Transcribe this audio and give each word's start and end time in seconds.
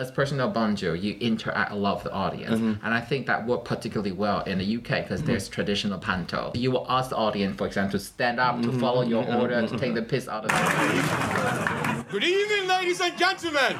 as 0.00 0.10
President 0.10 0.52
Obonjo, 0.54 1.00
you 1.00 1.14
interact 1.20 1.70
a 1.72 1.74
lot 1.74 1.96
with 1.96 2.04
the 2.04 2.12
audience, 2.12 2.58
Mm-hmm. 2.58 2.84
and 2.84 2.94
I 2.94 3.00
think 3.02 3.26
that 3.26 3.46
worked 3.46 3.66
particularly 3.66 4.12
well 4.12 4.40
in 4.44 4.56
the 4.58 4.76
UK 4.78 5.02
because 5.04 5.22
there's 5.22 5.46
traditional 5.48 5.98
panto. 5.98 6.52
You 6.54 6.70
will 6.70 6.86
ask 6.88 7.10
the 7.10 7.16
audience, 7.16 7.56
for 7.58 7.66
example, 7.66 7.98
to 7.98 8.04
stand 8.04 8.40
up, 8.40 8.56
Mm-hmm. 8.56 8.70
to 8.72 8.78
follow 8.78 9.02
your 9.02 9.24
order, 9.36 9.66
to 9.66 9.78
take 9.78 9.92
the 9.94 10.00
piss 10.02 10.26
out 10.26 10.46
of. 10.46 10.50
Good 12.10 12.24
evening, 12.24 12.66
ladies 12.66 13.00
and 13.00 13.16
gentlemen. 13.18 13.76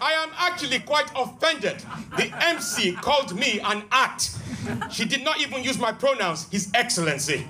I 0.00 0.12
am 0.24 0.30
actually 0.36 0.80
quite 0.80 1.10
offended. 1.16 1.82
The 2.16 2.32
MC 2.44 2.92
called 2.94 3.38
me 3.38 3.60
an 3.60 3.84
act. 3.92 4.30
She 4.90 5.04
did 5.04 5.22
not 5.22 5.40
even 5.40 5.62
use 5.62 5.78
my 5.78 5.92
pronouns, 5.92 6.48
His 6.50 6.70
Excellency. 6.74 7.46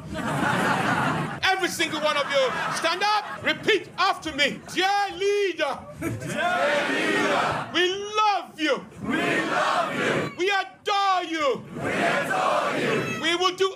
Every 1.59 1.71
single 1.71 2.01
one 2.01 2.17
of 2.17 2.31
you, 2.31 2.51
stand 2.77 3.03
up, 3.03 3.43
repeat 3.43 3.89
after 3.99 4.31
me. 4.33 4.61
Dear 4.73 4.87
leader. 5.17 5.77
Dear 5.99 6.87
leader. 6.93 7.69
We 7.75 7.97
love 8.15 8.61
you. 8.61 8.87
We 9.03 9.17
love 9.17 9.93
you. 9.93 10.33
We 10.39 10.53
adore 10.53 11.25
you. 11.25 11.65
We 11.83 11.91
adore 11.91 12.77
you. 12.79 13.23
We 13.23 13.35
will 13.35 13.57
do 13.57 13.75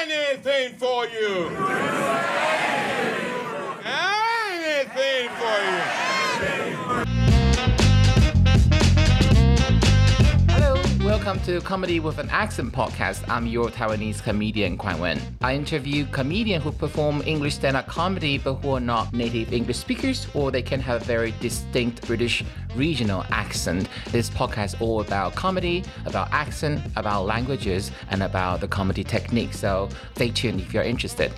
anything 0.00 0.78
for 0.78 1.04
you. 1.04 1.50
Welcome 11.28 11.44
to 11.44 11.60
Comedy 11.60 12.00
with 12.00 12.16
an 12.16 12.30
Accent 12.30 12.72
podcast. 12.72 13.28
I'm 13.28 13.46
your 13.46 13.68
Taiwanese 13.68 14.22
comedian 14.22 14.78
Kuan-wen. 14.78 15.20
I 15.42 15.54
interview 15.54 16.06
comedians 16.06 16.64
who 16.64 16.72
perform 16.72 17.22
English 17.26 17.56
stand-up 17.56 17.86
comedy 17.86 18.38
but 18.38 18.54
who 18.54 18.70
are 18.76 18.80
not 18.80 19.12
native 19.12 19.52
English 19.52 19.76
speakers 19.76 20.26
or 20.32 20.50
they 20.50 20.62
can 20.62 20.80
have 20.80 21.02
a 21.02 21.04
very 21.04 21.34
distinct 21.38 22.06
British 22.06 22.42
regional 22.74 23.26
accent. 23.30 23.90
This 24.06 24.30
podcast 24.30 24.76
is 24.76 24.80
all 24.80 25.02
about 25.02 25.34
comedy, 25.34 25.84
about 26.06 26.32
accent, 26.32 26.80
about 26.96 27.26
languages, 27.26 27.90
and 28.08 28.22
about 28.22 28.62
the 28.62 28.68
comedy 28.68 29.04
technique. 29.04 29.52
So 29.52 29.90
stay 30.14 30.30
tuned 30.30 30.62
if 30.62 30.72
you're 30.72 30.82
interested. 30.82 31.30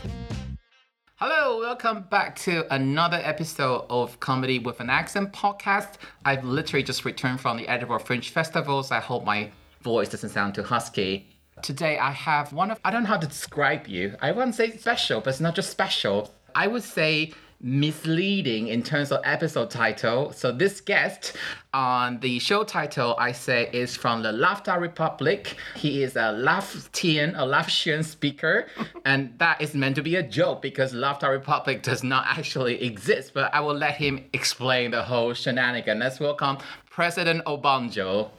Hello, 1.17 1.59
welcome 1.59 2.05
back 2.09 2.37
to 2.37 2.73
another 2.73 3.21
episode 3.25 3.87
of 3.91 4.21
Comedy 4.21 4.61
with 4.61 4.79
an 4.79 4.89
Accent 4.89 5.33
podcast. 5.33 5.95
I've 6.25 6.45
literally 6.45 6.85
just 6.85 7.05
returned 7.05 7.41
from 7.41 7.57
the 7.57 7.67
Edinburgh 7.67 7.99
Fringe 7.99 8.31
Festival, 8.31 8.85
so 8.85 8.95
I 8.95 9.01
hope 9.01 9.25
my 9.25 9.51
voice 9.83 10.09
doesn't 10.09 10.31
sound 10.31 10.55
too 10.55 10.63
husky. 10.63 11.29
Today 11.63 11.99
I 11.99 12.11
have 12.13 12.53
one 12.53 12.71
of, 12.71 12.81
I 12.85 12.91
don't 12.91 13.03
know 13.03 13.09
how 13.09 13.19
to 13.19 13.27
describe 13.27 13.87
you. 13.87 14.17
I 14.21 14.33
wouldn't 14.33 14.55
say 14.55 14.77
special, 14.77 15.21
but 15.21 15.31
it's 15.31 15.41
not 15.41 15.55
just 15.55 15.71
special. 15.71 16.33
I 16.55 16.67
would 16.67 16.83
say 16.83 17.33
misleading 17.63 18.69
in 18.69 18.83
terms 18.83 19.13
of 19.13 19.21
episode 19.25 19.71
title. 19.71 20.33
So 20.33 20.51
this 20.51 20.81
guest 20.81 21.37
on 21.75 22.19
the 22.21 22.39
show 22.39 22.65
title 22.65 23.15
I 23.19 23.33
say 23.33 23.69
is 23.73 23.95
from 23.95 24.23
the 24.23 24.33
Lafta 24.33 24.81
Republic. 24.81 25.57
He 25.77 26.03
is 26.03 26.17
a 26.17 26.33
Laftian, 26.33 27.35
a 27.35 27.43
Laftian 27.43 28.05
speaker, 28.05 28.67
and 29.05 29.39
that 29.39 29.61
is 29.61 29.75
meant 29.75 29.97
to 29.97 30.03
be 30.03 30.17
a 30.17 30.23
joke 30.23 30.63
because 30.63 30.95
Lafta 30.95 31.31
Republic 31.31 31.83
does 31.83 32.03
not 32.03 32.25
actually 32.27 32.83
exist. 32.83 33.33
But 33.35 33.53
I 33.55 33.61
will 33.61 33.77
let 33.77 33.97
him 33.97 34.25
explain 34.33 34.93
the 34.93 35.03
whole 35.03 35.35
shenanigan. 35.35 35.99
Let's 35.99 36.19
welcome 36.19 36.59
President 36.89 37.45
Obonjo. 37.45 38.31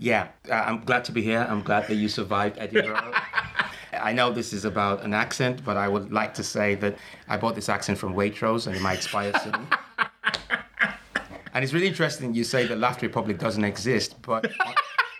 Yeah, 0.00 0.28
uh, 0.50 0.54
I'm 0.54 0.80
glad 0.80 1.04
to 1.04 1.12
be 1.12 1.20
here. 1.20 1.46
I'm 1.46 1.60
glad 1.60 1.86
that 1.88 1.96
you 1.96 2.08
survived 2.08 2.56
Edinburgh. 2.58 3.12
I 3.92 4.14
know 4.14 4.32
this 4.32 4.54
is 4.54 4.64
about 4.64 5.02
an 5.02 5.12
accent, 5.12 5.62
but 5.62 5.76
I 5.76 5.88
would 5.88 6.10
like 6.10 6.32
to 6.34 6.42
say 6.42 6.74
that 6.76 6.96
I 7.28 7.36
bought 7.36 7.54
this 7.54 7.68
accent 7.68 7.98
from 7.98 8.14
Waitrose 8.14 8.66
and 8.66 8.74
it 8.74 8.80
might 8.80 8.94
expire 8.94 9.38
soon. 9.42 9.66
and 11.52 11.62
it's 11.62 11.74
really 11.74 11.86
interesting 11.86 12.32
you 12.32 12.44
say 12.44 12.66
that 12.66 12.78
Lafta 12.78 13.02
Republic 13.02 13.38
doesn't 13.38 13.64
exist, 13.64 14.16
but 14.22 14.46
on, 14.46 14.74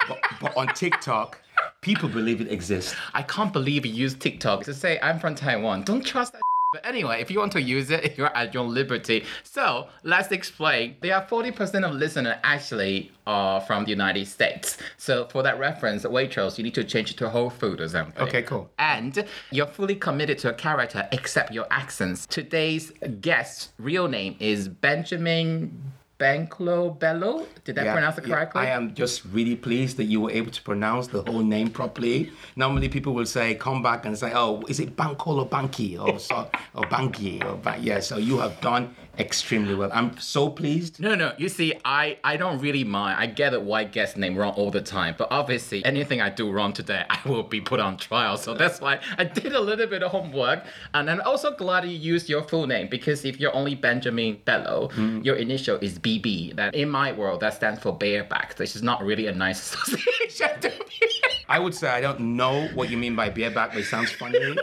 but, 0.08 0.18
but 0.40 0.56
on 0.56 0.68
TikTok, 0.68 1.38
people 1.82 2.08
believe 2.08 2.40
it 2.40 2.50
exists. 2.50 2.96
I 3.12 3.20
can't 3.20 3.52
believe 3.52 3.84
you 3.84 3.92
use 3.92 4.14
TikTok 4.14 4.64
to 4.64 4.72
say 4.72 4.98
I'm 5.02 5.18
from 5.18 5.34
Taiwan. 5.34 5.82
Don't 5.82 6.04
trust 6.04 6.32
that. 6.32 6.40
But 6.72 6.86
anyway, 6.86 7.20
if 7.20 7.32
you 7.32 7.40
want 7.40 7.50
to 7.52 7.60
use 7.60 7.90
it, 7.90 8.14
you're 8.16 8.34
at 8.36 8.54
your 8.54 8.64
liberty. 8.64 9.24
So 9.42 9.88
let's 10.04 10.30
explain. 10.30 10.96
There 11.00 11.16
are 11.16 11.26
40% 11.26 11.84
of 11.84 11.94
listeners 11.94 12.36
actually 12.44 13.10
are 13.26 13.60
from 13.60 13.84
the 13.84 13.90
United 13.90 14.28
States. 14.28 14.78
So 14.96 15.26
for 15.26 15.42
that 15.42 15.58
reference, 15.58 16.04
Waitrose, 16.04 16.58
you 16.58 16.64
need 16.64 16.74
to 16.74 16.84
change 16.84 17.10
it 17.10 17.16
to 17.18 17.28
Whole 17.28 17.50
Food 17.50 17.80
or 17.80 17.88
something. 17.88 18.22
Okay, 18.22 18.42
cool. 18.42 18.70
And 18.78 19.24
you're 19.50 19.66
fully 19.66 19.96
committed 19.96 20.38
to 20.38 20.50
a 20.50 20.54
character 20.54 21.08
except 21.10 21.52
your 21.52 21.66
accents. 21.72 22.24
Today's 22.26 22.92
guest's 23.20 23.70
real 23.78 24.06
name 24.06 24.36
is 24.38 24.68
Benjamin 24.68 25.92
Banclo 26.20 26.98
Bello. 26.98 27.46
Did 27.64 27.78
I 27.78 27.84
Yeah, 27.84 27.92
pronounce 27.94 28.18
it 28.18 28.26
yeah, 28.26 28.34
correctly? 28.34 28.60
I 28.60 28.66
am 28.66 28.94
just 28.94 29.24
really 29.24 29.56
pleased 29.56 29.96
that 29.96 30.04
you 30.04 30.20
were 30.20 30.30
able 30.30 30.50
to 30.50 30.62
pronounce 30.62 31.06
the 31.08 31.22
whole 31.22 31.40
name 31.42 31.70
properly. 31.70 32.30
Normally, 32.56 32.88
people 32.90 33.14
will 33.14 33.26
say, 33.26 33.54
come 33.54 33.82
back 33.82 34.04
and 34.04 34.16
say, 34.16 34.32
oh, 34.34 34.62
is 34.68 34.78
it 34.80 34.96
Bankol 34.96 35.38
or 35.38 35.46
Banki 35.46 35.96
or, 35.98 36.18
so, 36.18 36.50
or 36.74 36.84
Banki? 36.84 37.42
Or? 37.42 37.58
Yeah, 37.80 38.00
so 38.00 38.18
you 38.18 38.38
have 38.38 38.60
done 38.60 38.94
extremely 39.20 39.74
well. 39.74 39.90
I'm 39.92 40.18
so 40.18 40.48
pleased. 40.50 40.98
No, 40.98 41.14
no. 41.14 41.32
You 41.36 41.48
see, 41.48 41.74
I 41.84 42.18
I 42.24 42.36
don't 42.36 42.58
really 42.58 42.84
mind. 42.84 43.20
I 43.20 43.26
get 43.26 43.52
it 43.54 43.62
why 43.62 43.80
I 43.80 43.84
guess 43.84 44.16
name 44.16 44.36
wrong 44.36 44.54
all 44.54 44.70
the 44.70 44.80
time, 44.80 45.14
but 45.16 45.28
obviously 45.30 45.84
anything 45.84 46.20
I 46.20 46.30
do 46.30 46.50
wrong 46.50 46.72
today, 46.72 47.04
I 47.10 47.20
will 47.28 47.42
be 47.42 47.60
put 47.60 47.80
on 47.80 47.96
trial. 47.96 48.36
So 48.36 48.54
that's 48.54 48.80
why 48.80 49.00
I 49.18 49.24
did 49.24 49.52
a 49.52 49.60
little 49.60 49.86
bit 49.86 50.02
of 50.02 50.10
homework, 50.10 50.64
and 50.94 51.10
I'm 51.10 51.20
also 51.22 51.54
glad 51.54 51.84
you 51.84 51.90
used 51.90 52.28
your 52.28 52.42
full 52.42 52.66
name 52.66 52.88
because 52.88 53.24
if 53.24 53.38
you're 53.38 53.54
only 53.54 53.74
Benjamin 53.74 54.40
Bello, 54.44 54.88
mm. 54.94 55.24
your 55.24 55.36
initial 55.36 55.76
is 55.76 55.98
BB. 55.98 56.56
That 56.56 56.74
in 56.74 56.88
my 56.88 57.12
world 57.12 57.40
that 57.40 57.54
stands 57.54 57.80
for 57.80 57.96
bareback, 57.96 58.58
which 58.58 58.74
is 58.74 58.82
not 58.82 59.02
really 59.02 59.26
a 59.26 59.32
nice 59.32 59.60
association 59.74 60.60
to 60.60 60.68
me. 60.68 61.29
I 61.50 61.58
would 61.58 61.74
say 61.74 61.88
I 61.88 62.00
don't 62.00 62.20
know 62.36 62.68
what 62.74 62.90
you 62.90 62.96
mean 62.96 63.16
by 63.16 63.28
bareback, 63.28 63.72
but 63.72 63.80
it 63.80 63.86
sounds 63.86 64.12
funny. 64.12 64.56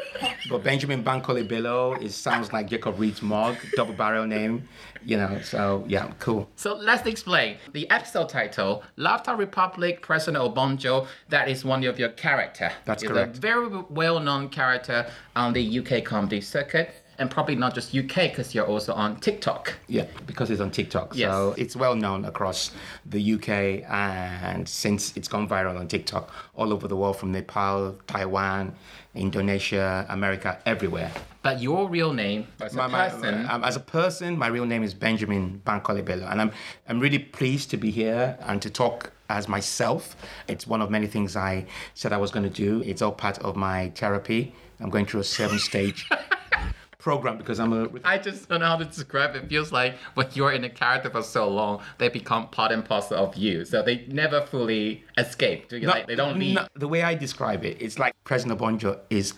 but 0.49 0.63
Benjamin 0.63 1.03
Bankole 1.03 1.45
Bello, 1.45 1.93
it 1.95 2.11
sounds 2.11 2.53
like 2.53 2.69
Jacob 2.69 2.97
Rees-Mogg, 2.97 3.57
double 3.75 3.93
barrel 3.93 4.25
name, 4.25 4.67
you 5.03 5.17
know, 5.17 5.41
so 5.41 5.83
yeah, 5.85 6.09
cool. 6.19 6.47
So 6.55 6.75
let's 6.77 7.05
explain. 7.05 7.57
The 7.73 7.89
episode 7.91 8.29
title, 8.29 8.83
Lafta 8.97 9.37
Republic, 9.37 10.01
President 10.01 10.41
Obonjo, 10.41 11.07
that 11.27 11.49
is 11.49 11.65
one 11.65 11.83
of 11.83 11.99
your 11.99 12.09
character. 12.09 12.71
That's 12.85 13.03
It's 13.03 13.11
correct. 13.11 13.37
a 13.37 13.41
very 13.41 13.67
well-known 13.89 14.47
character 14.47 15.05
on 15.35 15.51
the 15.51 15.79
UK 15.79 16.05
comedy 16.05 16.39
circuit, 16.39 17.03
and 17.19 17.29
probably 17.31 17.55
not 17.55 17.73
just 17.73 17.95
UK, 17.95 18.15
because 18.29 18.53
you're 18.53 18.65
also 18.65 18.93
on 18.93 19.15
TikTok. 19.19 19.73
Yeah, 19.87 20.05
because 20.25 20.51
it's 20.51 20.61
on 20.61 20.71
TikTok. 20.71 21.15
Yes. 21.15 21.31
So 21.31 21.55
it's 21.57 21.75
well 21.75 21.95
known 21.95 22.25
across 22.25 22.71
the 23.05 23.33
UK 23.33 23.83
and 23.89 24.67
since 24.67 25.15
it's 25.17 25.27
gone 25.27 25.47
viral 25.47 25.79
on 25.79 25.87
TikTok 25.87 26.31
all 26.55 26.71
over 26.73 26.87
the 26.87 26.95
world 26.95 27.17
from 27.17 27.31
Nepal, 27.31 27.95
Taiwan, 28.07 28.75
Indonesia, 29.15 30.05
America, 30.09 30.59
everywhere. 30.65 31.11
But 31.41 31.61
your 31.61 31.89
real 31.89 32.13
name 32.13 32.47
as 32.61 32.73
a 32.73 32.77
My- 32.77 32.87
my- 32.87 33.09
person, 33.09 33.47
um, 33.49 33.63
as 33.63 33.75
a 33.75 33.79
person, 33.79 34.37
my 34.37 34.47
real 34.47 34.65
name 34.65 34.83
is 34.83 34.93
Benjamin 34.93 35.61
Bankole 35.65 36.03
Bello 36.03 36.27
and 36.27 36.41
I'm 36.41 36.51
I'm 36.87 36.99
really 36.99 37.19
pleased 37.19 37.69
to 37.71 37.77
be 37.77 37.89
here 37.89 38.37
and 38.41 38.61
to 38.61 38.69
talk 38.69 39.11
as 39.29 39.47
myself. 39.47 40.15
It's 40.47 40.67
one 40.67 40.81
of 40.81 40.89
many 40.89 41.07
things 41.07 41.35
I 41.35 41.65
said 41.95 42.13
I 42.13 42.17
was 42.17 42.31
going 42.31 42.43
to 42.43 42.49
do. 42.65 42.81
It's 42.85 43.01
all 43.01 43.11
part 43.11 43.39
of 43.39 43.55
my 43.55 43.91
therapy. 43.95 44.53
I'm 44.79 44.89
going 44.89 45.05
through 45.05 45.21
a 45.21 45.23
seven-stage 45.23 46.07
program 47.07 47.37
because 47.37 47.57
I'm 47.57 47.71
a 47.71 47.87
I 48.03 48.17
just 48.17 48.49
don't 48.49 48.59
know 48.59 48.65
how 48.65 48.75
to 48.75 48.83
describe 48.83 49.33
it. 49.33 49.45
It 49.45 49.47
feels 49.47 49.71
like 49.71 49.95
when 50.15 50.27
you're 50.33 50.51
in 50.51 50.65
a 50.65 50.69
character 50.69 51.09
for 51.09 51.23
so 51.23 51.47
long, 51.47 51.81
they 51.99 52.09
become 52.09 52.49
part 52.49 52.73
and 52.73 52.83
parcel 52.83 53.15
of 53.17 53.37
you. 53.37 53.63
So 53.63 53.81
they 53.81 54.05
never 54.09 54.41
fully 54.41 55.05
escape. 55.17 55.69
Do 55.69 55.77
you 55.77 55.87
No, 55.87 55.93
like 55.93 56.07
they 56.07 56.15
don't 56.15 56.37
leave? 56.37 56.55
no, 56.55 56.67
the 56.73 56.89
way 56.89 57.03
I 57.03 57.15
describe 57.15 57.63
it, 57.63 57.77
it's 57.79 57.97
like 57.97 58.13
President 58.25 58.59
Obonjo 58.59 58.99
is 59.09 59.35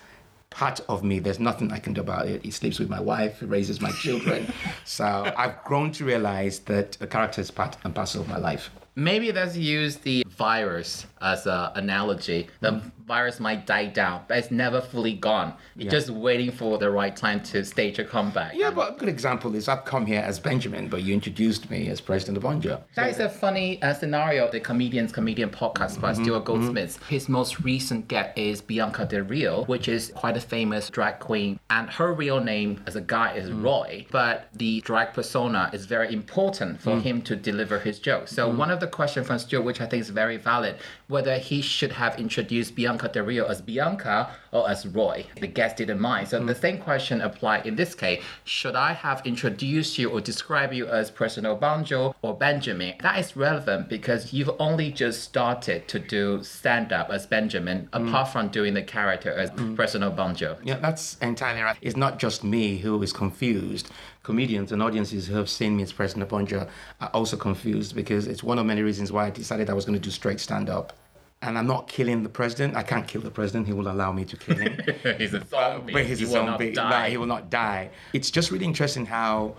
part 0.50 0.82
of 0.90 1.04
me. 1.04 1.20
There's 1.20 1.40
nothing 1.40 1.72
I 1.72 1.78
can 1.78 1.94
do 1.94 2.02
about 2.02 2.28
it. 2.28 2.44
He 2.44 2.50
sleeps 2.50 2.80
with 2.80 2.90
my 2.90 3.00
wife, 3.00 3.42
he 3.42 3.46
raises 3.46 3.80
my 3.82 3.92
children. 3.92 4.52
so 4.84 5.32
I've 5.38 5.64
grown 5.64 5.92
to 5.92 6.06
realize 6.06 6.58
that 6.72 6.94
the 6.94 7.06
character 7.06 7.40
is 7.40 7.52
part 7.52 7.78
and 7.84 7.94
parcel 7.94 8.22
of 8.22 8.28
my 8.28 8.40
life. 8.40 8.72
Maybe 9.00 9.32
let's 9.32 9.56
use 9.56 9.96
the 9.96 10.26
virus 10.28 11.08
as 11.22 11.48
an 11.48 11.72
analogy. 11.76 12.48
The 12.60 12.70
Mm-hmm. 12.72 12.90
virus 13.08 13.40
might 13.40 13.66
die 13.66 13.88
down, 13.88 14.22
but 14.28 14.38
it's 14.38 14.52
never 14.52 14.80
fully 14.80 15.14
gone. 15.14 15.52
You're 15.76 15.90
just 15.90 16.10
waiting 16.12 16.52
for 16.52 16.78
the 16.78 16.92
right 16.92 17.16
time 17.16 17.42
to 17.52 17.66
stage 17.66 17.98
a 17.98 18.04
comeback. 18.04 18.54
Yeah, 18.54 18.70
but 18.70 18.94
a 18.94 19.00
good 19.00 19.10
example 19.10 19.56
is 19.56 19.68
I've 19.68 19.84
come 19.84 20.06
here 20.06 20.20
as 20.22 20.38
Benjamin, 20.40 20.90
but 20.90 21.02
you 21.02 21.14
introduced 21.16 21.72
me 21.72 21.88
as 21.88 22.00
President 22.02 22.38
Obonjo. 22.38 22.82
That 22.96 23.10
is 23.10 23.20
a 23.20 23.28
funny 23.30 23.82
uh, 23.82 23.94
scenario. 23.96 24.46
Of 24.46 24.52
the 24.52 24.60
comedian's 24.60 25.12
comedian 25.12 25.50
podcast 25.50 26.00
by 26.00 26.12
Mm-hmm, 26.14 26.24
Stuart 26.24 26.46
Goldsmith. 26.46 27.02
His 27.08 27.28
most 27.30 27.62
recent 27.62 28.08
guest 28.08 28.38
is 28.38 28.62
Bianca 28.62 29.06
Del 29.06 29.22
Rio, 29.22 29.64
which 29.64 29.88
is 29.88 30.12
quite 30.16 30.38
a 30.38 30.42
famous 30.42 30.90
drag 30.90 31.18
queen, 31.20 31.60
and 31.72 31.90
her 31.90 32.14
real 32.14 32.40
name 32.44 32.82
as 32.86 32.96
a 32.96 33.02
guy 33.02 33.34
is 33.34 33.50
Mm. 33.50 33.64
Roy. 33.64 34.06
But 34.12 34.50
the 34.54 34.82
drag 34.82 35.14
persona 35.14 35.70
is 35.74 35.86
very 35.88 36.14
important 36.14 36.80
for 36.82 36.92
Mm. 36.98 37.02
him 37.02 37.22
to 37.24 37.36
deliver 37.36 37.80
his 37.80 37.98
jokes. 38.00 38.32
So 38.32 38.48
one 38.50 38.70
of 38.70 38.80
the 38.80 38.88
question 38.90 39.24
from 39.24 39.40
Stuart, 39.40 39.64
which 39.64 39.82
I 39.82 39.86
think 39.86 40.02
is 40.02 40.10
very 40.10 40.38
valid, 40.38 40.78
whether 41.08 41.38
he 41.38 41.62
should 41.62 41.92
have 41.94 42.20
introduced 42.20 42.76
Bianca 42.76 43.08
Del 43.08 43.24
Rio 43.24 43.46
as 43.46 43.62
Bianca 43.62 44.32
or 44.52 44.70
as 44.70 44.86
Roy. 44.86 45.26
The 45.40 45.48
guest 45.48 45.78
didn't 45.78 46.00
mind. 46.00 46.30
So 46.30 46.44
the 46.44 46.54
hmm. 46.54 46.60
same 46.60 46.78
question 46.80 47.22
applied 47.22 47.66
in 47.66 47.76
this 47.76 47.96
case. 47.96 48.24
Should 48.44 48.76
I 48.76 48.94
have 48.94 49.26
introduced 49.26 49.98
you 49.98 50.10
or 50.10 50.22
described 50.22 50.74
you 50.74 50.88
as 50.88 51.12
President 51.12 51.60
Obonjo 51.60 52.14
or 52.22 52.36
Benjamin? 52.36 52.96
That 53.02 53.20
is 53.20 53.36
relevant 53.36 53.90
because 53.90 54.34
you've 54.34 54.52
only 54.60 54.92
just 54.92 55.24
started 55.24 55.88
to 55.88 56.00
do 56.00 56.44
stand-up 56.44 57.10
as 57.10 57.26
Benjamin, 57.28 57.90
hmm. 57.94 58.08
apart 58.08 58.30
from 58.30 58.50
doing 58.50 58.74
the 58.74 58.84
character 58.84 59.32
as 59.32 59.50
hmm. 59.52 59.76
President 59.76 60.16
Obonjo. 60.16 60.58
Yeah, 60.64 60.78
that's 60.78 61.18
entirely 61.18 61.62
right. 61.62 61.78
It's 61.82 61.98
not 61.98 62.20
just 62.20 62.44
me 62.44 62.78
who 62.78 63.02
is 63.02 63.14
confused. 63.14 63.90
Comedians 64.24 64.72
and 64.72 64.84
audiences 64.84 65.28
who 65.28 65.36
have 65.36 65.50
seen 65.50 65.78
me 65.78 65.84
as 65.84 65.94
President 65.94 66.30
Obonjo 66.30 66.68
are 67.02 67.10
also 67.14 67.38
confused 67.38 67.96
because 67.96 68.28
it's 68.28 68.44
one 68.44 68.60
of 68.60 68.66
many 68.66 68.82
reasons 68.82 69.12
why 69.12 69.26
I 69.28 69.30
decided 69.30 69.70
I 69.70 69.74
was 69.74 69.86
going 69.86 69.98
to 69.98 70.04
do 70.04 70.12
straight 70.12 70.40
stand 70.40 70.70
up. 70.70 70.94
And 71.42 71.58
I'm 71.58 71.68
not 71.68 71.88
killing 71.88 72.22
the 72.24 72.28
president. 72.30 72.76
I 72.76 72.84
can't 72.84 73.08
kill 73.08 73.22
the 73.22 73.32
president. 73.32 73.66
He 73.66 73.72
will 73.72 73.90
allow 73.90 74.12
me 74.12 74.26
to 74.26 74.36
kill 74.36 74.58
him. 74.58 74.78
he's 75.18 75.34
a 75.34 75.46
zombie. 75.46 75.94
but 75.94 76.06
he's 76.06 76.20
he 76.20 76.26
a 76.26 76.28
will 76.28 76.46
not 76.46 76.60
zombie. 76.60 76.74
die. 76.74 76.90
No, 77.04 77.10
he 77.10 77.16
will 77.18 77.28
not 77.28 77.50
die. 77.50 77.92
It's 78.12 78.30
just 78.30 78.52
really 78.52 78.66
interesting 78.66 79.06
how 79.06 79.56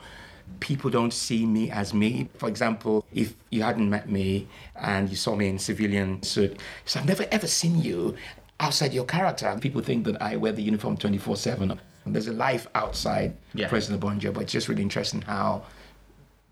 people 0.58 0.90
don't 0.90 1.12
see 1.12 1.46
me 1.46 1.70
as 1.70 1.94
me. 1.94 2.28
For 2.36 2.50
example, 2.50 3.06
if 3.14 3.34
you 3.48 3.62
hadn't 3.62 3.88
met 3.88 4.10
me 4.10 4.46
and 4.76 5.08
you 5.08 5.16
saw 5.16 5.34
me 5.34 5.48
in 5.48 5.58
civilian 5.58 6.22
suit, 6.22 6.58
so 6.84 7.00
I've 7.00 7.06
never 7.06 7.24
ever 7.30 7.46
seen 7.46 7.80
you 7.80 8.14
outside 8.58 8.92
your 8.92 9.06
character. 9.06 9.56
People 9.58 9.80
think 9.80 10.04
that 10.04 10.20
I 10.20 10.36
wear 10.36 10.52
the 10.52 10.62
uniform 10.62 10.98
24 10.98 11.36
7. 11.36 11.80
There's 12.06 12.28
a 12.28 12.32
life 12.32 12.66
outside 12.74 13.36
Yeah. 13.54 13.68
President 13.68 14.02
Obonjo, 14.02 14.32
but 14.32 14.44
it's 14.44 14.52
just 14.52 14.68
really 14.68 14.82
interesting 14.82 15.22
how 15.22 15.62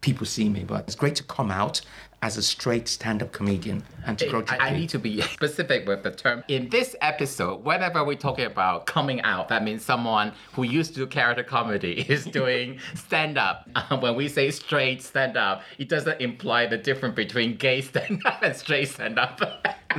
people 0.01 0.27
see 0.27 0.49
me. 0.49 0.65
But 0.65 0.85
it's 0.85 0.95
great 0.95 1.17
to 1.17 1.25
come 1.25 1.51
out 1.51 1.81
as 2.21 2.37
a 2.37 2.43
straight 2.43 2.89
stand 2.89 3.23
up 3.23 3.31
comedian 3.33 3.83
and 4.05 4.19
to 4.19 4.27
grow 4.29 4.43
I, 4.49 4.71
I 4.71 4.71
need 4.77 4.89
to 4.89 4.99
be 4.99 5.21
specific 5.35 5.87
with 5.87 6.03
the 6.03 6.11
term. 6.11 6.43
In 6.49 6.69
this 6.69 6.97
episode, 7.01 7.65
whenever 7.65 8.03
we're 8.05 8.17
talking 8.17 8.47
about 8.47 8.87
coming 8.87 9.21
out, 9.23 9.49
that 9.49 9.63
means 9.63 9.85
someone 9.85 10.33
who 10.55 10.65
used 10.65 10.95
to 10.95 11.01
do 11.01 11.07
character 11.07 11.45
comedy 11.45 12.01
is 12.09 12.25
doing 12.25 12.81
stand 12.95 13.39
up. 13.39 13.69
Uh, 13.75 13.99
when 13.99 14.17
we 14.17 14.29
say 14.29 14.51
straight 14.51 15.01
stand 15.03 15.37
up, 15.37 15.63
it 15.79 15.89
doesn't 15.89 16.21
imply 16.21 16.67
the 16.67 16.77
difference 16.77 17.15
between 17.15 17.57
gay 17.57 17.81
stand 17.81 18.21
up 18.27 18.39
and 18.43 18.57
straight 18.57 18.89
stand 18.89 19.19
up. 19.19 19.41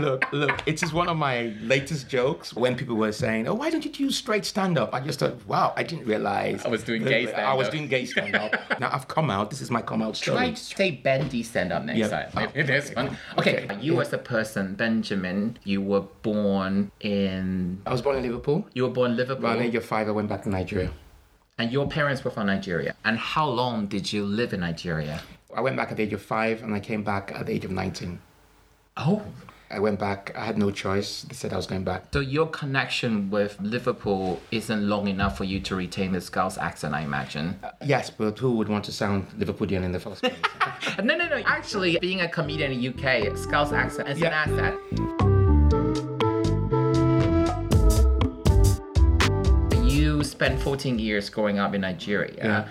Look, 0.01 0.25
look, 0.31 0.61
it 0.65 0.81
is 0.83 0.91
one 0.93 1.07
of 1.09 1.17
my 1.17 1.53
latest 1.61 2.09
jokes 2.09 2.53
when 2.53 2.75
people 2.75 2.95
were 2.95 3.11
saying, 3.11 3.47
Oh, 3.47 3.53
why 3.53 3.69
don't 3.69 3.83
you 3.85 3.91
do 3.91 4.09
straight 4.11 4.45
stand 4.45 4.77
up? 4.77 4.93
I 4.93 4.99
just 4.99 5.19
thought, 5.19 5.35
wow, 5.47 5.73
I 5.75 5.83
didn't 5.83 6.05
realize. 6.05 6.65
I 6.65 6.69
was 6.69 6.83
doing 6.83 7.03
that- 7.03 7.09
gay 7.09 7.33
I 7.33 7.53
was 7.53 7.67
stand-up. 7.67 7.71
doing 7.71 7.87
gay 7.87 8.05
stand 8.05 8.35
up. 8.35 8.53
now 8.79 8.89
I've 8.91 9.07
come 9.07 9.29
out. 9.29 9.49
This 9.49 9.61
is 9.61 9.69
my 9.71 9.81
come 9.81 10.01
out 10.01 10.15
story. 10.17 10.37
Try 10.37 10.49
to 10.51 10.55
say 10.57 10.91
bendy 10.91 11.43
stand 11.43 11.71
up 11.71 11.83
next 11.85 11.99
Yeah. 11.99 12.07
time. 12.07 12.29
Oh, 12.35 12.39
Maybe 12.55 12.63
this 12.63 12.91
okay. 12.91 12.95
one. 12.95 13.17
Okay, 13.37 13.63
Okay. 13.65 13.79
you 13.81 13.99
as 14.01 14.11
a 14.13 14.17
person, 14.17 14.75
Benjamin, 14.75 15.57
you 15.63 15.81
were 15.81 16.01
born 16.23 16.91
in. 17.01 17.81
I 17.85 17.91
was 17.91 18.01
born 18.01 18.17
in 18.17 18.23
Liverpool. 18.23 18.67
You 18.73 18.83
were 18.83 18.89
born 18.89 19.11
in 19.11 19.17
Liverpool. 19.17 19.45
Around 19.45 19.59
the 19.59 19.65
age 19.65 19.75
of 19.75 19.85
five, 19.85 20.07
I 20.07 20.11
went 20.11 20.29
back 20.29 20.43
to 20.43 20.49
Nigeria. 20.49 20.91
And 21.57 21.71
your 21.73 21.87
parents 21.89 22.23
were 22.23 22.31
from 22.31 22.47
Nigeria. 22.47 22.95
And 23.03 23.17
how 23.17 23.47
long 23.49 23.87
did 23.87 24.13
you 24.13 24.25
live 24.25 24.53
in 24.53 24.61
Nigeria? 24.61 25.21
I 25.53 25.61
went 25.61 25.75
back 25.75 25.91
at 25.91 25.97
the 25.97 26.03
age 26.03 26.13
of 26.13 26.21
five 26.21 26.63
and 26.63 26.73
I 26.73 26.79
came 26.79 27.03
back 27.03 27.31
at 27.35 27.47
the 27.47 27.51
age 27.53 27.65
of 27.65 27.71
19. 27.71 28.19
Oh. 28.97 29.21
I 29.71 29.79
went 29.79 29.99
back. 29.99 30.31
I 30.35 30.45
had 30.45 30.57
no 30.57 30.71
choice. 30.71 31.21
They 31.23 31.35
said 31.35 31.53
I 31.53 31.55
was 31.57 31.67
going 31.67 31.83
back. 31.83 32.05
So 32.11 32.19
your 32.21 32.47
connection 32.47 33.29
with 33.29 33.59
Liverpool 33.61 34.41
isn't 34.51 34.87
long 34.89 35.07
enough 35.07 35.37
for 35.37 35.43
you 35.43 35.59
to 35.61 35.75
retain 35.75 36.11
the 36.11 36.21
Scouse 36.21 36.57
accent, 36.57 36.95
I 36.95 37.01
imagine. 37.01 37.59
Uh, 37.63 37.69
yes, 37.85 38.09
but 38.09 38.39
who 38.39 38.53
would 38.53 38.67
want 38.67 38.83
to 38.85 38.91
sound 38.91 39.27
Liverpoolian 39.37 39.83
in 39.83 39.91
the 39.91 39.99
first 39.99 40.21
place? 40.23 40.33
No, 41.03 41.15
no, 41.15 41.27
no. 41.27 41.37
Actually, 41.45 41.97
being 41.99 42.21
a 42.21 42.27
comedian 42.27 42.71
in 42.71 42.79
the 42.81 42.89
UK, 42.89 43.37
Scouse 43.37 43.71
accent 43.71 44.09
is 44.09 44.19
Yeah. 44.19 44.43
an 44.43 44.49
asset. 44.59 44.75
You 49.83 50.23
spent 50.23 50.59
14 50.61 50.97
years 50.99 51.29
growing 51.29 51.59
up 51.59 51.73
in 51.73 51.81
Nigeria. 51.81 52.33
Yeah. 52.37 52.67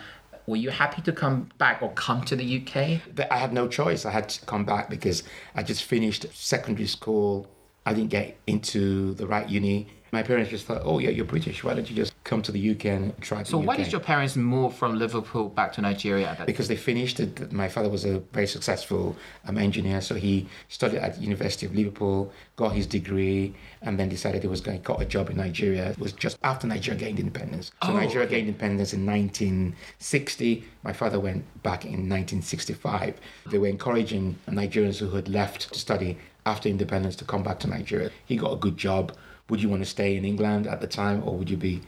Were 0.48 0.56
you 0.56 0.70
happy 0.70 1.02
to 1.02 1.12
come 1.12 1.50
back 1.58 1.82
or 1.82 1.92
come 1.92 2.22
to 2.22 2.34
the 2.34 2.62
UK? 2.62 3.02
I 3.30 3.36
had 3.36 3.52
no 3.52 3.68
choice. 3.68 4.06
I 4.06 4.10
had 4.12 4.30
to 4.30 4.46
come 4.46 4.64
back 4.64 4.88
because 4.88 5.22
I 5.54 5.62
just 5.62 5.84
finished 5.84 6.24
secondary 6.32 6.86
school. 6.86 7.46
I 7.88 7.94
didn't 7.94 8.10
get 8.10 8.36
into 8.46 9.14
the 9.14 9.26
right 9.26 9.48
uni. 9.48 9.86
My 10.12 10.22
parents 10.22 10.50
just 10.50 10.66
thought, 10.66 10.82
oh, 10.84 10.98
yeah, 10.98 11.08
you're 11.08 11.24
British. 11.24 11.64
Why 11.64 11.72
don't 11.72 11.88
you 11.88 11.96
just 11.96 12.12
come 12.24 12.42
to 12.42 12.52
the 12.52 12.70
UK 12.72 12.84
and 12.86 13.18
try 13.22 13.42
So 13.42 13.56
why 13.56 13.76
did 13.76 13.90
your 13.92 14.00
parents 14.02 14.36
move 14.36 14.74
from 14.74 14.98
Liverpool 14.98 15.48
back 15.48 15.72
to 15.74 15.80
Nigeria 15.80 16.28
at 16.28 16.38
that 16.38 16.46
because 16.46 16.68
they 16.68 16.76
finished 16.76 17.18
it. 17.20 17.50
My 17.50 17.68
father 17.68 17.88
was 17.88 18.04
a 18.04 18.18
very 18.32 18.46
successful 18.46 19.16
um, 19.46 19.56
engineer, 19.56 20.02
so 20.02 20.14
he 20.14 20.48
studied 20.68 20.98
at 20.98 21.16
the 21.16 21.22
University 21.22 21.64
of 21.64 21.74
Liverpool, 21.74 22.30
got 22.56 22.72
his 22.72 22.86
degree, 22.86 23.54
and 23.80 23.98
then 23.98 24.08
decided 24.10 24.42
he 24.42 24.48
was 24.48 24.60
going 24.60 24.78
to 24.78 24.84
got 24.84 25.00
a 25.00 25.06
job 25.06 25.30
in 25.30 25.36
Nigeria. 25.38 25.90
It 25.90 25.98
was 25.98 26.12
just 26.12 26.38
after 26.42 26.66
Nigeria 26.66 27.00
gained 27.00 27.18
independence. 27.18 27.70
So 27.82 27.90
Oh, 27.90 27.94
Nigeria 27.94 28.26
okay. 28.26 28.36
gained 28.36 28.48
independence 28.48 28.92
in 28.92 29.06
1960. 29.06 30.64
My 30.82 30.92
father 30.92 31.18
went 31.20 31.44
back 31.62 31.84
in 31.84 32.08
1965. 32.08 33.18
They 33.50 33.58
were 33.58 33.66
encouraging 33.66 34.36
Nigerians 34.48 34.98
who 34.98 35.10
had 35.10 35.28
left 35.28 35.72
to 35.72 35.78
study 35.78 36.18
after 36.48 36.68
independence 36.68 37.14
to 37.16 37.24
come 37.24 37.42
back 37.42 37.58
to 37.60 37.68
Nigeria. 37.68 38.10
He 38.24 38.36
got 38.36 38.52
a 38.52 38.56
good 38.56 38.76
job. 38.76 39.12
Would 39.50 39.62
you 39.62 39.68
want 39.68 39.82
to 39.82 39.88
stay 39.88 40.16
in 40.16 40.24
England 40.24 40.66
at 40.66 40.80
the 40.80 40.86
time, 40.86 41.22
or 41.24 41.36
would 41.36 41.50
you 41.50 41.56
be 41.56 41.82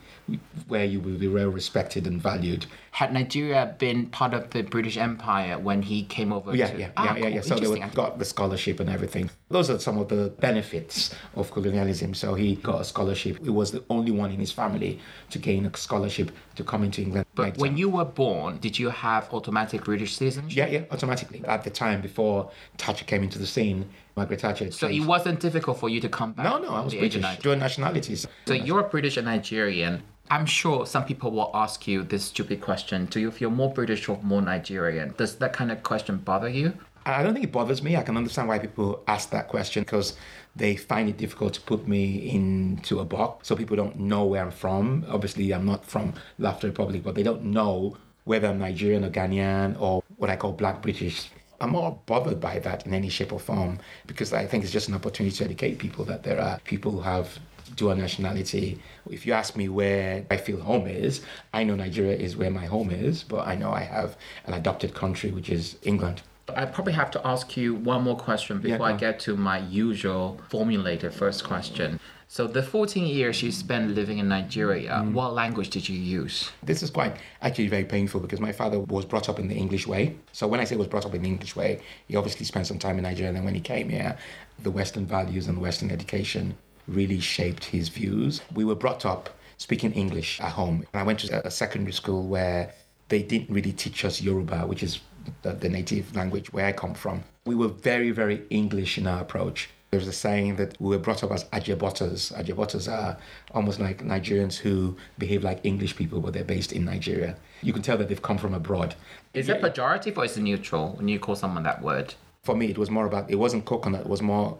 where 0.68 0.84
you 0.84 1.00
would 1.00 1.18
be 1.20 1.28
well 1.28 1.48
respected 1.48 2.06
and 2.06 2.20
valued? 2.20 2.66
Had 2.92 3.12
Nigeria 3.12 3.74
been 3.78 4.06
part 4.06 4.34
of 4.34 4.50
the 4.50 4.62
British 4.62 4.96
Empire 4.96 5.58
when 5.58 5.82
he 5.82 6.02
came 6.04 6.32
over 6.32 6.54
Yeah, 6.54 6.70
to... 6.70 6.78
yeah, 6.78 6.90
Ah, 6.96 7.04
yeah, 7.04 7.14
yeah, 7.14 7.22
cool. 7.22 7.30
yeah. 7.30 7.40
So 7.42 7.54
they 7.56 7.68
would- 7.68 7.94
got 7.94 8.18
the 8.18 8.24
scholarship 8.24 8.80
and 8.80 8.90
everything. 8.90 9.30
Those 9.48 9.70
are 9.70 9.78
some 9.78 9.98
of 9.98 10.08
the 10.08 10.32
benefits 10.40 11.14
of 11.36 11.50
colonialism. 11.52 12.14
So 12.14 12.34
he 12.34 12.56
got 12.56 12.80
a 12.80 12.84
scholarship. 12.84 13.42
He 13.42 13.50
was 13.50 13.70
the 13.70 13.84
only 13.90 14.10
one 14.12 14.30
in 14.32 14.40
his 14.40 14.52
family 14.52 14.98
to 15.30 15.38
gain 15.38 15.66
a 15.66 15.76
scholarship 15.76 16.32
to 16.56 16.64
come 16.64 16.82
into 16.84 17.02
England. 17.02 17.26
But 17.34 17.58
when 17.58 17.76
you 17.76 17.88
were 17.88 18.04
born, 18.04 18.58
did 18.58 18.78
you 18.78 18.90
have 18.90 19.32
automatic 19.32 19.84
British 19.84 20.16
citizenship? 20.16 20.56
yeah, 20.56 20.66
yeah, 20.66 20.84
automatically. 20.90 21.42
At 21.46 21.64
the 21.64 21.70
time 21.70 22.00
before 22.00 22.50
Thatcher 22.78 23.04
came 23.04 23.22
into 23.22 23.38
the 23.38 23.46
scene, 23.46 23.88
Margaret 24.16 24.40
Thatcher. 24.40 24.70
So 24.72 24.88
it 24.88 25.00
wasn't 25.00 25.40
difficult 25.40 25.78
for 25.78 25.88
you 25.88 26.00
to 26.00 26.08
come 26.08 26.32
back? 26.32 26.44
no, 26.44 26.58
no, 26.58 26.70
I 26.74 26.80
was 26.80 26.92
at 26.92 27.00
the 27.00 27.06
age 27.06 27.14
of 27.16 27.22
British. 27.22 27.42
Dual 27.42 27.56
nationalities. 27.56 28.26
So 28.46 28.54
you're 28.54 28.82
British 28.82 29.16
and 29.16 29.26
Nigerian. 29.26 30.02
I'm 30.30 30.46
sure 30.46 30.86
some 30.86 31.04
people 31.04 31.32
will 31.32 31.50
ask 31.54 31.88
you 31.88 32.04
this 32.04 32.26
stupid 32.26 32.60
question. 32.60 33.06
Do 33.06 33.18
you 33.18 33.32
feel 33.32 33.50
more 33.50 33.72
British 33.72 34.08
or 34.08 34.20
more 34.22 34.40
Nigerian? 34.40 35.12
Does 35.16 35.34
that 35.36 35.52
kind 35.52 35.72
of 35.72 35.82
question 35.82 36.18
bother 36.18 36.48
you? 36.48 36.72
I 37.04 37.24
don't 37.24 37.32
think 37.32 37.44
it 37.46 37.50
bothers 37.50 37.82
me. 37.82 37.96
I 37.96 38.02
can 38.02 38.16
understand 38.16 38.46
why 38.46 38.60
people 38.60 39.02
ask 39.08 39.30
that 39.30 39.48
question 39.48 39.82
because 39.82 40.16
they 40.54 40.76
find 40.76 41.08
it 41.08 41.16
difficult 41.16 41.54
to 41.54 41.60
put 41.62 41.88
me 41.88 42.30
into 42.30 43.00
a 43.00 43.04
box. 43.04 43.48
So 43.48 43.56
people 43.56 43.76
don't 43.76 43.98
know 43.98 44.24
where 44.24 44.42
I'm 44.42 44.52
from. 44.52 45.04
Obviously, 45.08 45.52
I'm 45.52 45.66
not 45.66 45.84
from 45.84 46.14
Lafta 46.38 46.64
Republic, 46.64 47.02
but 47.02 47.16
they 47.16 47.24
don't 47.24 47.46
know 47.46 47.96
whether 48.22 48.46
I'm 48.46 48.60
Nigerian 48.60 49.04
or 49.04 49.10
Ghanaian 49.10 49.80
or 49.80 50.04
what 50.16 50.30
I 50.30 50.36
call 50.36 50.52
Black 50.52 50.80
British. 50.80 51.30
I'm 51.60 51.72
not 51.72 52.06
bothered 52.06 52.40
by 52.40 52.60
that 52.60 52.86
in 52.86 52.94
any 52.94 53.08
shape 53.08 53.32
or 53.32 53.40
form 53.40 53.80
because 54.06 54.32
I 54.32 54.46
think 54.46 54.62
it's 54.62 54.72
just 54.72 54.88
an 54.88 54.94
opportunity 54.94 55.34
to 55.36 55.44
educate 55.44 55.78
people 55.78 56.04
that 56.06 56.22
there 56.22 56.40
are 56.40 56.58
people 56.60 56.92
who 56.92 57.00
have 57.00 57.38
dual 57.76 57.94
nationality. 57.96 58.78
If 59.10 59.26
you 59.26 59.32
ask 59.32 59.56
me 59.56 59.68
where 59.68 60.24
I 60.30 60.36
feel 60.36 60.60
home 60.60 60.86
is, 60.86 61.22
I 61.52 61.64
know 61.64 61.74
Nigeria 61.74 62.16
is 62.16 62.36
where 62.36 62.50
my 62.50 62.66
home 62.66 62.90
is, 62.90 63.22
but 63.22 63.46
I 63.46 63.54
know 63.54 63.70
I 63.72 63.82
have 63.82 64.16
an 64.46 64.54
adopted 64.54 64.94
country, 64.94 65.30
which 65.30 65.48
is 65.50 65.76
England. 65.82 66.22
I 66.56 66.64
probably 66.64 66.94
have 66.94 67.10
to 67.12 67.24
ask 67.24 67.56
you 67.56 67.74
one 67.74 68.02
more 68.02 68.16
question 68.16 68.58
before 68.58 68.78
go 68.78 68.84
I 68.84 68.96
get 68.96 69.20
to 69.20 69.36
my 69.36 69.58
usual 69.58 70.40
formulated 70.48 71.14
first 71.14 71.44
question. 71.44 72.00
So 72.26 72.46
the 72.46 72.62
14 72.62 73.06
years 73.06 73.42
you 73.42 73.50
spent 73.50 73.94
living 73.94 74.18
in 74.18 74.28
Nigeria, 74.28 75.02
Mm. 75.04 75.12
what 75.12 75.32
language 75.34 75.70
did 75.70 75.88
you 75.88 75.98
use? 75.98 76.50
This 76.62 76.80
is 76.82 76.90
quite 76.90 77.16
actually 77.42 77.66
very 77.68 77.84
painful 77.84 78.20
because 78.20 78.40
my 78.40 78.52
father 78.52 78.78
was 78.80 79.04
brought 79.04 79.28
up 79.28 79.38
in 79.38 79.48
the 79.48 79.54
English 79.56 79.86
way. 79.86 80.14
So 80.32 80.46
when 80.46 80.60
I 80.60 80.64
say 80.64 80.76
was 80.76 80.86
brought 80.86 81.06
up 81.06 81.14
in 81.14 81.22
the 81.22 81.28
English 81.28 81.56
way, 81.56 81.80
he 82.06 82.14
obviously 82.16 82.46
spent 82.46 82.66
some 82.68 82.78
time 82.78 82.98
in 82.98 83.02
Nigeria. 83.02 83.28
And 83.28 83.36
then 83.36 83.44
when 83.44 83.54
he 83.54 83.60
came 83.60 83.88
here, 83.88 84.16
the 84.62 84.70
Western 84.70 85.06
values 85.06 85.48
and 85.48 85.60
Western 85.60 85.90
education 85.90 86.56
really 86.90 87.20
shaped 87.20 87.64
his 87.66 87.88
views. 87.88 88.42
We 88.54 88.64
were 88.64 88.74
brought 88.74 89.04
up 89.06 89.30
speaking 89.56 89.92
English 89.92 90.40
at 90.40 90.52
home. 90.52 90.86
And 90.92 91.00
I 91.00 91.02
went 91.02 91.20
to 91.20 91.46
a 91.46 91.50
secondary 91.50 91.92
school 91.92 92.26
where 92.26 92.72
they 93.08 93.22
didn't 93.22 93.50
really 93.50 93.72
teach 93.72 94.04
us 94.04 94.22
Yoruba, 94.22 94.66
which 94.66 94.82
is 94.82 95.00
the, 95.42 95.68
native 95.68 96.14
language 96.16 96.52
where 96.52 96.66
I 96.66 96.72
come 96.72 96.94
from. 96.94 97.22
We 97.44 97.54
were 97.54 97.68
very, 97.68 98.10
very 98.10 98.42
English 98.50 98.98
in 98.98 99.06
our 99.06 99.20
approach. 99.20 99.68
There's 99.90 100.06
a 100.06 100.12
saying 100.12 100.56
that 100.56 100.80
we 100.80 100.90
were 100.90 101.02
brought 101.02 101.24
up 101.24 101.32
as 101.32 101.44
Ajebotas. 101.46 102.32
Ajebotas 102.32 102.90
are 102.90 103.18
almost 103.52 103.80
like 103.80 104.04
Nigerians 104.04 104.56
who 104.56 104.96
behave 105.18 105.42
like 105.42 105.60
English 105.64 105.96
people, 105.96 106.20
but 106.20 106.32
they're 106.32 106.44
based 106.44 106.72
in 106.72 106.84
Nigeria. 106.84 107.36
You 107.60 107.72
can 107.72 107.82
tell 107.82 107.98
that 107.98 108.08
they've 108.08 108.22
come 108.22 108.38
from 108.38 108.54
abroad. 108.54 108.94
Is 109.34 109.48
it 109.48 109.60
pejorative 109.60 110.16
or 110.16 110.24
is 110.24 110.36
it 110.36 110.42
neutral 110.42 110.92
when 110.92 111.08
you 111.08 111.18
call 111.18 111.34
someone 111.34 111.64
that 111.64 111.82
word? 111.82 112.14
For 112.42 112.56
me, 112.56 112.66
it 112.70 112.78
was 112.78 112.90
more 112.90 113.06
about, 113.06 113.30
it 113.30 113.36
wasn't 113.36 113.66
coconut, 113.66 114.02
it 114.02 114.06
was 114.06 114.22
more, 114.22 114.58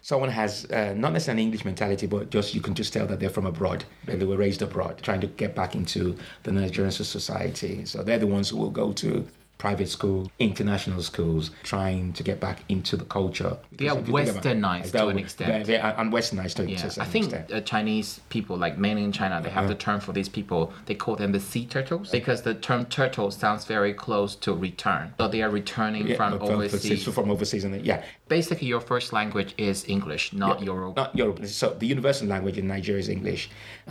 someone 0.00 0.30
has 0.30 0.64
uh, 0.70 0.94
not 0.96 1.12
necessarily 1.12 1.42
an 1.42 1.46
English 1.48 1.64
mentality, 1.64 2.06
but 2.06 2.30
just, 2.30 2.54
you 2.54 2.60
can 2.60 2.74
just 2.74 2.92
tell 2.92 3.06
that 3.06 3.18
they're 3.18 3.30
from 3.30 3.46
abroad. 3.46 3.84
That 4.06 4.20
they 4.20 4.24
were 4.24 4.36
raised 4.36 4.62
abroad, 4.62 5.00
trying 5.02 5.20
to 5.22 5.26
get 5.26 5.56
back 5.56 5.74
into 5.74 6.16
the 6.44 6.52
Nigerian 6.52 6.92
society. 6.92 7.84
So 7.84 8.02
they're 8.04 8.18
the 8.18 8.28
ones 8.28 8.50
who 8.50 8.58
will 8.58 8.70
go 8.70 8.92
to 8.92 9.26
private 9.64 9.88
school, 9.88 10.30
international 10.38 11.00
schools, 11.02 11.50
trying 11.62 12.12
to 12.12 12.22
get 12.22 12.38
back 12.38 12.58
into 12.68 12.98
the 12.98 13.04
culture. 13.18 13.56
They 13.72 13.88
are 13.88 13.96
Because 13.96 14.28
if 14.28 14.34
you 14.36 14.40
think 14.42 14.58
about- 14.60 14.82
westernized 14.84 14.92
to 14.92 15.08
an 15.08 15.18
extent. 15.24 15.50
They, 15.66 15.72
they 15.72 15.80
are 15.80 15.94
and 16.00 16.12
westernized 16.12 16.54
to, 16.56 16.62
Yeah, 16.70 16.76
to 16.88 17.00
a 17.00 17.02
I 17.04 17.06
think 17.14 17.24
extent. 17.32 17.50
uh, 17.50 17.60
Chinese 17.62 18.20
people, 18.34 18.56
like 18.64 18.76
mainly 18.86 19.04
in 19.08 19.12
China, 19.20 19.40
they 19.42 19.48
have 19.58 19.68
the 19.74 19.74
term 19.86 20.00
for 20.06 20.12
these 20.12 20.28
people. 20.28 20.62
They 20.84 20.94
call 21.04 21.16
them 21.16 21.32
the 21.32 21.40
sea 21.50 21.64
turtles 21.64 22.10
because 22.18 22.42
the 22.42 22.54
term 22.68 22.84
turtle 22.98 23.30
sounds 23.30 23.64
very 23.64 23.94
close 23.94 24.36
to 24.44 24.50
return. 24.52 25.04
So 25.18 25.28
they 25.28 25.40
are 25.46 25.48
returning 25.60 26.08
Yeah, 26.08 26.16
from 26.20 26.30
from, 26.38 26.48
overseas. 26.50 27.04
from 27.18 27.30
overseas, 27.30 27.64
and 27.64 27.72
yeah, 27.90 28.02
Basically, 28.28 28.68
your 28.74 28.80
first 28.92 29.12
language 29.12 29.52
is 29.70 29.76
English, 29.96 30.24
not 30.32 30.62
Yoruba. 30.62 30.94
not 31.02 31.10
Europe. 31.22 31.38
So 31.46 31.66
the 31.82 31.86
universal 31.86 32.26
language 32.34 32.56
in 32.62 32.66
Nigeria 32.66 33.00
is 33.04 33.08
English. 33.18 33.42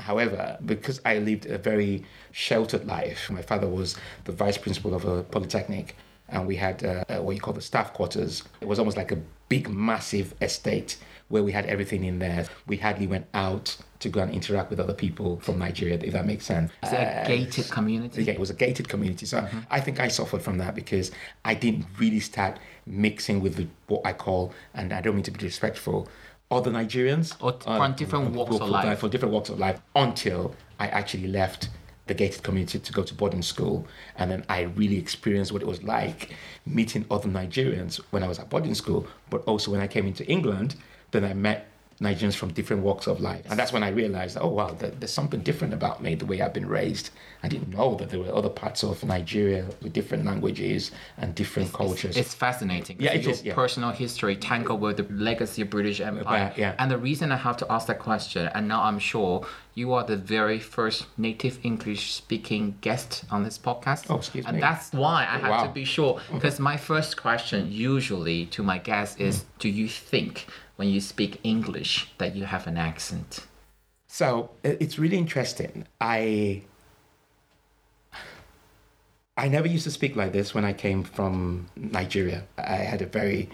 However, 0.10 0.58
because 0.74 0.98
I 1.06 1.14
lived 1.30 1.46
a 1.46 1.60
very 1.72 2.04
sheltered 2.32 2.84
life, 2.88 3.20
my 3.30 3.44
father 3.44 3.68
was 3.80 3.90
the 4.26 4.32
vice 4.44 4.58
principal 4.66 4.92
of 4.96 5.06
a 5.06 5.16
polytechnic, 5.24 5.63
and 6.30 6.48
we 6.48 6.56
had 6.56 6.84
uh, 6.84 7.04
uh, 7.10 7.18
what 7.22 7.36
you 7.36 7.42
call 7.42 7.54
the 7.54 7.62
staff 7.62 7.94
quarters. 7.94 8.44
It 8.62 8.68
was 8.68 8.80
almost 8.80 8.98
like 8.98 9.12
a 9.12 9.20
big, 9.50 9.70
massive 9.70 10.34
estate 10.42 10.98
where 11.30 11.44
we 11.44 11.52
had 11.52 11.66
everything 11.68 12.04
in 12.04 12.20
there. 12.20 12.46
We 12.68 12.78
hardly 12.78 13.08
went 13.08 13.28
out 13.34 13.78
to 14.00 14.10
go 14.10 14.22
and 14.22 14.32
interact 14.32 14.70
with 14.70 14.80
other 14.80 14.94
people 14.94 15.40
from 15.40 15.60
Nigeria, 15.60 15.98
if 16.02 16.14
that 16.14 16.26
makes 16.26 16.46
sense. 16.46 16.72
Is 16.84 16.92
it 16.92 16.96
a 16.96 17.24
gated 17.26 17.70
community? 17.72 18.24
Yeah, 18.24 18.34
it 18.34 18.40
was 18.40 18.50
a 18.50 18.54
gated 18.54 18.90
community. 18.90 19.26
So 19.26 19.48
I 19.70 19.80
think 19.80 20.00
I 20.00 20.10
suffered 20.10 20.42
from 20.42 20.58
that 20.58 20.76
because 20.76 21.12
I 21.46 21.54
didn't 21.54 21.86
really 21.98 22.20
start 22.20 22.60
mixing 22.86 23.42
with 23.42 23.56
the, 23.56 23.68
what 23.88 24.02
I 24.06 24.14
call, 24.14 24.54
and 24.74 24.92
I 24.92 25.02
don't 25.02 25.16
mean 25.16 25.24
to 25.24 25.32
be 25.32 25.40
disrespectful, 25.40 26.10
other 26.52 26.72
Nigerians. 26.72 27.36
Or 27.40 27.54
from 27.62 27.94
different 27.94 28.32
walks 28.32 28.56
of 28.56 28.70
life. 28.70 29.00
For 29.00 29.10
different 29.10 29.34
walks 29.34 29.50
of 29.50 29.60
life 29.60 29.80
until 29.96 30.56
I 30.80 30.88
actually 30.88 31.28
left 31.28 31.70
the 32.08 32.14
gated 32.14 32.44
community 32.44 32.80
to 32.80 32.94
go 32.94 33.04
to 33.04 33.14
boarding 33.14 33.42
school. 33.42 33.88
And 34.18 34.30
then 34.32 34.46
I 34.50 34.62
really 34.62 34.98
experienced 34.98 35.52
what 35.52 35.62
it 35.62 35.68
was 35.68 35.84
like 35.84 36.34
meeting 36.66 37.06
other 37.10 37.30
Nigerians 37.30 37.98
when 38.12 38.24
I 38.24 38.28
was 38.28 38.40
at 38.40 38.50
boarding 38.50 38.76
school, 38.76 39.08
but 39.30 39.44
also 39.46 39.72
when 39.72 39.80
I 39.80 39.88
came 39.88 40.06
into 40.06 40.26
England, 40.28 40.76
then 41.12 41.24
I 41.24 41.34
met 41.34 41.70
Nigerians 42.02 42.36
from 42.36 42.52
different 42.54 42.84
walks 42.84 43.08
of 43.08 43.20
life. 43.22 43.46
And 43.50 43.58
that's 43.58 43.72
when 43.72 43.84
I 43.84 43.90
realized, 43.90 44.38
oh, 44.40 44.48
wow, 44.50 44.72
there, 44.72 44.92
there's 44.92 45.12
something 45.14 45.42
different 45.42 45.74
about 45.74 46.02
me, 46.02 46.16
the 46.16 46.26
way 46.26 46.42
I've 46.42 46.54
been 46.54 46.68
raised. 46.68 47.12
I 47.44 47.48
didn't 47.48 47.70
know 47.70 47.96
that 47.96 48.10
there 48.10 48.20
were 48.20 48.34
other 48.34 48.50
parts 48.50 48.84
of 48.84 49.04
Nigeria 49.04 49.66
with 49.82 49.94
different 49.94 50.26
languages 50.26 50.92
and 51.18 51.36
different 51.36 51.74
cultures. 51.74 52.18
It's 52.18 52.34
fascinating. 52.34 52.98
Yeah, 53.00 53.14
it 53.14 53.24
your 53.24 53.32
is, 53.32 53.44
yeah. 53.44 53.54
personal 53.54 53.92
history 53.92 54.36
tangled 54.36 54.82
with 54.82 54.98
the 54.98 55.08
legacy 55.14 55.62
of 55.62 55.70
British 55.70 56.00
Empire. 56.02 56.54
yeah. 56.58 56.76
And 56.80 56.90
the 56.90 56.98
reason 56.98 57.32
I 57.32 57.38
have 57.38 57.58
to 57.58 57.72
ask 57.72 57.88
that 57.88 58.00
question, 58.00 58.48
and 58.56 58.68
now 58.68 58.84
I'm 58.84 59.00
sure 59.00 59.46
you 59.76 59.94
are 59.94 60.04
the 60.04 60.16
very 60.18 60.60
first 60.60 61.06
native 61.18 61.60
English 61.64 62.14
speaking 62.14 62.78
guest 62.82 63.24
on 63.32 63.44
this 63.44 63.58
podcast. 63.58 64.06
Oh, 64.10 64.18
excuse 64.18 64.46
and 64.46 64.56
me. 64.56 64.62
that's 64.62 64.92
why 64.94 65.24
I 65.24 65.38
had 65.40 65.50
Wow. 65.50 65.64
to 65.66 65.70
be 65.72 65.84
sure. 65.86 66.20
Because 66.32 66.60
my 66.60 66.78
first 66.78 67.18
question 67.18 67.72
usually 67.72 68.46
to 68.48 68.64
my 68.64 68.78
guests 68.78 69.18
is 69.20 69.46
Do 69.60 69.70
you 69.70 69.88
think 69.88 70.48
when 70.76 70.90
you 70.90 71.00
speak 71.02 71.40
English 71.44 72.12
that 72.18 72.36
you 72.36 72.46
have 72.46 72.68
an 72.68 72.78
accent? 72.78 73.46
So 74.08 74.52
it's 74.64 75.00
really 75.00 75.18
interesting. 75.18 75.88
I 76.00 76.64
I 79.36 79.48
never 79.48 79.68
used 79.68 79.84
to 79.86 79.92
speak 79.92 80.16
like 80.16 80.32
this 80.32 80.54
when 80.54 80.64
I 80.64 80.74
came 80.74 81.04
from 81.04 81.68
Nigeria. 81.76 82.44
I 82.58 82.76
had 82.76 83.02
a 83.02 83.08
very 83.08 83.50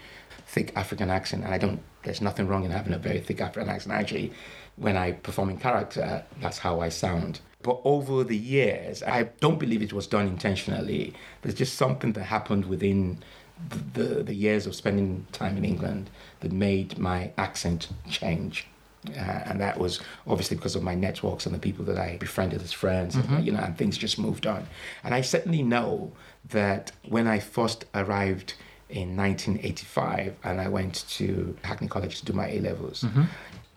thick 0.45 0.73
African 0.75 1.09
accent, 1.09 1.45
and 1.45 1.53
I 1.53 1.57
don't. 1.57 1.81
There's 2.03 2.21
nothing 2.21 2.47
wrong 2.47 2.65
in 2.65 2.71
having 2.71 2.93
a 2.93 2.97
very 2.97 3.19
thick 3.19 3.39
African 3.39 3.69
accent. 3.69 3.93
Actually, 3.93 4.33
when 4.75 4.97
I 4.97 5.13
perform 5.13 5.49
in 5.49 5.57
character, 5.57 6.25
that's 6.41 6.57
how 6.57 6.81
I 6.81 6.89
sound. 6.89 7.39
But 7.61 7.81
over 7.83 8.23
the 8.23 8.37
years, 8.37 9.03
I 9.03 9.23
don't 9.39 9.59
believe 9.59 9.81
it 9.81 9.93
was 9.93 10.07
done 10.07 10.27
intentionally. 10.27 11.13
There's 11.41 11.55
just 11.55 11.75
something 11.75 12.13
that 12.13 12.23
happened 12.23 12.65
within 12.65 13.23
the, 13.69 14.03
the, 14.03 14.23
the 14.23 14.33
years 14.33 14.65
of 14.65 14.75
spending 14.75 15.25
time 15.31 15.57
in 15.57 15.65
England 15.65 16.09
that 16.39 16.51
made 16.51 16.97
my 16.97 17.31
accent 17.37 17.89
change. 18.09 18.65
Uh, 19.07 19.19
and 19.19 19.61
that 19.61 19.79
was 19.79 20.01
obviously 20.27 20.57
because 20.57 20.75
of 20.75 20.83
my 20.83 20.93
networks 20.93 21.45
and 21.45 21.55
the 21.55 21.59
people 21.59 21.85
that 21.85 21.97
I 21.97 22.17
befriended 22.17 22.61
as 22.61 22.73
friends, 22.73 23.15
and, 23.15 23.45
you 23.45 23.51
know, 23.51 23.59
and 23.59 23.77
things 23.77 23.97
just 23.97 24.19
moved 24.19 24.45
on. 24.45 24.67
And 25.03 25.13
I 25.13 25.21
certainly 25.21 25.63
know 25.63 26.11
that 26.49 26.91
when 27.07 27.25
I 27.27 27.39
first 27.39 27.85
arrived 27.95 28.55
in 28.89 29.15
1985 29.15 30.35
and 30.43 30.59
I 30.59 30.67
went 30.67 31.07
to 31.11 31.55
Hackney 31.63 31.87
College 31.87 32.19
to 32.19 32.25
do 32.25 32.33
my 32.33 32.49
A 32.49 32.59
levels, 32.59 33.05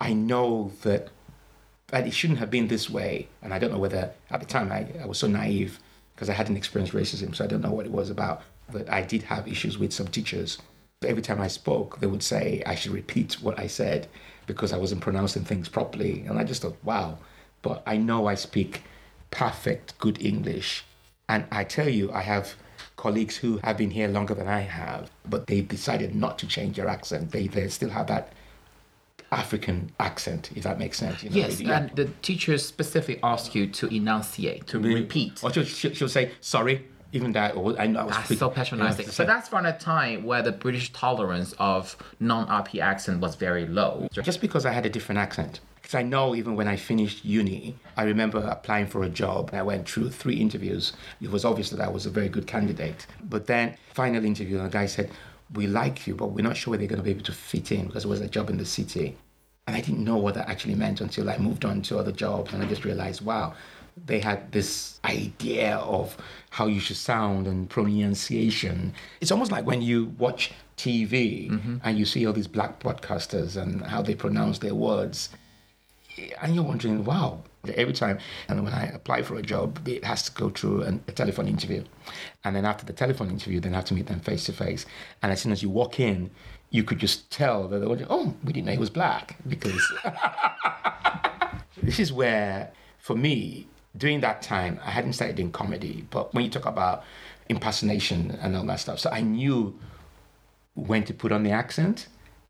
I 0.01 0.13
know 0.13 0.71
that 0.81 1.09
that 1.87 2.07
it 2.07 2.13
shouldn't 2.13 2.39
have 2.39 2.49
been 2.49 2.67
this 2.67 2.89
way. 2.89 3.27
And 3.43 3.53
I 3.53 3.59
don't 3.59 3.71
know 3.71 3.77
whether 3.77 4.11
at 4.31 4.39
the 4.39 4.47
time 4.47 4.71
I, 4.71 4.87
I 5.01 5.05
was 5.05 5.19
so 5.19 5.27
naive 5.27 5.79
because 6.15 6.27
I 6.27 6.33
hadn't 6.33 6.57
experienced 6.57 6.93
racism, 6.93 7.35
so 7.35 7.43
I 7.43 7.47
don't 7.47 7.61
know 7.61 7.71
what 7.71 7.85
it 7.85 7.91
was 7.91 8.09
about. 8.09 8.41
But 8.71 8.89
I 8.89 9.01
did 9.01 9.23
have 9.23 9.47
issues 9.47 9.77
with 9.77 9.93
some 9.93 10.07
teachers. 10.07 10.57
Every 11.05 11.21
time 11.21 11.41
I 11.41 11.47
spoke, 11.47 11.99
they 11.99 12.07
would 12.07 12.23
say 12.23 12.63
I 12.65 12.75
should 12.75 12.91
repeat 12.91 13.41
what 13.41 13.59
I 13.59 13.67
said 13.67 14.07
because 14.47 14.73
I 14.73 14.77
wasn't 14.77 15.01
pronouncing 15.01 15.43
things 15.43 15.69
properly. 15.69 16.25
And 16.27 16.39
I 16.39 16.43
just 16.43 16.61
thought, 16.61 16.77
wow. 16.83 17.17
But 17.61 17.83
I 17.85 17.97
know 17.97 18.27
I 18.27 18.35
speak 18.35 18.83
perfect 19.31 19.97
good 19.99 20.21
English. 20.21 20.83
And 21.27 21.45
I 21.51 21.63
tell 21.63 21.89
you, 21.89 22.11
I 22.11 22.21
have 22.21 22.55
colleagues 22.95 23.37
who 23.37 23.59
have 23.63 23.77
been 23.77 23.91
here 23.91 24.07
longer 24.07 24.33
than 24.33 24.47
I 24.47 24.59
have, 24.59 25.09
but 25.27 25.47
they 25.47 25.61
decided 25.61 26.15
not 26.15 26.37
to 26.39 26.47
change 26.47 26.75
their 26.75 26.87
accent. 26.87 27.31
They, 27.31 27.47
they 27.47 27.67
still 27.67 27.89
have 27.89 28.07
that 28.07 28.33
African 29.31 29.91
accent, 29.99 30.51
if 30.55 30.63
that 30.63 30.77
makes 30.77 30.99
sense. 30.99 31.23
You 31.23 31.29
know, 31.29 31.35
Yes, 31.35 31.59
and 31.61 31.89
the 31.95 32.05
teachers 32.21 32.65
specifically 32.65 33.19
ask 33.23 33.55
you 33.55 33.67
to 33.67 33.87
enunciate, 33.93 34.67
to 34.67 34.79
repeat. 34.79 35.43
Or 35.43 35.51
she'll, 35.51 35.63
she'll, 35.63 35.93
she'll 35.93 36.09
say, 36.09 36.31
sorry, 36.39 36.85
even 37.13 37.31
that, 37.33 37.55
or 37.55 37.79
I 37.79 37.87
know 37.87 38.01
I 38.01 38.03
was 38.05 38.15
That's 38.15 38.27
quick- 38.27 38.39
so 38.39 38.49
patronizing. 38.49 39.05
Yeah, 39.05 39.11
So 39.11 39.23
that's 39.23 39.47
from 39.47 39.65
a 39.65 39.77
time 39.77 40.23
where 40.23 40.41
the 40.41 40.51
British 40.51 40.91
tolerance 40.91 41.53
of 41.59 41.95
non-RP 42.19 42.79
accent 42.81 43.21
was 43.21 43.35
very 43.35 43.65
low. 43.67 44.09
just 44.11 44.41
because 44.41 44.65
I 44.65 44.71
had 44.71 44.85
a 44.85 44.89
different 44.89 45.19
accent. 45.19 45.59
Because 45.75 45.95
I 45.95 46.01
know 46.01 46.33
even 46.33 46.55
when 46.55 46.67
I 46.67 46.75
finished 46.75 47.23
uni, 47.23 47.75
I 47.97 48.03
remember 48.03 48.39
applying 48.39 48.87
for 48.87 49.03
a 49.03 49.09
job. 49.09 49.51
I 49.53 49.61
went 49.61 49.87
through 49.87 50.09
three 50.09 50.35
interviews. 50.37 50.93
It 51.21 51.29
was 51.29 51.45
obvious 51.45 51.69
that 51.69 51.81
I 51.81 51.89
was 51.89 52.05
a 52.05 52.09
very 52.09 52.29
good 52.29 52.47
candidate. 52.47 53.05
But 53.29 53.47
then, 53.47 53.75
final 53.93 54.23
interview, 54.25 54.57
the 54.63 54.69
guy 54.69 54.85
said, 54.87 55.11
"We 55.53 55.67
like 55.67 56.07
you, 56.07 56.15
but 56.15 56.27
we're 56.27 56.41
not 56.49 56.55
sure 56.57 56.71
whether 56.71 56.81
you're 56.83 56.89
going 56.89 57.01
to 57.01 57.03
be 57.03 57.11
able 57.11 57.25
to 57.25 57.33
fit 57.33 57.71
in 57.71 57.87
because 57.87 58.05
it 58.05 58.07
was 58.07 58.21
a 58.21 58.29
job 58.29 58.49
in 58.49 58.57
the 58.57 58.65
city." 58.65 59.17
And 59.67 59.75
I 59.75 59.81
didn't 59.81 60.03
know 60.03 60.17
what 60.17 60.33
that 60.35 60.49
actually 60.49 60.75
meant 60.75 60.99
until 61.01 61.29
I 61.29 61.37
moved 61.37 61.63
on 61.65 61.81
to 61.83 61.99
other 61.99 62.11
jobs, 62.13 62.53
and 62.53 62.63
I 62.63 62.65
just 62.65 62.85
realized, 62.85 63.21
wow, 63.23 63.53
they 64.05 64.19
had 64.19 64.51
this 64.51 64.99
idea 65.05 65.77
of 65.77 66.17
how 66.49 66.67
you 66.67 66.79
should 66.79 66.97
sound 66.97 67.47
and 67.47 67.69
pronunciation. 67.69 68.93
It's 69.21 69.31
almost 69.31 69.51
like 69.51 69.65
when 69.65 69.81
you 69.81 70.13
watch 70.17 70.51
TV 70.77 71.49
mm-hmm. 71.49 71.77
and 71.83 71.97
you 71.97 72.05
see 72.05 72.25
all 72.25 72.33
these 72.33 72.47
black 72.47 72.79
broadcasters 72.79 73.55
and 73.55 73.81
how 73.83 74.01
they 74.01 74.15
pronounce 74.15 74.59
their 74.59 74.75
words 74.75 75.29
and 76.41 76.53
you're 76.53 76.63
wondering, 76.63 77.03
wow, 77.03 77.43
every 77.75 77.93
time. 77.93 78.19
And 78.47 78.63
when 78.63 78.73
I 78.73 78.85
apply 78.87 79.23
for 79.23 79.35
a 79.35 79.41
job, 79.41 79.87
it 79.87 80.03
has 80.03 80.23
to 80.23 80.31
go 80.31 80.49
through 80.49 80.83
an, 80.83 81.03
a 81.07 81.11
telephone 81.11 81.47
interview. 81.47 81.83
And 82.43 82.55
then 82.55 82.65
after 82.65 82.85
the 82.85 82.93
telephone 82.93 83.29
interview, 83.29 83.59
then 83.59 83.73
I 83.73 83.77
have 83.77 83.85
to 83.85 83.93
meet 83.93 84.07
them 84.07 84.19
face 84.19 84.45
to 84.45 84.53
face. 84.53 84.85
And 85.21 85.31
as 85.31 85.41
soon 85.41 85.51
as 85.51 85.63
you 85.63 85.69
walk 85.69 85.99
in, 85.99 86.29
you 86.69 86.83
could 86.83 86.99
just 86.99 87.31
tell 87.31 87.67
that 87.67 87.79
they 87.79 87.85
were, 87.85 87.99
oh, 88.09 88.35
we 88.43 88.53
didn't 88.53 88.65
know 88.65 88.73
he 88.73 88.77
was 88.77 88.89
black. 88.89 89.37
Because 89.47 89.81
this 91.81 91.99
is 91.99 92.11
where, 92.11 92.71
for 92.99 93.15
me, 93.15 93.67
during 93.97 94.21
that 94.21 94.41
time, 94.41 94.79
I 94.83 94.91
hadn't 94.91 95.13
started 95.13 95.35
doing 95.35 95.51
comedy. 95.51 96.05
But 96.09 96.33
when 96.33 96.43
you 96.43 96.49
talk 96.49 96.65
about 96.65 97.03
impersonation 97.49 98.31
and 98.41 98.55
all 98.55 98.65
that 98.65 98.79
stuff, 98.79 98.99
so 98.99 99.09
I 99.11 99.21
knew 99.21 99.77
when 100.75 101.03
to 101.05 101.13
put 101.13 101.31
on 101.31 101.43
the 101.43 101.51
accent 101.51 102.07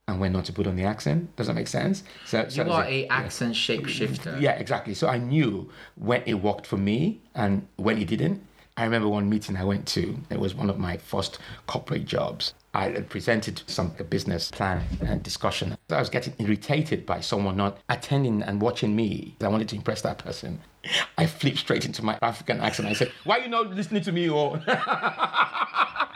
and 0.08 0.20
when 0.20 0.34
not 0.34 0.46
to 0.46 0.54
put 0.54 0.68
on 0.68 0.76
the 0.76 0.84
accent. 0.84 1.36
Does 1.36 1.48
that 1.48 1.54
make 1.54 1.68
sense? 1.68 2.04
So, 2.26 2.48
so 2.50 2.64
You 2.64 2.72
are 2.72 2.86
a 2.86 3.08
accent 3.08 3.56
shapeshifter. 3.56 4.40
yeah, 4.40 4.52
exactly. 4.52 4.94
So 4.94 5.08
I 5.08 5.18
knew 5.18 5.70
when 5.96 6.24
it 6.26 6.36
worked 6.36 6.68
for 6.68 6.78
me 6.78 7.22
and 7.36 7.68
when 7.78 7.98
it 7.98 8.08
didn't. 8.08 8.42
I 8.76 8.86
remember 8.86 9.08
one 9.08 9.30
meeting 9.30 9.56
I 9.56 9.64
went 9.64 9.88
to. 9.90 10.18
It 10.32 10.40
was 10.40 10.56
one 10.56 10.68
of 10.70 10.80
my 10.80 10.98
first 10.98 11.38
corporate 11.68 12.06
jobs. 12.06 12.56
I 12.74 12.90
had 12.90 13.08
presented 13.08 13.62
some 13.68 13.94
business 14.10 14.50
plan 14.50 14.82
and 15.06 15.22
discussion. 15.22 15.78
I 15.92 16.00
was 16.00 16.10
getting 16.10 16.34
irritated 16.40 17.06
by 17.06 17.22
someone 17.22 17.56
not 17.56 17.78
attending 17.88 18.42
and 18.42 18.60
watching 18.60 18.96
me. 18.96 19.36
I 19.42 19.48
wanted 19.48 19.70
to 19.70 19.76
impress 19.76 20.02
that 20.02 20.18
person. 20.18 20.60
I 21.18 21.26
flipped 21.26 21.58
straight 21.60 21.86
into 21.86 22.04
my 22.04 22.18
African 22.22 22.60
accent. 22.60 22.90
I 22.90 22.94
said, 22.94 23.12
"Why 23.24 23.40
are 23.40 23.42
you 23.42 23.48
not 23.50 23.70
listening 23.72 24.04
to 24.04 24.12
me?" 24.12 24.30
Or 24.30 24.62
I 24.68 26.08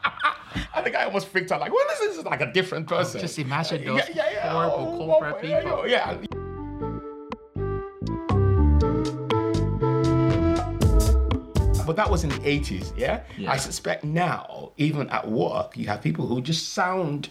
think 0.84 0.96
I 0.96 1.06
almost 1.06 1.30
freaked 1.30 1.52
out. 1.52 1.62
Like, 1.62 1.72
well, 1.74 1.86
this 1.90 2.02
is 2.18 2.24
like 2.26 2.42
a 2.42 2.52
different 2.52 2.92
oh, 2.92 2.98
person. 2.98 3.22
Just 3.22 3.40
imagine 3.40 3.84
those 3.86 4.00
Yeah, 4.10 4.16
yeah, 4.16 4.30
yeah. 4.32 4.52
horrible 4.52 4.94
Oh, 4.94 4.98
corporate 5.06 5.36
oh, 5.38 5.42
people. 5.42 5.88
Yeah. 5.88 6.18
But 11.86 11.96
that 11.96 12.10
was 12.10 12.24
in 12.26 12.32
the 12.32 12.40
80s, 12.40 12.92
yeah? 12.98 13.22
Yeah. 13.38 13.50
I 13.50 13.56
suspect 13.56 14.04
now, 14.04 14.74
even 14.76 15.10
at 15.10 15.26
work, 15.26 15.78
you 15.78 15.88
have 15.88 16.02
people 16.02 16.28
who 16.28 16.42
just 16.42 16.74
sound 16.74 17.30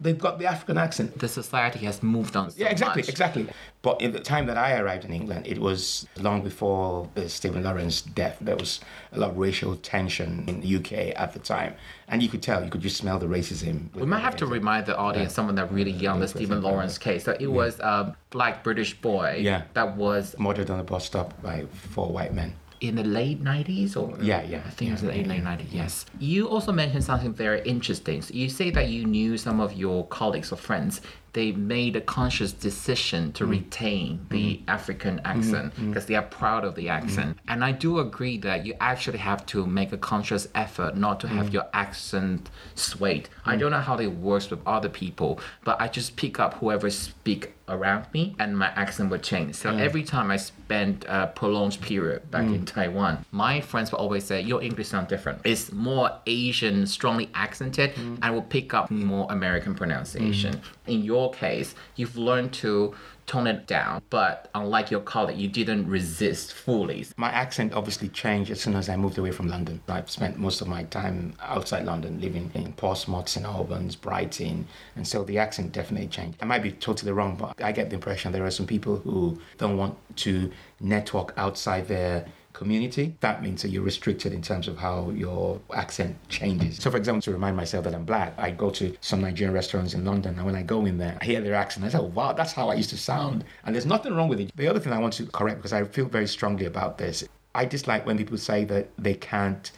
they've 0.00 0.18
got 0.18 0.38
the 0.38 0.46
African 0.46 0.76
accent. 0.76 1.18
The 1.18 1.28
society 1.28 1.80
has 1.86 2.02
moved 2.02 2.36
on 2.36 2.50
so 2.50 2.56
Yeah, 2.58 2.68
exactly, 2.68 3.02
much. 3.02 3.08
exactly. 3.08 3.46
But 3.82 4.00
in 4.00 4.12
the 4.12 4.20
time 4.20 4.46
that 4.46 4.56
I 4.58 4.78
arrived 4.78 5.04
in 5.04 5.12
England, 5.12 5.46
it 5.46 5.58
was 5.58 6.06
long 6.18 6.42
before 6.42 7.08
uh, 7.16 7.28
Stephen 7.28 7.62
Lawrence's 7.62 8.02
death. 8.02 8.38
There 8.40 8.56
was 8.56 8.80
a 9.12 9.18
lot 9.18 9.30
of 9.30 9.36
racial 9.38 9.76
tension 9.76 10.44
in 10.48 10.60
the 10.60 10.76
UK 10.76 10.92
at 11.20 11.32
the 11.32 11.38
time, 11.38 11.74
and 12.08 12.22
you 12.22 12.28
could 12.28 12.42
tell, 12.42 12.64
you 12.64 12.70
could 12.70 12.80
just 12.80 12.96
smell 12.96 13.18
the 13.18 13.26
racism. 13.26 13.94
We 13.94 14.06
might 14.06 14.20
have 14.20 14.36
to 14.36 14.46
remind 14.46 14.86
the 14.86 14.96
audience, 14.96 15.32
someone 15.32 15.54
that 15.56 15.70
really 15.72 15.90
young, 15.92 16.20
the 16.20 16.28
Stephen 16.28 16.60
Lawrence 16.62 16.98
case, 16.98 17.24
that 17.24 17.40
it 17.40 17.46
was 17.48 17.78
a 17.80 18.16
black 18.30 18.64
British 18.64 18.94
boy 19.00 19.38
Yeah. 19.42 19.62
that 19.74 19.96
was 19.96 20.34
murdered 20.38 20.70
on 20.70 20.80
a 20.80 20.84
bus 20.84 21.04
stop 21.04 21.40
by 21.42 21.66
four 21.90 22.08
white 22.10 22.34
men. 22.34 22.54
In 22.88 22.96
the 22.96 23.04
late 23.04 23.42
90s 23.42 23.96
or 23.96 24.06
Yeah, 24.20 24.42
yeah, 24.42 24.62
i 24.66 24.70
think 24.70 24.90
it 24.90 24.92
was 24.94 25.02
yeah, 25.02 25.10
the 25.10 25.16
late, 25.18 25.26
yeah, 25.26 25.32
late 25.34 25.58
90s 25.60 25.72
yes. 25.72 26.06
You 26.18 26.48
also 26.48 26.72
mentioned 26.72 27.04
something 27.04 27.32
very 27.32 27.60
interesting. 27.74 28.22
So 28.22 28.34
you 28.34 28.48
say 28.48 28.70
that 28.70 28.88
you 28.88 29.04
knew 29.04 29.36
some 29.46 29.58
of 29.60 29.72
your 29.74 30.06
colleagues 30.08 30.52
or 30.52 30.56
friends. 30.56 31.00
They 31.32 31.50
made 31.50 31.96
a 31.96 32.00
conscious 32.18 32.52
decision 32.52 33.22
Mm. 33.30 33.34
to 33.38 33.42
retain 33.58 34.08
the 34.30 34.46
Mm-hmm. 34.56 34.70
african 34.78 35.14
accent 35.32 35.66
because 35.88 36.06
they 36.06 36.14
are 36.20 36.28
proud 36.40 36.62
of 36.68 36.72
the 36.80 36.88
accent. 36.98 37.30
And 37.50 37.58
i 37.64 37.72
do 37.86 37.90
agree 38.06 38.36
that 38.48 38.58
you 38.66 38.72
actually 38.92 39.18
have 39.30 39.40
to 39.52 39.58
make 39.66 39.90
a 39.92 40.00
conscious 40.12 40.44
effort 40.64 40.92
not 41.06 41.14
to 41.20 41.26
Mm. 41.26 41.36
have 41.38 41.48
your 41.56 41.66
accent 41.86 42.50
swayed. 42.88 43.28
I 43.52 43.56
don't 43.56 43.72
know 43.76 43.84
how 43.90 43.96
it 43.98 44.12
works 44.30 44.46
with 44.50 44.60
other 44.76 44.88
people 45.02 45.30
but 45.66 45.74
i 45.84 45.86
just 45.98 46.10
pick 46.22 46.34
up 46.44 46.52
whoever 46.60 46.88
speak 46.90 47.42
around 47.68 48.06
me 48.12 48.36
and 48.38 48.56
my 48.56 48.68
accent 48.68 49.10
would 49.10 49.22
change. 49.22 49.54
So 49.54 49.70
mm. 49.70 49.80
every 49.80 50.02
time 50.02 50.30
i 50.30 50.36
spent 50.36 51.04
a 51.08 51.26
prolonged 51.34 51.80
period 51.80 52.30
back 52.30 52.44
in 52.44 52.60
mm. 52.60 52.66
taiwan 52.66 53.24
my 53.30 53.60
friends 53.60 53.90
would 53.90 53.98
always 53.98 54.24
say 54.24 54.40
your 54.40 54.62
english 54.62 54.88
sound 54.88 55.08
different. 55.08 55.40
It's 55.44 55.72
more 55.72 56.10
asian 56.26 56.86
strongly 56.86 57.30
accented 57.34 57.94
mm. 57.94 58.18
and 58.22 58.34
will 58.34 58.42
pick 58.42 58.74
up 58.74 58.90
more 58.90 59.26
american 59.30 59.74
pronunciation. 59.74 60.60
In 60.86 61.02
your 61.02 61.32
case 61.32 61.74
you've 61.96 62.16
learned 62.16 62.52
to 62.54 62.94
tone 63.26 63.46
it 63.46 63.66
down 63.66 64.02
but 64.10 64.50
unlike 64.54 64.90
your 64.90 65.00
colleague 65.00 65.38
you 65.38 65.48
didn't 65.48 65.88
resist 65.88 66.52
fully 66.52 67.04
My 67.16 67.30
accent 67.30 67.72
obviously 67.74 68.08
changed 68.08 68.50
as 68.50 68.60
soon 68.60 68.74
as 68.74 68.88
I 68.88 68.96
moved 68.96 69.18
away 69.18 69.30
from 69.30 69.48
London. 69.48 69.80
I've 69.88 70.10
spent 70.10 70.38
most 70.38 70.60
of 70.60 70.68
my 70.68 70.84
time 70.84 71.34
outside 71.40 71.84
London, 71.84 72.20
living 72.20 72.50
in 72.54 72.72
Portsmouth, 72.72 73.28
St 73.28 73.46
Albans, 73.46 73.96
Brighton, 73.96 74.66
and 74.96 75.06
so 75.06 75.24
the 75.24 75.38
accent 75.38 75.72
definitely 75.72 76.08
changed. 76.08 76.38
I 76.40 76.46
might 76.46 76.62
be 76.62 76.72
totally 76.72 77.12
wrong, 77.12 77.36
but 77.36 77.62
I 77.62 77.72
get 77.72 77.90
the 77.90 77.96
impression 77.96 78.32
there 78.32 78.44
are 78.44 78.50
some 78.50 78.66
people 78.66 78.96
who 78.98 79.38
don't 79.58 79.76
want 79.76 79.96
to 80.16 80.50
network 80.80 81.34
outside 81.36 81.88
their 81.88 82.26
community. 82.54 83.14
That 83.20 83.42
means 83.42 83.60
that 83.60 83.68
you're 83.68 83.82
restricted 83.82 84.32
in 84.32 84.40
terms 84.40 84.66
of 84.66 84.78
how 84.78 85.10
your 85.10 85.60
accent 85.74 86.16
changes. 86.30 86.78
So, 86.78 86.90
for 86.90 86.96
example, 86.96 87.20
to 87.22 87.32
remind 87.32 87.56
myself 87.56 87.84
that 87.84 87.94
I'm 87.94 88.06
black, 88.06 88.32
I 88.38 88.50
go 88.50 88.70
to 88.70 88.96
some 89.02 89.20
Nigerian 89.20 89.52
restaurants 89.52 89.92
in 89.92 90.04
London, 90.06 90.36
and 90.36 90.46
when 90.46 90.56
I 90.56 90.62
go 90.62 90.86
in 90.86 90.96
there, 90.96 91.18
I 91.20 91.24
hear 91.26 91.42
their 91.42 91.54
accent. 91.54 91.84
I 91.84 91.90
say, 91.90 91.98
oh, 91.98 92.04
wow, 92.04 92.32
that's 92.32 92.52
how 92.52 92.70
I 92.70 92.74
used 92.74 92.90
to 92.90 92.96
sound. 92.96 93.44
And 93.64 93.74
there's 93.74 93.84
nothing 93.84 94.14
wrong 94.14 94.28
with 94.28 94.40
it. 94.40 94.50
The 94.56 94.68
other 94.68 94.80
thing 94.80 94.92
I 94.92 94.98
want 94.98 95.12
to 95.14 95.26
correct, 95.26 95.58
because 95.58 95.74
I 95.74 95.84
feel 95.84 96.06
very 96.06 96.26
strongly 96.26 96.64
about 96.64 96.96
this, 96.96 97.24
I 97.54 97.66
dislike 97.66 98.06
when 98.06 98.16
people 98.16 98.38
say 98.38 98.64
that 98.64 98.88
they 98.98 99.14
can't 99.14 99.70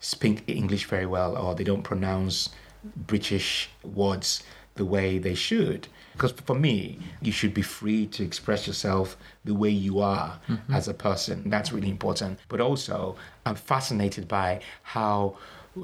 speak 0.00 0.44
English 0.46 0.86
very 0.86 1.06
well 1.06 1.36
or 1.36 1.54
they 1.54 1.64
don't 1.64 1.82
pronounce 1.82 2.48
British 2.96 3.68
words 3.84 4.42
the 4.76 4.84
way 4.84 5.18
they 5.18 5.34
should. 5.34 5.88
Because 6.12 6.32
for 6.32 6.54
me, 6.54 6.98
you 7.22 7.32
should 7.32 7.54
be 7.54 7.62
free 7.62 8.06
to 8.08 8.22
express 8.22 8.66
yourself 8.66 9.16
the 9.44 9.54
way 9.54 9.70
you 9.70 10.00
are 10.00 10.38
mm-hmm. 10.48 10.72
as 10.72 10.88
a 10.88 10.94
person. 10.94 11.48
That's 11.48 11.72
really 11.72 11.90
important. 11.90 12.38
But 12.48 12.60
also, 12.60 13.16
I'm 13.46 13.54
fascinated 13.54 14.28
by 14.28 14.60
how 14.82 15.36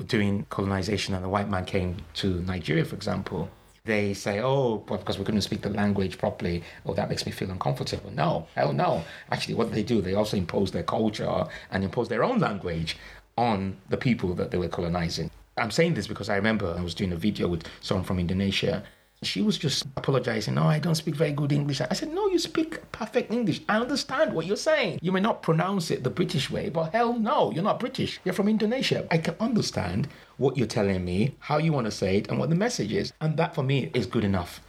during 0.06 0.44
colonization 0.50 1.14
and 1.14 1.24
the 1.24 1.28
white 1.28 1.48
man 1.48 1.64
came 1.64 1.96
to 2.14 2.42
Nigeria, 2.42 2.84
for 2.84 2.96
example, 2.96 3.48
they 3.84 4.14
say, 4.14 4.40
oh, 4.40 4.78
because 4.78 5.18
we 5.18 5.24
couldn't 5.24 5.42
speak 5.42 5.62
the 5.62 5.70
language 5.70 6.18
properly, 6.18 6.62
oh, 6.84 6.94
that 6.94 7.08
makes 7.08 7.24
me 7.24 7.32
feel 7.32 7.50
uncomfortable. 7.50 8.10
No, 8.10 8.46
hell 8.56 8.72
no. 8.72 9.04
Actually, 9.30 9.54
what 9.54 9.72
they 9.72 9.84
do, 9.84 10.02
they 10.02 10.14
also 10.14 10.36
impose 10.36 10.72
their 10.72 10.82
culture 10.82 11.46
and 11.70 11.84
impose 11.84 12.08
their 12.08 12.24
own 12.24 12.40
language 12.40 12.96
on 13.38 13.76
the 13.88 13.96
people 13.96 14.34
that 14.34 14.50
they 14.50 14.58
were 14.58 14.68
colonizing. 14.68 15.30
I'm 15.56 15.70
saying 15.70 15.94
this 15.94 16.06
because 16.06 16.28
I 16.28 16.36
remember 16.36 16.74
I 16.76 16.82
was 16.82 16.94
doing 16.94 17.12
a 17.12 17.16
video 17.16 17.48
with 17.48 17.62
someone 17.80 18.04
from 18.04 18.18
Indonesia. 18.18 18.82
She 19.22 19.40
was 19.40 19.56
just 19.56 19.86
apologizing. 19.96 20.54
No, 20.54 20.64
I 20.64 20.78
don't 20.78 20.94
speak 20.94 21.14
very 21.14 21.32
good 21.32 21.50
English. 21.52 21.80
I 21.80 21.94
said, 21.94 22.12
No, 22.12 22.26
you 22.28 22.38
speak 22.38 22.92
perfect 22.92 23.32
English. 23.32 23.62
I 23.68 23.78
understand 23.78 24.32
what 24.34 24.46
you're 24.46 24.56
saying. 24.56 24.98
You 25.00 25.10
may 25.10 25.20
not 25.20 25.42
pronounce 25.42 25.90
it 25.90 26.04
the 26.04 26.10
British 26.10 26.50
way, 26.50 26.68
but 26.68 26.92
hell 26.92 27.18
no, 27.18 27.50
you're 27.52 27.64
not 27.64 27.80
British. 27.80 28.20
You're 28.24 28.34
from 28.34 28.48
Indonesia. 28.48 29.06
I 29.10 29.18
can 29.18 29.34
understand 29.40 30.08
what 30.36 30.56
you're 30.56 30.66
telling 30.66 31.04
me, 31.04 31.34
how 31.38 31.56
you 31.58 31.72
want 31.72 31.86
to 31.86 31.90
say 31.90 32.18
it, 32.18 32.28
and 32.28 32.38
what 32.38 32.50
the 32.50 32.56
message 32.56 32.92
is. 32.92 33.12
And 33.20 33.36
that 33.38 33.54
for 33.54 33.62
me 33.62 33.90
is 33.94 34.06
good 34.06 34.24
enough. 34.24 34.60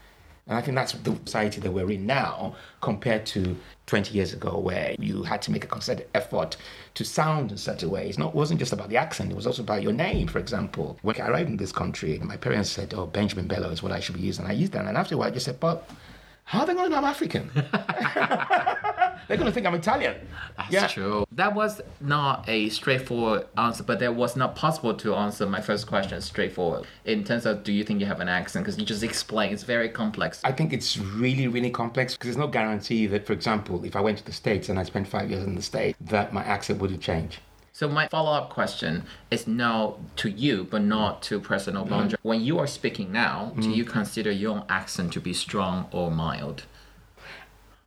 And 0.48 0.58
I 0.58 0.62
think 0.62 0.76
that's 0.76 0.94
the 0.94 1.18
society 1.26 1.60
that 1.62 1.72
we're 1.72 1.92
in 1.92 2.06
now 2.06 2.56
compared 2.82 3.26
to 3.28 3.58
20 3.88 4.14
years 4.14 4.34
ago, 4.34 4.58
where 4.58 4.96
you 4.98 5.24
had 5.24 5.42
to 5.44 5.52
make 5.52 5.64
a 5.64 5.68
concerted 5.68 6.08
effort 6.14 6.56
to 6.94 7.04
sound 7.04 7.52
in 7.52 7.58
such 7.58 7.84
a 7.84 7.90
way. 7.90 8.10
It 8.10 8.18
wasn't 8.18 8.60
just 8.60 8.74
about 8.74 8.90
the 8.90 8.98
accent, 8.98 9.32
it 9.32 9.36
was 9.36 9.48
also 9.48 9.62
about 9.62 9.84
your 9.84 9.94
name, 9.94 10.28
for 10.28 10.40
example. 10.40 10.98
When 11.02 11.20
I 11.20 11.28
arrived 11.28 11.50
in 11.50 11.58
this 11.58 11.72
country, 11.72 12.18
my 12.20 12.38
parents 12.38 12.70
said, 12.70 12.94
Oh, 12.94 13.08
Benjamin 13.08 13.48
Bello 13.48 13.70
is 13.70 13.84
what 13.84 13.92
I 13.92 14.00
should 14.00 14.16
be 14.16 14.22
using. 14.22 14.46
I 14.46 14.54
used 14.54 14.72
that. 14.74 14.86
And 14.86 14.98
after 14.98 15.16
a 15.16 15.18
while, 15.18 15.28
I 15.28 15.32
just 15.32 15.46
said, 15.46 15.60
But 15.60 15.90
how 16.48 16.62
are 16.62 16.66
they 16.66 16.74
going 16.74 16.86
to 16.86 16.90
know 16.90 16.98
I'm 17.00 17.04
African? 17.04 17.52
They're 19.28 19.36
going 19.36 19.48
to 19.48 19.52
think 19.52 19.68
I'm 19.68 19.76
Italian. 19.76 20.16
That's 20.72 20.94
true. 20.94 21.26
That 21.34 21.54
was 21.54 21.82
not 22.00 22.48
a 22.48 22.70
straightforward 22.70 23.48
answer, 23.58 23.84
but 23.84 24.00
that 24.00 24.16
was 24.16 24.38
not 24.38 24.56
possible 24.56 24.94
to 24.94 25.14
answer 25.14 25.46
my 25.46 25.60
first 25.60 25.88
question 25.88 26.22
straightforward. 26.22 26.88
In 27.04 27.26
terms 27.26 27.46
of, 27.46 27.66
do 27.66 27.74
you 27.74 27.84
think 27.84 28.00
you 28.00 28.06
have 28.06 28.22
an 28.22 28.30
accent? 28.30 28.64
Because 28.64 28.80
you 28.80 28.86
just 28.86 29.04
explained 29.04 29.56
it's 29.56 29.64
very 29.64 29.90
complex. 29.90 30.40
I 30.46 30.54
think 30.54 30.72
it's 30.72 30.98
really, 30.98 31.50
really 31.50 31.70
complex 31.70 32.14
because 32.14 32.28
there's 32.28 32.38
no 32.38 32.48
guarantee 32.48 33.08
that, 33.08 33.28
for 33.28 33.34
example, 33.34 33.84
if 33.84 33.98
I 33.98 34.00
went 34.00 34.18
to 34.20 34.26
the 34.26 34.32
States 34.32 34.70
and 34.70 34.80
I 34.80 34.84
spent 34.84 35.06
five 35.06 35.30
years 35.30 35.44
in 35.44 35.54
the 35.54 35.62
States, 35.62 35.98
that 36.00 36.32
my 36.32 36.46
accent 36.46 36.80
wouldn't 36.80 37.02
change. 37.02 37.40
So 37.78 37.88
my 37.88 38.08
follow-up 38.08 38.50
question 38.50 39.04
is 39.30 39.46
now 39.46 39.98
to 40.16 40.32
you, 40.32 40.64
but 40.64 40.82
not 40.82 41.22
to 41.30 41.40
President 41.40 41.86
mm-hmm. 41.86 41.94
Obama. 41.94 42.16
When 42.24 42.42
you 42.42 42.58
are 42.58 42.66
speaking 42.66 43.12
now, 43.12 43.52
do 43.54 43.62
mm-hmm. 43.62 43.72
you 43.72 43.86
consider 43.86 44.32
your 44.32 44.66
accent 44.68 45.14
to 45.14 45.22
be 45.22 45.32
strong 45.32 45.88
or 45.92 46.10
mild? 46.10 46.64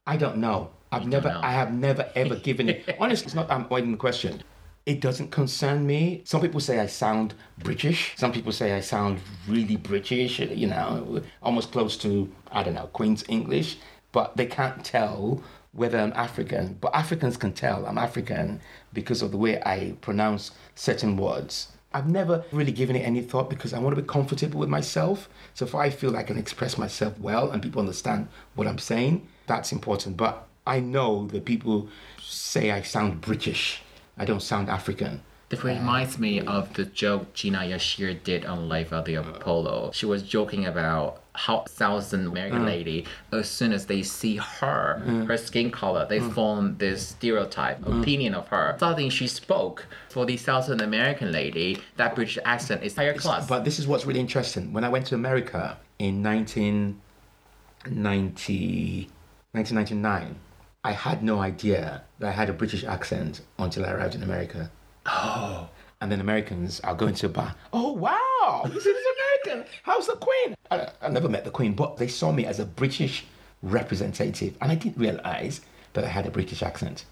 I 0.07 0.17
don't 0.17 0.37
know. 0.37 0.71
I've 0.93 1.09
never, 1.09 1.31
know. 1.31 1.41
I 1.43 1.51
have 1.51 1.75
never 1.75 2.09
ever 2.15 2.37
given 2.37 2.69
it. 2.69 2.97
Honestly, 3.01 3.25
it's 3.25 3.35
not. 3.35 3.51
I'm 3.51 3.65
avoiding 3.65 3.91
the 3.91 3.97
question. 3.97 4.45
It 4.87 5.01
doesn't 5.01 5.33
concern 5.33 5.89
me. 5.89 6.23
Some 6.25 6.41
people 6.41 6.61
say 6.61 6.79
I 6.79 6.87
sound 6.87 7.35
British. 7.59 8.15
Some 8.17 8.31
people 8.31 8.53
say 8.53 8.75
I 8.75 8.83
sound 8.83 9.19
really 9.49 9.75
British. 9.75 10.39
You 10.39 10.69
know, 10.69 11.21
almost 11.43 11.73
close 11.73 11.97
to 11.97 12.31
I 12.53 12.63
don't 12.63 12.75
know 12.75 12.87
Queen's 12.93 13.25
English. 13.29 13.79
But 14.13 14.37
they 14.37 14.47
can't 14.47 14.85
tell 14.85 15.43
whether 15.73 15.99
I'm 15.99 16.13
African. 16.15 16.77
But 16.81 16.95
Africans 16.95 17.37
can 17.37 17.53
tell 17.53 17.87
I'm 17.87 17.99
African 17.99 18.61
because 18.93 19.23
of 19.23 19.31
the 19.31 19.37
way 19.37 19.61
I 19.63 19.95
pronounce 20.01 20.51
certain 20.75 21.17
words. 21.17 21.69
I've 21.93 22.09
never 22.09 22.45
really 22.53 22.73
given 22.73 22.95
it 22.95 23.01
any 23.01 23.21
thought 23.21 23.51
because 23.51 23.73
I 23.75 23.81
want 23.81 23.97
to 23.97 24.03
be 24.03 24.07
comfortable 24.07 24.61
with 24.61 24.69
myself. 24.69 25.29
So 25.55 25.65
if 25.65 25.75
I 25.75 25.91
feel 25.91 26.17
I 26.17 26.23
can 26.23 26.39
express 26.39 26.79
myself 26.79 27.19
well 27.19 27.51
and 27.51 27.63
people 27.63 27.81
understand 27.81 28.29
what 28.55 28.69
I'm 28.69 28.79
saying, 28.79 29.27
that's 29.47 29.73
important. 29.73 30.17
But 30.17 30.47
I 30.67 30.79
know 30.79 31.27
that 31.29 31.45
people 31.45 31.89
say 32.23 32.71
I 32.71 32.83
sound 32.83 33.21
British. 33.21 33.83
I 34.17 34.25
don't 34.25 34.43
sound 34.43 34.69
African. 34.69 35.23
It 35.51 35.65
reminds 35.65 36.17
me 36.17 36.41
of 36.41 36.73
the 36.75 36.85
joke 36.85 37.35
Gina 37.35 37.59
Yashere 37.59 38.23
did 38.23 38.45
on 38.45 38.69
Life 38.69 38.93
of 38.93 39.05
the 39.05 39.17
uh. 39.17 39.23
Apollo. 39.23 39.91
She 39.93 40.07
was 40.07 40.23
joking 40.23 40.65
about 40.65 41.25
how 41.35 41.65
South 41.67 42.13
American 42.13 42.63
uh. 42.63 42.67
lady, 42.67 43.05
as 43.33 43.51
soon 43.51 43.73
as 43.73 43.87
they 43.87 44.05
see 44.05 44.37
her, 44.37 45.03
uh. 45.05 45.25
her 45.25 45.37
skin 45.37 45.73
color, 45.73 46.07
they 46.09 46.21
form 46.21 46.77
this 46.79 47.09
stereotype, 47.09 47.85
opinion 47.85 48.35
of 48.35 48.47
her. 48.49 48.77
Something 48.79 49.11
she 49.11 49.27
spoke 49.27 49.87
for 50.09 50.25
the 50.25 50.37
South 50.37 50.69
American 50.69 51.33
lady, 51.33 51.83
that 51.97 52.15
British 52.15 52.39
accent 52.45 52.85
is 52.85 52.95
higher 52.95 53.15
class. 53.15 53.49
But 53.49 53.65
this 53.65 53.81
is 53.81 53.89
what's 53.89 54.07
really 54.07 54.21
interesting. 54.21 54.73
When 54.73 54.85
I 54.85 54.89
went 54.89 55.07
to 55.07 55.17
America 55.17 55.79
in 55.99 56.23
1990, 56.23 59.11
1999, 59.51 60.37
I 60.85 60.93
had 60.93 61.25
no 61.25 61.41
idea 61.41 62.05
that 62.21 62.29
I 62.29 62.33
had 62.33 62.49
a 62.49 62.53
British 62.53 62.85
accent 62.85 63.41
until 63.59 63.85
I 63.85 63.91
arrived 63.91 64.15
in 64.15 64.23
America. 64.23 64.71
Oh, 65.11 65.69
And 66.03 66.11
then 66.11 66.21
Americans, 66.23 66.81
are 66.81 66.95
going 66.95 67.13
to 67.17 67.27
a 67.27 67.29
bar. 67.29 67.55
Oh, 67.75 67.93
wow, 67.93 68.63
this 68.73 68.87
is 68.87 68.97
American. 69.45 69.71
How's 69.83 70.07
the 70.07 70.15
Queen? 70.17 70.55
I, 70.71 70.89
I 71.03 71.09
never 71.11 71.29
met 71.29 71.45
the 71.45 71.51
Queen, 71.51 71.75
but 71.75 71.99
they 71.99 72.09
saw 72.09 72.33
me 72.33 72.47
as 72.47 72.59
a 72.59 72.65
British 72.65 73.27
representative. 73.63 74.57
And 74.63 74.73
I 74.73 74.77
didn't 74.77 74.97
realize 74.97 75.61
that 75.93 76.05
I 76.05 76.09
had 76.09 76.27
a 76.27 76.31
British 76.31 76.63
accent. 76.63 77.05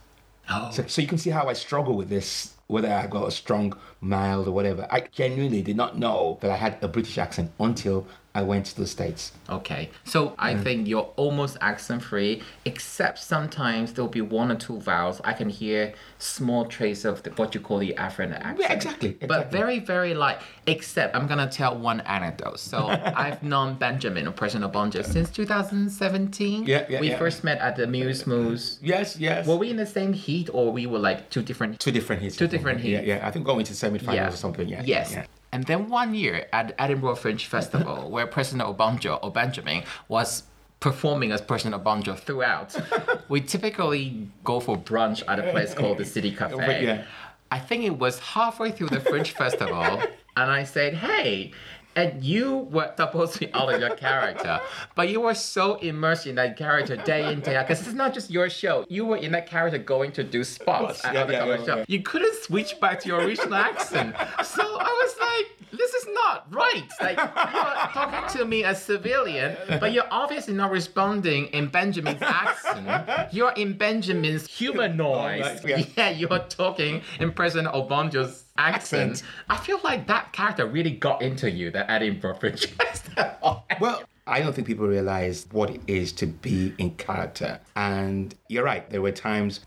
oh. 0.48 0.70
So, 0.70 0.86
so 0.86 1.02
you 1.02 1.08
can 1.08 1.18
see 1.18 1.28
how 1.28 1.48
I 1.48 1.52
struggle 1.52 1.96
with 1.96 2.08
this, 2.08 2.54
whether 2.68 2.90
I 2.90 3.06
got 3.08 3.28
a 3.28 3.30
strong, 3.30 3.74
mild, 4.00 4.48
or 4.48 4.52
whatever. 4.52 4.86
I 4.90 5.00
genuinely 5.12 5.60
did 5.60 5.76
not 5.76 5.98
know 5.98 6.38
that 6.40 6.50
I 6.50 6.56
had 6.56 6.78
a 6.82 6.88
British 6.88 7.18
accent 7.18 7.50
until 7.60 8.06
I 8.34 8.42
went 8.42 8.66
to 8.66 8.76
the 8.76 8.86
States. 8.86 9.32
Okay, 9.48 9.90
so 10.04 10.34
I 10.38 10.54
think 10.54 10.86
you're 10.86 11.10
almost 11.16 11.56
accent 11.60 12.02
free, 12.04 12.42
except 12.64 13.18
sometimes 13.18 13.92
there'll 13.94 14.08
be 14.10 14.20
one 14.20 14.52
or 14.52 14.54
two 14.54 14.78
vowels. 14.80 15.20
I 15.24 15.32
can 15.32 15.48
hear 15.48 15.94
small 16.18 16.66
trace 16.66 17.04
of 17.04 17.22
the, 17.22 17.30
what 17.30 17.54
you 17.54 17.60
call 17.60 17.78
the 17.78 17.96
African 17.96 18.34
accent. 18.34 18.60
Yeah, 18.60 18.72
exactly, 18.72 19.12
But 19.20 19.24
exactly. 19.24 19.58
very, 19.58 19.78
very 19.80 20.14
light. 20.14 20.38
Except 20.66 21.16
I'm 21.16 21.26
gonna 21.26 21.48
tell 21.48 21.76
one 21.78 22.00
anecdote. 22.02 22.60
So 22.60 22.86
I've 22.88 23.42
known 23.42 23.74
Benjamin 23.76 24.28
or 24.28 24.32
President 24.32 24.70
Obonjo 24.72 25.04
since 25.04 25.30
2017. 25.30 26.64
Yeah, 26.66 26.84
yeah, 26.88 27.00
We 27.00 27.10
yeah. 27.10 27.18
first 27.18 27.42
met 27.42 27.58
at 27.58 27.76
the 27.76 27.86
Muse 27.86 28.26
Moose. 28.26 28.78
Yes, 28.82 29.16
yes. 29.18 29.46
Were 29.46 29.56
we 29.56 29.70
in 29.70 29.76
the 29.76 29.86
same 29.86 30.12
heat 30.12 30.50
or 30.52 30.70
we 30.70 30.86
were 30.86 30.98
like 30.98 31.30
two 31.30 31.42
different? 31.42 31.80
two 31.80 31.90
different 31.90 32.22
heats. 32.22 32.36
Two 32.36 32.46
different 32.46 32.84
Yeah, 32.84 33.00
yeah. 33.00 33.26
I 33.26 33.30
think 33.30 33.46
going 33.46 33.64
to 33.64 33.74
semi-finals 33.74 34.14
Yeah. 34.16 34.28
or 34.28 34.36
something. 34.36 34.68
Yeah. 34.68 34.82
Yes. 34.84 35.12
Yeah. 35.12 35.24
And 35.52 35.64
then 35.64 35.88
one 35.88 36.14
year 36.14 36.46
at 36.52 36.74
Edinburgh 36.78 37.16
Fringe 37.16 37.46
Festival, 37.46 38.10
where 38.14 38.26
President 38.26 38.68
Obonjo 38.68 39.18
or 39.22 39.30
Benjamin 39.30 39.84
was 40.08 40.44
performing 40.80 41.32
as 41.32 41.40
President 41.40 41.82
Obonjo 41.82 42.16
throughout, 42.18 42.76
we 43.28 43.40
typically 43.40 44.28
go 44.44 44.60
for 44.60 44.76
brunch 44.76 45.22
at 45.26 45.38
a 45.38 45.50
place 45.50 45.74
called 45.74 45.98
the 45.98 46.04
City 46.04 46.32
Cafe. 46.36 46.84
Yeah. 46.84 47.04
I 47.50 47.58
think 47.58 47.84
it 47.84 47.98
was 47.98 48.18
halfway 48.18 48.70
through 48.70 48.88
the 48.88 49.00
Fringe 49.00 49.30
Festival, 49.30 50.02
and 50.36 50.50
I 50.50 50.64
said, 50.64 50.94
"Hey." 50.94 51.52
And 51.98 52.22
you 52.22 52.68
were 52.70 52.92
supposed 52.96 53.32
to 53.34 53.40
be 53.40 53.52
out 53.52 53.74
of 53.74 53.80
your 53.80 53.94
character, 53.96 54.60
but 54.94 55.08
you 55.08 55.20
were 55.20 55.34
so 55.34 55.74
immersed 55.76 56.26
in 56.26 56.36
that 56.36 56.56
character 56.56 56.96
day 56.96 57.32
in 57.32 57.40
day 57.40 57.56
out. 57.56 57.66
Because 57.66 57.84
it's 57.86 57.96
not 57.96 58.14
just 58.14 58.30
your 58.30 58.48
show; 58.48 58.86
you 58.88 59.04
were 59.04 59.16
in 59.16 59.32
that 59.32 59.46
character 59.48 59.78
going 59.78 60.12
to 60.12 60.22
do 60.22 60.44
spots 60.44 61.04
at 61.04 61.14
Yeah, 61.14 61.22
other 61.22 61.32
yeah, 61.32 61.64
show. 61.64 61.84
You 61.88 62.02
couldn't 62.02 62.36
switch 62.44 62.78
back 62.80 63.00
to 63.00 63.08
your 63.08 63.20
original 63.20 63.54
accent. 63.54 64.14
So 64.44 64.62
I 64.62 64.90
was 65.02 65.14
like, 65.28 65.67
this 65.78 65.94
is 65.94 66.06
not 66.12 66.52
right. 66.52 66.88
Like 67.00 67.16
you're 67.16 67.92
talking 67.92 68.38
to 68.38 68.44
me 68.44 68.64
as 68.64 68.82
civilian, 68.82 69.56
but 69.80 69.92
you're 69.92 70.08
obviously 70.10 70.54
not 70.54 70.70
responding 70.70 71.46
in 71.46 71.68
Benjamin's 71.68 72.20
accent. 72.20 73.32
You're 73.32 73.52
in 73.52 73.74
Benjamin's 73.74 74.46
humanoid. 74.46 75.40
Oh, 75.40 75.44
Alright, 75.44 75.64
yeah. 75.66 75.84
yeah, 75.96 76.10
you're 76.10 76.38
talking 76.48 77.02
in 77.20 77.32
President 77.32 77.72
Obonjo's 77.74 78.44
accent. 78.58 79.12
Accent. 79.12 79.22
I 79.48 79.56
feel 79.56 79.80
like 79.84 80.06
that 80.08 80.32
character 80.32 80.66
really 80.66 80.90
got 80.90 81.22
into 81.22 81.50
you, 81.50 81.70
the 81.78 81.90
Edinburgh 81.90 82.34
Festival. 82.34 83.64
Well, 83.80 84.02
I 84.26 84.40
don't 84.40 84.54
think 84.54 84.66
people 84.66 84.86
realize 84.86 85.46
what 85.52 85.70
it 85.70 85.80
is 85.86 86.12
to 86.12 86.26
be 86.26 86.74
in 86.78 86.90
character. 86.96 87.60
And 87.76 88.34
you're 88.48 88.64
right, 88.64 88.88
there 88.90 89.00
were 89.00 89.12
times 89.12 89.60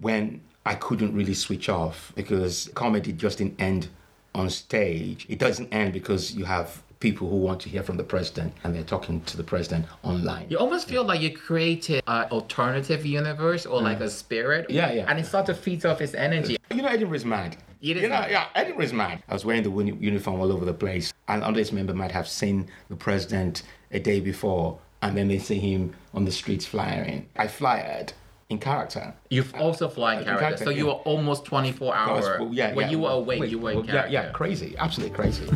when 0.00 0.40
I 0.66 0.74
couldn't 0.74 1.14
really 1.14 1.34
switch 1.34 1.68
off 1.68 2.12
because 2.14 2.70
comedy 2.74 3.12
just 3.12 3.38
didn't 3.38 3.60
end 3.60 3.88
on 4.34 4.50
stage. 4.50 5.26
It 5.28 5.38
doesn't 5.38 5.72
end 5.72 5.92
because 5.92 6.34
you 6.34 6.44
have 6.44 6.82
people 7.00 7.28
who 7.28 7.36
want 7.36 7.60
to 7.60 7.68
hear 7.68 7.82
from 7.82 7.96
the 7.96 8.04
president 8.04 8.54
and 8.64 8.74
they're 8.74 8.82
talking 8.82 9.20
to 9.22 9.36
the 9.36 9.42
president 9.44 9.86
online. 10.02 10.46
You 10.48 10.58
almost 10.58 10.88
feel 10.88 11.04
like 11.04 11.20
you 11.20 11.36
created 11.36 12.02
an 12.06 12.24
alternative 12.30 13.04
universe 13.04 13.66
or 13.66 13.82
like 13.82 14.00
a 14.00 14.08
spirit. 14.08 14.70
Yeah, 14.70 14.90
yeah. 14.90 15.04
And 15.08 15.18
it 15.18 15.26
starts 15.26 15.48
to 15.48 15.54
feed 15.54 15.84
off 15.84 16.00
its 16.00 16.14
energy. 16.14 16.56
You 16.70 16.82
know, 16.82 16.88
Edinburgh's 16.88 17.24
mad. 17.24 17.56
It 17.82 17.98
is 17.98 18.04
you 18.04 18.08
know, 18.08 18.20
mad. 18.20 18.30
yeah, 18.30 18.46
Edinburgh's 18.54 18.94
mad. 18.94 19.22
I 19.28 19.34
was 19.34 19.44
wearing 19.44 19.62
the 19.62 19.70
uniform 19.70 20.40
all 20.40 20.50
over 20.50 20.64
the 20.64 20.72
place, 20.72 21.12
and 21.28 21.42
others 21.42 21.70
member 21.70 21.92
might 21.92 22.12
have 22.12 22.26
seen 22.26 22.70
the 22.88 22.96
president 22.96 23.62
a 23.90 24.00
day 24.00 24.20
before, 24.20 24.78
and 25.02 25.14
then 25.14 25.28
they 25.28 25.38
see 25.38 25.58
him 25.58 25.94
on 26.14 26.24
the 26.24 26.32
streets 26.32 26.64
flying. 26.64 27.28
I 27.36 27.46
flyered 27.48 28.14
in 28.50 28.58
character. 28.58 29.14
You've 29.30 29.54
also 29.54 29.88
flying 29.88 30.24
character, 30.24 30.40
character, 30.44 30.64
so 30.64 30.70
you 30.70 30.86
were 30.86 30.92
almost 30.92 31.44
24 31.44 31.94
hours. 31.94 32.24
well, 32.24 32.48
yeah, 32.52 32.74
when 32.74 32.86
yeah. 32.86 32.90
you 32.90 32.98
were 33.00 33.10
awake, 33.10 33.40
Wait, 33.40 33.50
you 33.50 33.58
were 33.58 33.70
in 33.72 33.76
well, 33.78 33.86
yeah, 33.86 33.92
character. 33.92 34.12
yeah, 34.12 34.30
crazy, 34.30 34.74
absolutely 34.78 35.14
crazy. 35.16 35.48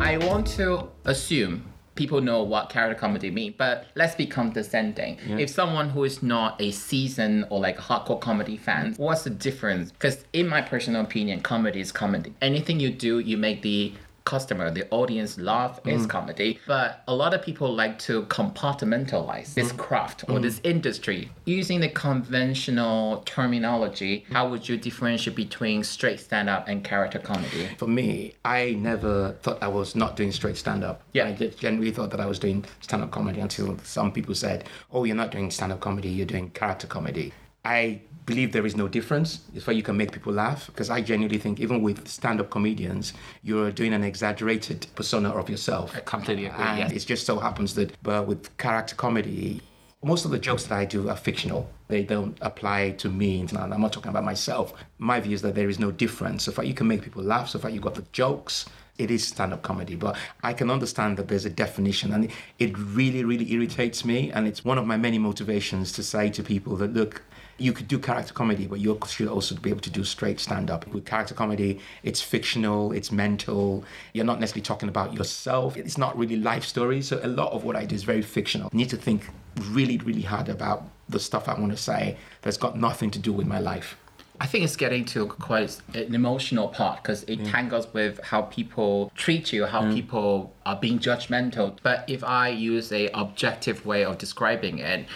I 0.00 0.18
want 0.18 0.46
to 0.48 0.88
assume 1.04 1.64
people 1.96 2.20
know 2.20 2.42
what 2.42 2.68
character 2.70 2.98
comedy 2.98 3.30
mean, 3.30 3.54
but 3.58 3.86
let's 3.94 4.14
be 4.14 4.26
condescending. 4.26 5.18
If 5.40 5.50
someone 5.50 5.88
who 5.90 6.04
is 6.04 6.22
not 6.22 6.60
a 6.60 6.70
seasoned 6.70 7.46
or 7.50 7.58
like 7.60 7.78
hardcore 7.78 8.20
comedy 8.20 8.56
fan, 8.56 8.94
what's 8.98 9.24
the 9.24 9.30
difference? 9.30 9.90
Because 9.92 10.24
in 10.32 10.46
my 10.48 10.60
personal 10.62 11.02
opinion, 11.02 11.40
comedy 11.40 11.80
is 11.80 11.90
comedy. 11.92 12.34
Anything 12.40 12.78
you 12.80 12.90
do, 12.90 13.18
you 13.18 13.36
make 13.36 13.62
the 13.62 13.92
customer, 14.26 14.70
the 14.70 14.86
audience 14.90 15.38
laugh 15.38 15.82
mm. 15.82 15.92
is 15.92 16.06
comedy. 16.06 16.58
But 16.66 17.02
a 17.08 17.14
lot 17.14 17.32
of 17.32 17.40
people 17.40 17.72
like 17.74 17.98
to 18.00 18.24
compartmentalize 18.24 19.54
this 19.54 19.72
mm. 19.72 19.78
craft 19.78 20.24
or 20.24 20.38
mm. 20.38 20.42
this 20.42 20.60
industry. 20.64 21.30
Using 21.46 21.80
the 21.80 21.88
conventional 21.88 23.22
terminology, 23.24 24.26
how 24.30 24.50
would 24.50 24.68
you 24.68 24.76
differentiate 24.76 25.36
between 25.36 25.82
straight 25.84 26.20
stand-up 26.20 26.68
and 26.68 26.84
character 26.84 27.18
comedy? 27.18 27.68
For 27.78 27.86
me, 27.86 28.34
I 28.44 28.72
never 28.72 29.32
thought 29.42 29.62
I 29.62 29.68
was 29.68 29.96
not 29.96 30.16
doing 30.16 30.32
straight 30.32 30.58
stand 30.58 30.84
up. 30.84 31.02
Yeah. 31.14 31.28
I 31.28 31.32
just 31.32 31.58
generally 31.58 31.92
thought 31.92 32.10
that 32.10 32.20
I 32.20 32.26
was 32.26 32.38
doing 32.38 32.64
stand 32.80 33.02
up 33.02 33.10
comedy 33.12 33.40
until 33.40 33.78
some 33.84 34.12
people 34.12 34.34
said, 34.34 34.64
Oh, 34.92 35.04
you're 35.04 35.16
not 35.16 35.30
doing 35.30 35.50
stand 35.50 35.72
up 35.72 35.80
comedy, 35.80 36.08
you're 36.08 36.26
doing 36.26 36.50
character 36.50 36.86
comedy. 36.86 37.32
I 37.66 38.00
believe 38.26 38.52
there 38.52 38.66
is 38.66 38.76
no 38.76 38.88
difference. 38.88 39.40
It's 39.54 39.66
where 39.66 39.74
you 39.74 39.82
can 39.82 39.96
make 39.96 40.12
people 40.12 40.32
laugh. 40.32 40.66
Because 40.66 40.88
I 40.88 41.00
genuinely 41.00 41.38
think, 41.38 41.58
even 41.60 41.82
with 41.82 42.06
stand 42.06 42.40
up 42.40 42.48
comedians, 42.50 43.12
you're 43.42 43.72
doing 43.72 43.92
an 43.92 44.04
exaggerated 44.04 44.86
persona 44.94 45.30
of 45.30 45.50
yourself. 45.50 45.94
I 45.96 46.00
completely 46.00 46.46
agree, 46.46 46.64
And 46.64 46.78
yes. 46.78 46.92
it 46.92 47.06
just 47.06 47.26
so 47.26 47.38
happens 47.38 47.74
that 47.74 47.88
but 48.02 48.26
with 48.26 48.56
character 48.56 48.94
comedy, 48.94 49.62
most 50.02 50.24
of 50.24 50.30
the 50.30 50.38
jokes 50.38 50.64
that 50.64 50.78
I 50.78 50.84
do 50.84 51.08
are 51.08 51.16
fictional. 51.16 51.68
They 51.88 52.02
don't 52.04 52.36
apply 52.40 52.80
to 53.02 53.08
me. 53.08 53.40
And 53.40 53.56
I'm 53.74 53.80
not 53.80 53.92
talking 53.92 54.10
about 54.10 54.24
myself. 54.24 54.74
My 54.98 55.18
view 55.20 55.34
is 55.34 55.42
that 55.42 55.54
there 55.54 55.68
is 55.68 55.78
no 55.78 55.90
difference. 55.90 56.44
So 56.44 56.52
far, 56.52 56.64
you 56.64 56.74
can 56.74 56.86
make 56.86 57.02
people 57.02 57.22
laugh. 57.22 57.48
So 57.48 57.58
far, 57.58 57.70
you've 57.70 57.82
got 57.82 57.96
the 57.96 58.06
jokes. 58.12 58.66
It 58.98 59.10
is 59.10 59.22
stand-up 59.26 59.62
comedy, 59.62 59.94
but 59.94 60.16
I 60.42 60.52
can 60.54 60.70
understand 60.70 61.18
that 61.18 61.28
there's 61.28 61.44
a 61.44 61.50
definition, 61.50 62.14
and 62.14 62.32
it 62.58 62.72
really, 62.78 63.24
really 63.24 63.52
irritates 63.52 64.06
me. 64.06 64.32
And 64.32 64.46
it's 64.48 64.64
one 64.64 64.78
of 64.78 64.86
my 64.86 64.96
many 64.96 65.18
motivations 65.18 65.92
to 65.92 66.02
say 66.02 66.30
to 66.30 66.42
people 66.42 66.76
that 66.76 66.94
look, 66.94 67.22
you 67.58 67.72
could 67.72 67.88
do 67.88 67.98
character 67.98 68.34
comedy, 68.34 68.66
but 68.66 68.80
you 68.80 68.98
should 69.06 69.28
also 69.28 69.54
be 69.54 69.70
able 69.70 69.80
to 69.80 69.90
do 69.90 70.04
straight 70.04 70.40
stand 70.40 70.70
up. 70.70 70.86
With 70.88 71.06
character 71.06 71.34
comedy, 71.34 71.80
it's 72.02 72.20
fictional, 72.20 72.92
it's 72.92 73.10
mental. 73.10 73.84
You're 74.12 74.26
not 74.26 74.40
necessarily 74.40 74.62
talking 74.62 74.88
about 74.88 75.14
yourself. 75.14 75.76
It's 75.76 75.96
not 75.96 76.16
really 76.18 76.36
life 76.36 76.64
stories. 76.64 77.08
So 77.08 77.20
a 77.22 77.28
lot 77.28 77.52
of 77.52 77.64
what 77.64 77.76
I 77.76 77.84
do 77.84 77.94
is 77.94 78.04
very 78.04 78.22
fictional. 78.22 78.70
I 78.72 78.76
need 78.76 78.90
to 78.90 78.96
think 78.96 79.28
really, 79.70 79.98
really 79.98 80.22
hard 80.22 80.48
about 80.48 80.84
the 81.08 81.18
stuff 81.18 81.48
I 81.48 81.58
want 81.58 81.72
to 81.72 81.78
say 81.78 82.18
that's 82.42 82.58
got 82.58 82.76
nothing 82.76 83.10
to 83.12 83.18
do 83.18 83.32
with 83.32 83.46
my 83.46 83.58
life. 83.58 83.96
I 84.38 84.46
think 84.46 84.64
it's 84.64 84.76
getting 84.76 85.06
to 85.06 85.26
quite 85.26 85.80
an 85.94 86.14
emotional 86.14 86.68
part 86.68 87.02
because 87.02 87.22
it 87.22 87.42
tangles 87.46 87.90
with 87.94 88.20
how 88.22 88.42
people 88.42 89.10
treat 89.14 89.50
you, 89.50 89.64
how 89.64 89.90
people 89.94 90.52
are 90.66 90.76
being 90.76 90.98
judgmental. 90.98 91.78
But 91.82 92.04
if 92.06 92.22
I 92.22 92.48
use 92.48 92.92
a 92.92 93.08
objective 93.14 93.86
way 93.86 94.04
of 94.04 94.18
describing 94.18 94.78
it, 94.78 95.06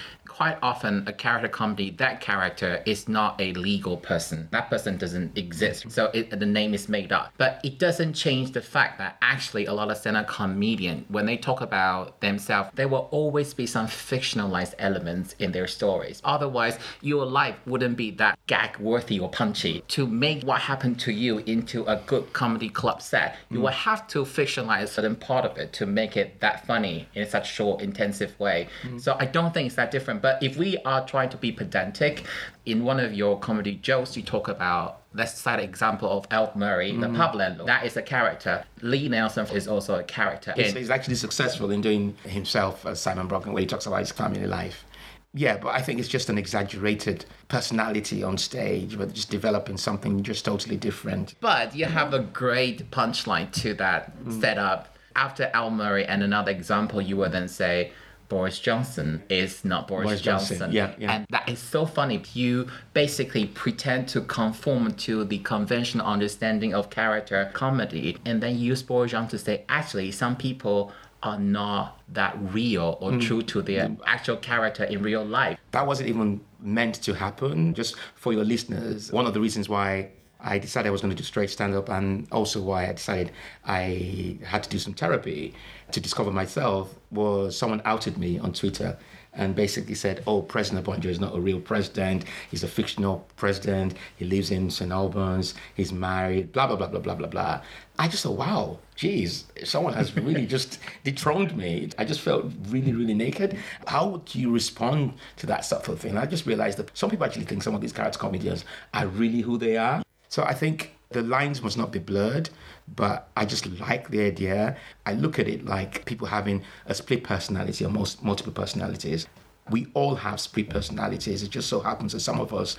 quite 0.40 0.56
often 0.62 1.04
a 1.06 1.12
character 1.12 1.48
comedy, 1.48 1.90
that 1.90 2.18
character 2.22 2.82
is 2.86 3.06
not 3.10 3.38
a 3.38 3.52
legal 3.52 3.98
person. 3.98 4.48
That 4.52 4.70
person 4.70 4.96
doesn't 4.96 5.36
exist. 5.36 5.90
So 5.90 6.06
it, 6.14 6.30
the 6.30 6.46
name 6.46 6.72
is 6.72 6.88
made 6.88 7.12
up. 7.12 7.34
But 7.36 7.60
it 7.62 7.78
doesn't 7.78 8.14
change 8.14 8.52
the 8.52 8.62
fact 8.62 8.96
that 9.00 9.18
actually 9.20 9.66
a 9.66 9.74
lot 9.74 9.90
of 9.90 9.98
stand-up 9.98 10.28
comedian, 10.28 11.04
when 11.08 11.26
they 11.26 11.36
talk 11.36 11.60
about 11.60 12.22
themselves, 12.22 12.70
there 12.74 12.88
will 12.88 13.06
always 13.10 13.52
be 13.52 13.66
some 13.66 13.86
fictionalized 13.86 14.72
elements 14.78 15.34
in 15.38 15.52
their 15.52 15.66
stories. 15.66 16.22
Otherwise, 16.24 16.78
your 17.02 17.26
life 17.26 17.56
wouldn't 17.66 17.98
be 17.98 18.10
that 18.12 18.38
gag 18.46 18.78
worthy 18.78 19.20
or 19.20 19.28
punchy. 19.28 19.84
To 19.88 20.06
make 20.06 20.42
what 20.42 20.62
happened 20.62 20.98
to 21.00 21.12
you 21.12 21.40
into 21.40 21.84
a 21.84 21.96
good 22.06 22.32
comedy 22.32 22.70
club 22.70 23.02
set, 23.02 23.36
you 23.50 23.58
hmm. 23.58 23.64
will 23.64 23.72
have 23.72 24.08
to 24.08 24.20
fictionalize 24.24 24.84
a 24.84 24.86
certain 24.86 25.16
part 25.16 25.44
of 25.44 25.58
it 25.58 25.74
to 25.74 25.84
make 25.84 26.16
it 26.16 26.40
that 26.40 26.66
funny 26.66 27.08
in 27.14 27.28
such 27.28 27.52
short, 27.52 27.82
intensive 27.82 28.40
way. 28.40 28.68
Hmm. 28.80 28.96
So 28.96 29.16
I 29.20 29.26
don't 29.26 29.52
think 29.52 29.66
it's 29.66 29.76
that 29.76 29.90
different. 29.90 30.22
But 30.22 30.29
if 30.40 30.56
we 30.56 30.78
are 30.78 31.06
trying 31.06 31.30
to 31.30 31.36
be 31.36 31.52
pedantic, 31.52 32.24
in 32.66 32.84
one 32.84 33.00
of 33.00 33.12
your 33.14 33.38
comedy 33.38 33.74
jokes, 33.76 34.16
you 34.16 34.22
talk 34.22 34.48
about 34.48 35.00
let's 35.14 35.38
cite 35.38 35.58
an 35.58 35.64
example 35.64 36.08
of 36.10 36.26
Al 36.30 36.52
Murray, 36.54 36.92
the 36.92 37.08
mm. 37.08 37.16
pub 37.16 37.34
landlord. 37.34 37.68
That 37.68 37.84
is 37.84 37.96
a 37.96 38.02
character. 38.02 38.64
Lee 38.80 39.08
Nelson 39.08 39.46
is 39.48 39.66
also 39.66 39.96
a 39.96 40.04
character. 40.04 40.52
He's, 40.56 40.72
he's 40.72 40.90
actually 40.90 41.16
successful 41.16 41.70
in 41.70 41.80
doing 41.80 42.16
himself 42.24 42.86
as 42.86 43.00
Simon 43.00 43.28
Brodkin 43.28 43.52
when 43.52 43.62
he 43.62 43.66
talks 43.66 43.86
about 43.86 44.00
his 44.00 44.12
family 44.12 44.46
life. 44.46 44.84
Yeah, 45.32 45.58
but 45.58 45.68
I 45.68 45.80
think 45.80 46.00
it's 46.00 46.08
just 46.08 46.28
an 46.28 46.38
exaggerated 46.38 47.24
personality 47.48 48.22
on 48.24 48.36
stage, 48.36 48.98
but 48.98 49.12
just 49.12 49.30
developing 49.30 49.76
something 49.76 50.24
just 50.24 50.44
totally 50.44 50.76
different. 50.76 51.34
But 51.40 51.74
you 51.74 51.84
have 51.84 52.14
a 52.14 52.18
great 52.18 52.90
punchline 52.90 53.52
to 53.62 53.74
that 53.74 54.18
mm. 54.24 54.40
setup. 54.40 54.96
After 55.16 55.50
Al 55.54 55.70
Murray 55.70 56.04
and 56.04 56.22
another 56.22 56.50
example, 56.50 57.00
you 57.00 57.16
would 57.16 57.32
then 57.32 57.48
say, 57.48 57.92
Boris 58.30 58.58
Johnson 58.58 59.22
is 59.28 59.62
not 59.64 59.86
Boris, 59.88 60.06
Boris 60.06 60.20
Johnson, 60.22 60.58
Johnson. 60.58 60.72
yeah, 60.72 60.94
yeah. 60.98 61.12
And 61.12 61.26
that 61.30 61.46
is 61.48 61.58
so 61.58 61.84
funny. 61.84 62.22
You 62.32 62.68
basically 62.94 63.44
pretend 63.46 64.08
to 64.14 64.22
conform 64.22 64.94
to 65.06 65.24
the 65.24 65.38
conventional 65.40 66.06
understanding 66.06 66.72
of 66.72 66.88
character 66.88 67.50
comedy 67.52 68.16
and 68.24 68.42
then 68.42 68.58
use 68.58 68.82
Boris 68.82 69.10
Johnson 69.10 69.38
to 69.38 69.44
say, 69.44 69.64
actually, 69.68 70.10
some 70.12 70.36
people 70.36 70.92
are 71.22 71.38
not 71.38 72.00
that 72.14 72.34
real 72.40 72.96
or 73.02 73.10
Mm. 73.12 73.20
true 73.20 73.42
to 73.42 73.60
their 73.60 73.90
actual 74.06 74.36
character 74.38 74.84
in 74.84 75.02
real 75.02 75.24
life. 75.24 75.58
that 75.72 75.86
wasn't 75.86 76.08
even 76.08 76.40
meant 76.60 76.94
to 77.02 77.12
happen. 77.12 77.74
Just 77.74 77.94
for 78.14 78.32
your 78.32 78.44
listeners, 78.44 79.12
one 79.12 79.26
of 79.26 79.34
the 79.34 79.40
reasons 79.40 79.68
why 79.68 80.08
I 80.42 80.58
decided 80.58 80.88
I 80.88 80.92
was 80.92 81.00
going 81.00 81.10
to 81.10 81.16
do 81.16 81.24
straight 81.24 81.50
stand 81.50 81.74
up, 81.74 81.88
and 81.88 82.26
also 82.32 82.60
why 82.60 82.88
I 82.88 82.92
decided 82.92 83.32
I 83.64 84.38
had 84.44 84.62
to 84.64 84.68
do 84.70 84.78
some 84.78 84.94
therapy 84.94 85.54
to 85.92 86.00
discover 86.00 86.30
myself, 86.30 86.94
was 87.10 87.56
someone 87.56 87.82
outed 87.84 88.16
me 88.18 88.38
on 88.38 88.52
Twitter 88.52 88.96
and 89.32 89.54
basically 89.54 89.94
said, 89.94 90.22
Oh, 90.26 90.42
President 90.42 90.84
Obonjo 90.84 91.06
is 91.06 91.20
not 91.20 91.36
a 91.36 91.40
real 91.40 91.60
president. 91.60 92.24
He's 92.50 92.64
a 92.64 92.68
fictional 92.68 93.26
president. 93.36 93.94
He 94.16 94.24
lives 94.24 94.50
in 94.50 94.70
St. 94.70 94.90
Albans. 94.90 95.54
He's 95.74 95.92
married, 95.92 96.52
blah, 96.52 96.66
blah, 96.66 96.76
blah, 96.76 96.88
blah, 96.88 97.00
blah, 97.00 97.14
blah, 97.14 97.28
blah. 97.28 97.60
I 97.98 98.08
just 98.08 98.22
thought, 98.22 98.38
wow, 98.38 98.78
geez, 98.96 99.44
someone 99.64 99.92
has 99.94 100.16
really 100.16 100.46
just 100.56 100.78
dethroned 101.04 101.56
me. 101.56 101.90
I 101.98 102.04
just 102.04 102.20
felt 102.20 102.46
really, 102.68 102.92
really 102.92 103.14
naked. 103.14 103.56
How 103.86 104.08
would 104.08 104.34
you 104.34 104.50
respond 104.50 105.14
to 105.36 105.46
that 105.46 105.64
sort 105.64 105.86
of 105.88 106.00
thing? 106.00 106.16
I 106.16 106.26
just 106.26 106.46
realized 106.46 106.78
that 106.78 106.96
some 106.96 107.10
people 107.10 107.26
actually 107.26 107.44
think 107.44 107.62
some 107.62 107.74
of 107.74 107.80
these 107.80 107.92
character 107.92 108.18
comedians 108.18 108.64
are 108.94 109.06
really 109.06 109.42
who 109.42 109.58
they 109.58 109.76
are. 109.76 110.02
So 110.30 110.44
I 110.44 110.54
think 110.54 110.94
the 111.10 111.22
lines 111.22 111.60
must 111.60 111.76
not 111.76 111.90
be 111.90 111.98
blurred, 111.98 112.50
but 112.94 113.28
I 113.36 113.44
just 113.44 113.66
like 113.80 114.10
the 114.10 114.20
idea. 114.20 114.76
I 115.04 115.14
look 115.14 115.40
at 115.40 115.48
it 115.48 115.66
like 115.66 116.04
people 116.04 116.28
having 116.28 116.62
a 116.86 116.94
split 116.94 117.24
personality 117.24 117.84
or 117.84 117.88
most 117.88 118.22
multiple 118.22 118.52
personalities. 118.52 119.26
We 119.70 119.88
all 119.92 120.14
have 120.14 120.38
split 120.40 120.70
personalities. 120.70 121.42
It 121.42 121.50
just 121.50 121.68
so 121.68 121.80
happens 121.80 122.12
that 122.12 122.20
some 122.20 122.40
of 122.40 122.54
us 122.54 122.76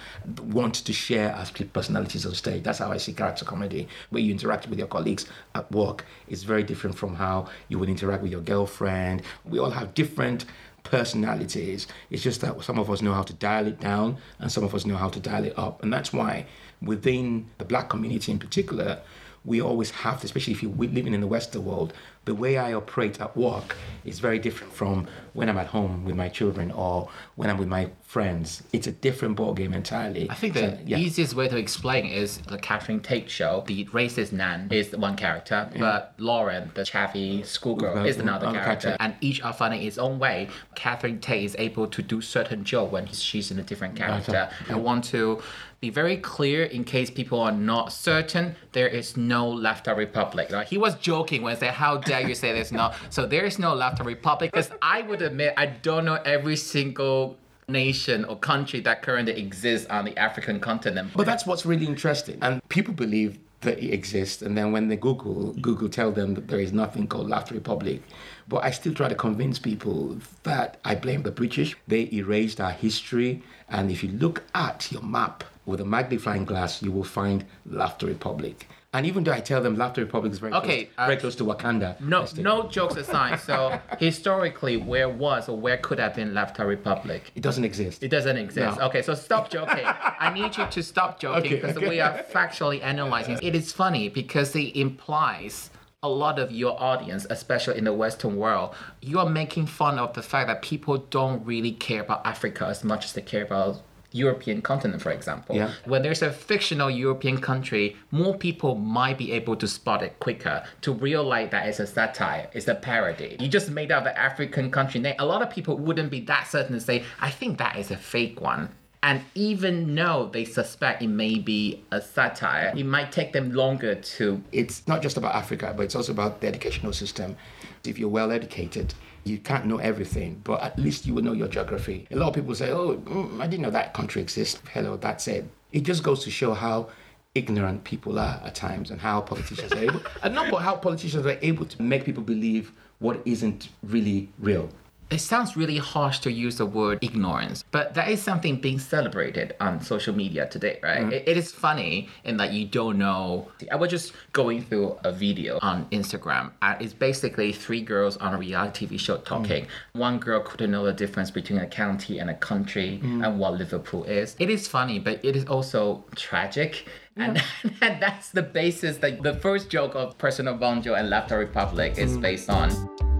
want 0.53 0.75
to 0.75 0.93
share 0.93 1.33
our 1.35 1.45
split 1.45 1.73
personalities 1.73 2.25
on 2.25 2.33
stage. 2.33 2.63
That's 2.63 2.79
how 2.79 2.91
I 2.91 2.97
see 2.97 3.11
character 3.11 3.43
comedy. 3.43 3.87
Where 4.11 4.21
you 4.21 4.31
interact 4.31 4.67
with 4.69 4.79
your 4.79 4.87
colleagues 4.87 5.25
at 5.53 5.69
work 5.71 6.05
is 6.29 6.43
very 6.43 6.63
different 6.63 6.97
from 6.97 7.15
how 7.15 7.49
you 7.67 7.79
would 7.79 7.89
interact 7.89 8.23
with 8.23 8.31
your 8.31 8.41
girlfriend. 8.41 9.23
We 9.43 9.59
all 9.59 9.71
have 9.71 9.93
different 9.93 10.45
personalities. 10.83 11.87
It's 12.09 12.23
just 12.23 12.41
that 12.41 12.61
some 12.63 12.79
of 12.79 12.89
us 12.89 13.01
know 13.01 13.13
how 13.13 13.23
to 13.23 13.33
dial 13.33 13.67
it 13.67 13.79
down 13.79 14.17
and 14.39 14.51
some 14.51 14.63
of 14.63 14.73
us 14.73 14.85
know 14.85 14.97
how 14.97 15.09
to 15.09 15.19
dial 15.19 15.45
it 15.45 15.57
up. 15.57 15.83
And 15.83 15.91
that's 15.91 16.11
why 16.11 16.45
within 16.81 17.47
the 17.57 17.65
black 17.65 17.89
community 17.89 18.31
in 18.31 18.39
particular, 18.39 19.01
we 19.43 19.59
always 19.61 19.89
have, 19.91 20.19
to, 20.19 20.25
especially 20.25 20.53
if 20.53 20.61
you're 20.61 20.71
living 20.71 21.13
in 21.13 21.21
the 21.21 21.27
Western 21.27 21.65
world, 21.65 21.93
the 22.25 22.35
way 22.35 22.57
I 22.57 22.73
operate 22.73 23.19
at 23.19 23.35
work 23.35 23.75
is 24.05 24.19
very 24.19 24.37
different 24.37 24.71
from 24.73 25.07
when 25.33 25.49
I'm 25.49 25.57
at 25.57 25.67
home 25.67 26.05
with 26.05 26.15
my 26.15 26.29
children 26.29 26.71
or 26.71 27.09
when 27.35 27.49
I'm 27.49 27.57
with 27.57 27.67
my 27.67 27.89
friends. 28.21 28.61
It's 28.73 28.87
a 28.87 28.91
different 28.91 29.37
ballgame 29.37 29.73
entirely. 29.73 30.29
I 30.29 30.35
think 30.35 30.53
the 30.53 30.59
So, 30.59 30.77
yeah. 30.85 30.97
easiest 30.97 31.33
way 31.33 31.47
to 31.47 31.55
explain 31.55 32.05
is 32.05 32.39
the 32.39 32.57
Catherine 32.57 32.99
Tate 32.99 33.29
show. 33.29 33.63
The 33.67 33.85
racist 33.85 34.33
Nan 34.33 34.67
is 34.69 34.89
the 34.89 34.97
one 34.97 35.15
character, 35.15 35.69
but 35.79 36.13
Lauren, 36.17 36.71
the 36.73 36.83
chatty 36.83 37.41
schoolgirl, 37.43 38.05
is 38.05 38.17
another 38.17 38.47
character. 38.47 38.63
character. 38.65 38.97
And 38.99 39.15
each 39.21 39.41
are 39.41 39.53
funny 39.53 39.77
in 39.81 39.87
its 39.87 39.97
own 39.97 40.19
way. 40.19 40.49
Catherine 40.75 41.21
Tate 41.21 41.45
is 41.45 41.55
able 41.57 41.87
to 41.87 42.01
do 42.01 42.19
certain 42.19 42.65
joke 42.65 42.91
when 42.91 43.07
she's 43.07 43.49
in 43.49 43.57
a 43.59 43.63
different 43.63 43.95
character. 43.95 44.49
I 44.69 44.75
want 44.75 45.05
to 45.15 45.41
be 45.79 45.89
very 45.89 46.17
clear 46.17 46.65
in 46.65 46.83
case 46.83 47.09
people 47.09 47.39
are 47.39 47.53
not 47.53 47.93
certain. 47.93 48.55
There 48.73 48.89
is 48.89 49.15
no 49.15 49.41
Lafta 49.65 49.95
Republic. 49.95 50.51
Like, 50.51 50.67
he 50.67 50.77
was 50.77 50.95
joking 50.95 51.43
when 51.43 51.55
he 51.55 51.59
said, 51.61 51.73
"How 51.73 51.93
dare 51.97 52.27
you 52.27 52.35
say 52.35 52.51
there's 52.51 52.73
no?" 52.73 52.91
So 53.09 53.25
there 53.25 53.45
is 53.45 53.57
no 53.57 53.71
Lafta 53.73 54.03
Republic. 54.05 54.51
Because 54.51 54.69
I 54.81 55.01
would 55.01 55.21
admit 55.21 55.53
I 55.55 55.67
don't 55.67 56.03
know 56.03 56.19
every 56.25 56.57
single 56.57 57.37
nation 57.71 58.25
or 58.25 58.37
country 58.37 58.79
that 58.81 59.01
currently 59.01 59.39
exists 59.39 59.87
on 59.89 60.05
the 60.05 60.17
African 60.17 60.59
continent. 60.59 61.11
But 61.15 61.25
that's 61.25 61.45
what's 61.45 61.65
really 61.65 61.85
interesting. 61.85 62.37
And 62.41 62.61
people 62.69 62.93
believe 62.93 63.39
that 63.61 63.77
it 63.79 63.93
exists. 63.93 64.41
And 64.41 64.57
then 64.57 64.71
when 64.71 64.87
they 64.87 64.95
Google, 64.97 65.53
Google 65.53 65.89
tell 65.89 66.11
them 66.11 66.33
that 66.33 66.47
there 66.47 66.59
is 66.59 66.73
nothing 66.73 67.07
called 67.07 67.27
Lafta 67.27 67.51
Republic. 67.51 68.01
But 68.47 68.63
I 68.63 68.71
still 68.71 68.93
try 68.93 69.07
to 69.07 69.15
convince 69.15 69.59
people 69.59 70.17
that 70.43 70.77
I 70.83 70.95
blame 70.95 71.23
the 71.23 71.31
British. 71.31 71.75
They 71.87 72.09
erased 72.11 72.59
our 72.59 72.71
history. 72.71 73.43
And 73.69 73.91
if 73.91 74.03
you 74.03 74.11
look 74.11 74.43
at 74.55 74.91
your 74.91 75.03
map 75.03 75.43
with 75.65 75.79
a 75.79 75.85
magnifying 75.85 76.45
glass, 76.45 76.81
you 76.81 76.91
will 76.91 77.03
find 77.03 77.45
Lafta 77.69 78.07
Republic. 78.07 78.67
And 78.93 79.05
even 79.05 79.23
though 79.23 79.31
I 79.31 79.39
tell 79.39 79.61
them 79.61 79.77
Lafta 79.77 79.97
Republic 79.97 80.33
is 80.33 80.39
very, 80.39 80.51
Okay, 80.53 80.85
close, 80.85 80.93
uh, 80.97 81.05
very 81.05 81.17
close 81.17 81.35
to 81.35 81.45
Wakanda. 81.45 81.99
No, 82.01 82.25
no 82.37 82.67
jokes 82.67 82.97
aside. 82.97 83.39
So 83.39 83.79
historically, 83.99 84.75
where 84.75 85.07
was 85.07 85.47
or 85.47 85.57
where 85.57 85.77
could 85.77 85.97
have 85.97 86.13
been 86.13 86.33
Lafta 86.33 86.67
Republic? 86.67 87.31
It 87.33 87.41
doesn't 87.41 87.63
exist. 87.63 88.03
It 88.03 88.09
doesn't 88.09 88.35
exist. 88.35 88.79
No. 88.79 88.87
Okay, 88.87 89.01
so 89.01 89.13
stop 89.15 89.49
joking. 89.49 89.85
I 89.85 90.33
need 90.33 90.57
you 90.57 90.65
to 90.65 90.83
stop 90.83 91.19
joking 91.21 91.53
Okay, 91.53 91.55
because 91.55 91.77
okay. 91.77 91.87
we 91.87 92.01
are 92.01 92.21
factually 92.33 92.83
analyzing. 92.83 93.39
It 93.41 93.55
is 93.55 93.71
funny 93.71 94.09
because 94.09 94.53
it 94.57 94.75
implies 94.75 95.69
a 96.03 96.09
lot 96.09 96.39
of 96.39 96.51
your 96.51 96.81
audience, 96.81 97.25
especially 97.29 97.77
in 97.77 97.83
the 97.85 97.93
Western 97.93 98.35
world, 98.35 98.73
you 99.01 99.19
are 99.19 99.29
making 99.29 99.67
fun 99.67 99.99
of 99.99 100.13
the 100.13 100.23
fact 100.23 100.47
that 100.47 100.63
people 100.63 100.97
don't 100.97 101.45
really 101.45 101.71
care 101.71 102.01
about 102.01 102.25
Africa 102.25 102.65
as 102.65 102.83
much 102.83 103.05
as 103.05 103.13
they 103.13 103.21
care 103.21 103.43
about 103.43 103.81
European 104.11 104.61
continent, 104.61 105.01
for 105.01 105.11
example. 105.11 105.55
Yeah. 105.55 105.71
When 105.85 106.01
there's 106.01 106.21
a 106.21 106.31
fictional 106.31 106.89
European 106.89 107.39
country, 107.39 107.95
more 108.11 108.37
people 108.37 108.75
might 108.75 109.17
be 109.17 109.31
able 109.31 109.55
to 109.57 109.67
spot 109.67 110.03
it 110.03 110.19
quicker, 110.19 110.63
to 110.81 110.91
realize 110.93 111.51
that 111.51 111.67
it's 111.67 111.79
a 111.79 111.87
satire, 111.87 112.49
it's 112.53 112.67
a 112.67 112.75
parody. 112.75 113.37
You 113.39 113.47
just 113.47 113.69
made 113.69 113.91
up 113.91 114.05
an 114.05 114.15
African 114.15 114.71
country 114.71 114.99
name. 114.99 115.15
A 115.19 115.25
lot 115.25 115.41
of 115.41 115.49
people 115.49 115.77
wouldn't 115.77 116.11
be 116.11 116.21
that 116.21 116.47
certain 116.47 116.73
to 116.73 116.81
say, 116.81 117.03
I 117.19 117.29
think 117.29 117.57
that 117.59 117.77
is 117.77 117.91
a 117.91 117.97
fake 117.97 118.41
one. 118.41 118.69
And 119.03 119.23
even 119.33 119.95
though 119.95 120.29
they 120.31 120.45
suspect 120.45 121.01
it 121.01 121.07
may 121.07 121.39
be 121.39 121.83
a 121.91 121.99
satire, 121.99 122.71
it 122.75 122.85
might 122.85 123.11
take 123.11 123.33
them 123.33 123.51
longer 123.51 123.95
to 123.95 124.43
it's 124.51 124.87
not 124.87 125.01
just 125.01 125.17
about 125.17 125.33
Africa, 125.33 125.73
but 125.75 125.83
it's 125.83 125.95
also 125.95 126.11
about 126.11 126.41
the 126.41 126.47
educational 126.47 126.93
system. 126.93 127.35
If 127.83 127.97
you're 127.97 128.09
well 128.09 128.31
educated, 128.31 128.93
you 129.23 129.39
can't 129.39 129.65
know 129.65 129.77
everything, 129.77 130.41
but 130.43 130.61
at 130.61 130.77
least 130.77 131.07
you 131.07 131.15
will 131.15 131.23
know 131.23 131.33
your 131.33 131.47
geography. 131.47 132.07
A 132.11 132.15
lot 132.15 132.29
of 132.29 132.35
people 132.35 132.53
say, 132.53 132.69
"Oh, 132.69 132.97
mm, 132.97 133.41
I 133.41 133.47
didn't 133.47 133.63
know 133.63 133.71
that 133.71 133.93
country 133.93 134.21
exists." 134.21 134.61
Hello, 134.71 134.97
that's 134.97 135.27
it. 135.27 135.45
It 135.71 135.81
just 135.81 136.03
goes 136.03 136.23
to 136.25 136.31
show 136.31 136.53
how 136.53 136.89
ignorant 137.33 137.83
people 137.83 138.19
are 138.19 138.39
at 138.45 138.53
times, 138.53 138.91
and 138.91 139.01
how 139.01 139.21
politicians 139.21 139.71
are 139.73 139.79
able, 139.79 140.01
and 140.21 140.35
not 140.35 140.51
but 140.51 140.61
how 140.61 140.75
politicians 140.75 141.25
are 141.25 141.39
able 141.41 141.65
to 141.65 141.81
make 141.81 142.05
people 142.05 142.21
believe 142.23 142.71
what 142.99 143.19
isn't 143.25 143.69
really 143.81 144.29
real. 144.37 144.69
It 145.11 145.19
sounds 145.19 145.57
really 145.57 145.77
harsh 145.77 146.19
to 146.19 146.31
use 146.31 146.57
the 146.57 146.65
word 146.65 146.99
ignorance, 147.01 147.65
but 147.71 147.93
that 147.95 148.07
is 148.07 148.21
something 148.21 148.61
being 148.61 148.79
celebrated 148.79 149.55
on 149.59 149.81
social 149.81 150.15
media 150.15 150.47
today, 150.47 150.79
right? 150.81 151.01
Mm-hmm. 151.01 151.11
It, 151.11 151.23
it 151.27 151.37
is 151.37 151.51
funny 151.51 152.07
in 152.23 152.37
that 152.37 152.53
you 152.53 152.65
don't 152.65 152.97
know. 152.97 153.49
I 153.69 153.75
was 153.75 153.89
just 153.89 154.13
going 154.31 154.63
through 154.63 154.97
a 155.03 155.11
video 155.11 155.59
on 155.61 155.85
Instagram. 155.91 156.51
And 156.61 156.81
it's 156.81 156.93
basically 156.93 157.51
three 157.51 157.81
girls 157.81 158.15
on 158.17 158.33
a 158.33 158.37
reality 158.37 158.87
TV 158.87 158.97
show 158.97 159.17
mm. 159.17 159.25
talking. 159.25 159.67
One 159.91 160.17
girl 160.17 160.39
couldn't 160.39 160.71
know 160.71 160.85
the 160.85 160.93
difference 160.93 161.29
between 161.29 161.59
a 161.59 161.67
county 161.67 162.19
and 162.19 162.29
a 162.29 162.35
country 162.35 163.01
mm. 163.03 163.25
and 163.25 163.37
what 163.37 163.55
Liverpool 163.55 164.05
is. 164.05 164.37
It 164.39 164.49
is 164.49 164.69
funny, 164.69 164.97
but 164.97 165.23
it 165.25 165.35
is 165.35 165.43
also 165.45 166.05
tragic. 166.15 166.85
And, 167.17 167.43
and 167.81 168.01
that's 168.01 168.29
the 168.29 168.43
basis 168.43 168.97
that 168.99 169.21
the 169.21 169.33
first 169.33 169.69
joke 169.69 169.93
of 169.93 170.17
Personal 170.17 170.57
Obonjo 170.57 170.97
and 170.97 171.11
Lafta 171.11 171.37
Republic 171.37 171.97
is 171.97 172.17
mm. 172.17 172.21
based 172.21 172.49
on. 172.49 173.10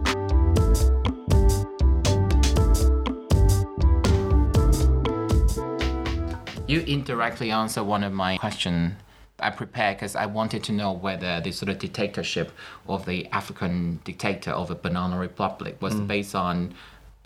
You 6.72 6.80
indirectly 6.88 7.52
answer 7.52 7.84
one 7.84 8.02
of 8.02 8.14
my 8.14 8.38
questions. 8.38 8.94
I 9.40 9.50
prepared 9.50 9.98
because 9.98 10.16
I 10.16 10.26
wanted 10.26 10.64
to 10.66 10.72
know 10.72 10.94
whether 10.94 11.42
the 11.42 11.52
sort 11.52 11.68
of 11.68 11.80
dictatorship 11.80 12.54
of 12.88 13.06
the 13.06 13.28
African 13.28 14.00
dictator 14.06 14.52
of 14.52 14.70
the 14.70 14.76
Banana 14.76 15.18
Republic 15.20 15.82
was 15.82 15.96
mm. 15.96 16.08
based 16.08 16.34
on 16.34 16.74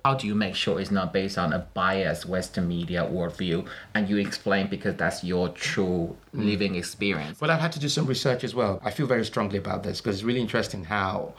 how 0.04 0.16
do 0.16 0.26
you 0.26 0.34
make 0.34 0.56
sure 0.56 0.80
it's 0.80 0.90
not 0.90 1.14
based 1.14 1.38
on 1.38 1.54
a 1.54 1.60
biased 1.76 2.26
Western 2.26 2.68
media 2.68 3.04
worldview? 3.04 3.68
And 3.94 4.10
you 4.10 4.18
explain 4.18 4.68
because 4.68 4.96
that's 4.96 5.24
your 5.24 5.50
true 5.50 6.18
mm. 6.34 6.46
living 6.46 6.74
experience. 6.74 7.40
Well, 7.40 7.52
I've 7.52 7.60
had 7.60 7.74
to 7.74 7.80
do 7.80 7.90
some 7.90 8.08
research 8.08 8.44
as 8.44 8.56
well. 8.56 8.82
I 8.84 8.90
feel 8.90 9.06
very 9.06 9.26
strongly 9.26 9.60
about 9.60 9.84
this 9.84 10.02
because 10.02 10.16
it's 10.16 10.24
really 10.24 10.42
interesting 10.42 10.86
how 10.86 11.36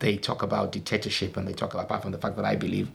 they 0.00 0.16
talk 0.16 0.42
about 0.42 0.72
dictatorship 0.72 1.36
and 1.36 1.46
they 1.46 1.52
talk 1.52 1.74
about, 1.74 1.84
apart 1.84 2.02
from 2.02 2.10
the 2.10 2.18
fact 2.18 2.34
that 2.36 2.44
I 2.44 2.56
believe 2.56 2.90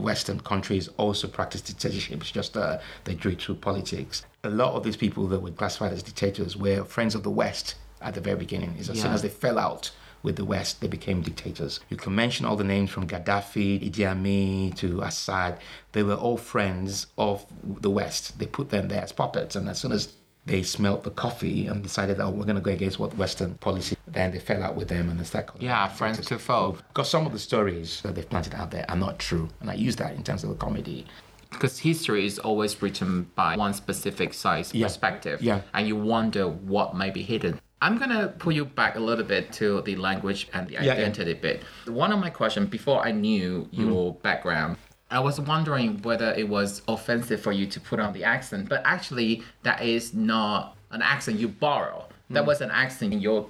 Western 0.00 0.40
countries 0.40 0.88
also 0.96 1.28
practice 1.28 1.60
dictatorship, 1.60 2.20
it's 2.20 2.30
just 2.30 2.56
uh, 2.56 2.78
they 3.04 3.14
do 3.14 3.30
it 3.30 3.42
through 3.42 3.56
politics. 3.56 4.24
A 4.44 4.50
lot 4.50 4.74
of 4.74 4.84
these 4.84 4.96
people 4.96 5.26
that 5.28 5.40
were 5.40 5.50
classified 5.50 5.92
as 5.92 6.02
dictators 6.02 6.56
were 6.56 6.84
friends 6.84 7.14
of 7.14 7.22
the 7.22 7.30
West 7.30 7.74
at 8.00 8.14
the 8.14 8.20
very 8.20 8.36
beginning. 8.36 8.74
It's 8.78 8.88
as 8.88 9.00
soon 9.00 9.12
as 9.12 9.22
they 9.22 9.28
fell 9.28 9.58
out 9.58 9.90
with 10.22 10.36
the 10.36 10.44
West, 10.44 10.80
they 10.80 10.88
became 10.88 11.22
dictators. 11.22 11.80
You 11.88 11.96
can 11.96 12.14
mention 12.14 12.46
all 12.46 12.56
the 12.56 12.64
names 12.64 12.90
from 12.90 13.06
Gaddafi, 13.06 13.88
Idi 13.88 14.04
Amin 14.04 14.72
to 14.72 15.00
Assad. 15.02 15.58
They 15.92 16.02
were 16.02 16.14
all 16.14 16.36
friends 16.36 17.06
of 17.16 17.46
the 17.62 17.90
West. 17.90 18.38
They 18.38 18.46
put 18.46 18.70
them 18.70 18.88
there 18.88 19.02
as 19.02 19.12
puppets, 19.12 19.54
and 19.54 19.68
as 19.68 19.80
soon 19.80 19.92
as 19.92 20.12
they 20.46 20.62
smelt 20.62 21.02
the 21.02 21.10
coffee 21.10 21.66
and 21.66 21.82
decided, 21.82 22.20
oh, 22.20 22.30
we're 22.30 22.44
going 22.44 22.56
to 22.56 22.62
go 22.62 22.70
against 22.70 22.98
what 22.98 23.16
Western 23.16 23.54
policy. 23.54 23.96
Then 24.06 24.30
they 24.30 24.38
fell 24.38 24.62
out 24.62 24.76
with 24.76 24.88
them 24.88 25.10
and 25.10 25.26
started 25.26 25.48
calling 25.48 25.66
Yeah, 25.66 25.88
friends 25.88 26.24
to 26.24 26.38
foe. 26.38 26.78
Because 26.88 27.10
some 27.10 27.26
of 27.26 27.32
the 27.32 27.38
stories 27.38 28.00
that 28.02 28.14
they've 28.14 28.28
planted 28.28 28.54
out 28.54 28.70
there 28.70 28.88
are 28.88 28.96
not 28.96 29.18
true. 29.18 29.48
And 29.60 29.70
I 29.70 29.74
use 29.74 29.96
that 29.96 30.14
in 30.14 30.22
terms 30.22 30.44
of 30.44 30.50
the 30.50 30.56
comedy. 30.56 31.04
Because 31.50 31.78
history 31.78 32.26
is 32.26 32.38
always 32.38 32.80
written 32.80 33.28
by 33.34 33.56
one 33.56 33.74
specific 33.74 34.34
side's 34.34 34.72
Yeah. 34.72 34.86
perspective. 34.86 35.42
Yeah. 35.42 35.62
And 35.74 35.88
you 35.88 35.96
wonder 35.96 36.48
what 36.48 36.94
might 36.94 37.14
be 37.14 37.22
hidden. 37.22 37.60
I'm 37.82 37.98
gonna 37.98 38.28
pull 38.38 38.52
you 38.52 38.64
back 38.64 38.96
a 38.96 39.00
little 39.00 39.24
bit 39.24 39.52
to 39.54 39.82
the 39.82 39.96
language 39.96 40.48
and 40.54 40.66
the 40.68 40.74
yeah. 40.74 40.92
identity 40.92 41.34
bit. 41.34 41.62
One 41.86 42.10
of 42.10 42.18
my 42.18 42.30
questions 42.30 42.70
before 42.70 43.04
I 43.04 43.10
knew 43.10 43.68
mm. 43.72 43.78
your 43.78 44.14
background, 44.14 44.78
I 45.10 45.20
was 45.20 45.40
wondering 45.40 46.02
whether 46.02 46.32
it 46.32 46.48
was 46.48 46.82
offensive 46.88 47.40
for 47.40 47.52
you 47.52 47.66
to 47.66 47.80
put 47.80 48.00
on 48.00 48.12
the 48.12 48.24
accent, 48.24 48.68
but 48.68 48.82
actually 48.84 49.42
that 49.62 49.82
is 49.82 50.14
not 50.14 50.76
an 50.90 51.02
accent 51.02 51.38
you 51.38 51.48
borrow. 51.48 52.06
That 52.30 52.42
hmm. 52.42 52.48
was 52.48 52.60
an 52.60 52.70
accent 52.70 53.12
in 53.12 53.20
your. 53.20 53.48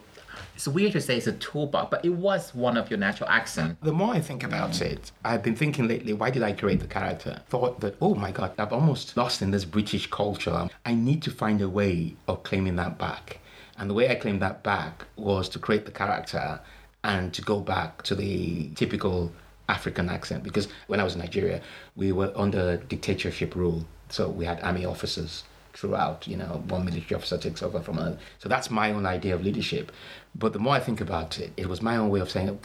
It's 0.55 0.69
weird 0.69 0.93
to 0.93 1.01
say 1.01 1.17
it's 1.17 1.27
a 1.27 1.33
toolbox, 1.33 1.89
but 1.91 2.05
it 2.05 2.11
was 2.11 2.55
one 2.55 2.77
of 2.77 2.91
your 2.91 2.99
natural 2.99 3.29
accent. 3.29 3.79
The 3.83 3.93
more 3.93 4.13
I 4.13 4.21
think 4.21 4.43
about 4.43 4.77
hmm. 4.77 4.85
it, 4.85 5.13
I've 5.25 5.43
been 5.43 5.57
thinking 5.57 5.89
lately, 5.89 6.13
why 6.13 6.31
did 6.31 6.43
I 6.43 6.53
create 6.53 6.81
the 6.81 6.87
character? 6.87 7.41
Thought 7.49 7.81
that, 7.81 7.97
oh 8.03 8.15
my 8.15 8.33
God, 8.33 8.53
I've 8.59 8.73
almost 8.73 9.17
lost 9.17 9.41
in 9.41 9.51
this 9.51 9.65
British 9.65 10.11
culture. 10.11 10.69
I 10.85 10.95
need 10.95 11.23
to 11.23 11.31
find 11.31 11.63
a 11.63 11.69
way 11.69 12.17
of 12.29 12.43
claiming 12.43 12.77
that 12.77 12.99
back. 12.99 13.41
And 13.79 13.89
the 13.89 13.95
way 13.95 14.11
I 14.11 14.15
claimed 14.15 14.41
that 14.43 14.63
back 14.63 15.05
was 15.17 15.49
to 15.51 15.59
create 15.59 15.87
the 15.87 15.91
character 15.91 16.61
and 17.05 17.33
to 17.33 17.43
go 17.43 17.61
back 17.61 18.03
to 18.03 18.15
the 18.15 18.71
typical 18.75 19.33
African 19.69 20.09
accent. 20.09 20.43
Because 20.43 20.69
when 20.87 21.01
I 21.01 21.05
was 21.05 21.15
in 21.15 21.21
Nigeria, 21.21 21.61
we 21.95 22.13
were 22.13 22.33
under 22.37 22.77
dictatorship 22.77 23.55
rule. 23.55 23.85
So 24.09 24.29
we 24.29 24.45
had 24.45 24.61
army 24.61 24.85
officers 24.85 25.45
throughout, 25.75 26.27
you 26.27 26.37
know, 26.37 26.63
one 26.69 26.85
military 26.85 27.17
officer 27.17 27.37
takes 27.37 27.63
over 27.63 27.81
from 27.81 27.99
another. 27.99 28.19
So 28.39 28.49
that's 28.49 28.71
my 28.71 28.93
own 28.93 29.05
idea 29.05 29.35
of 29.35 29.43
leadership. 29.43 29.93
But 30.35 30.53
the 30.53 30.59
more 30.59 30.75
I 30.75 30.81
think 30.81 31.01
about 31.01 31.39
it, 31.39 31.53
it 31.57 31.69
was 31.69 31.83
my 31.83 31.97
own 31.97 32.09
way 32.09 32.21
of 32.21 32.31
saying, 32.31 32.59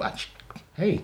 hey, 0.76 1.02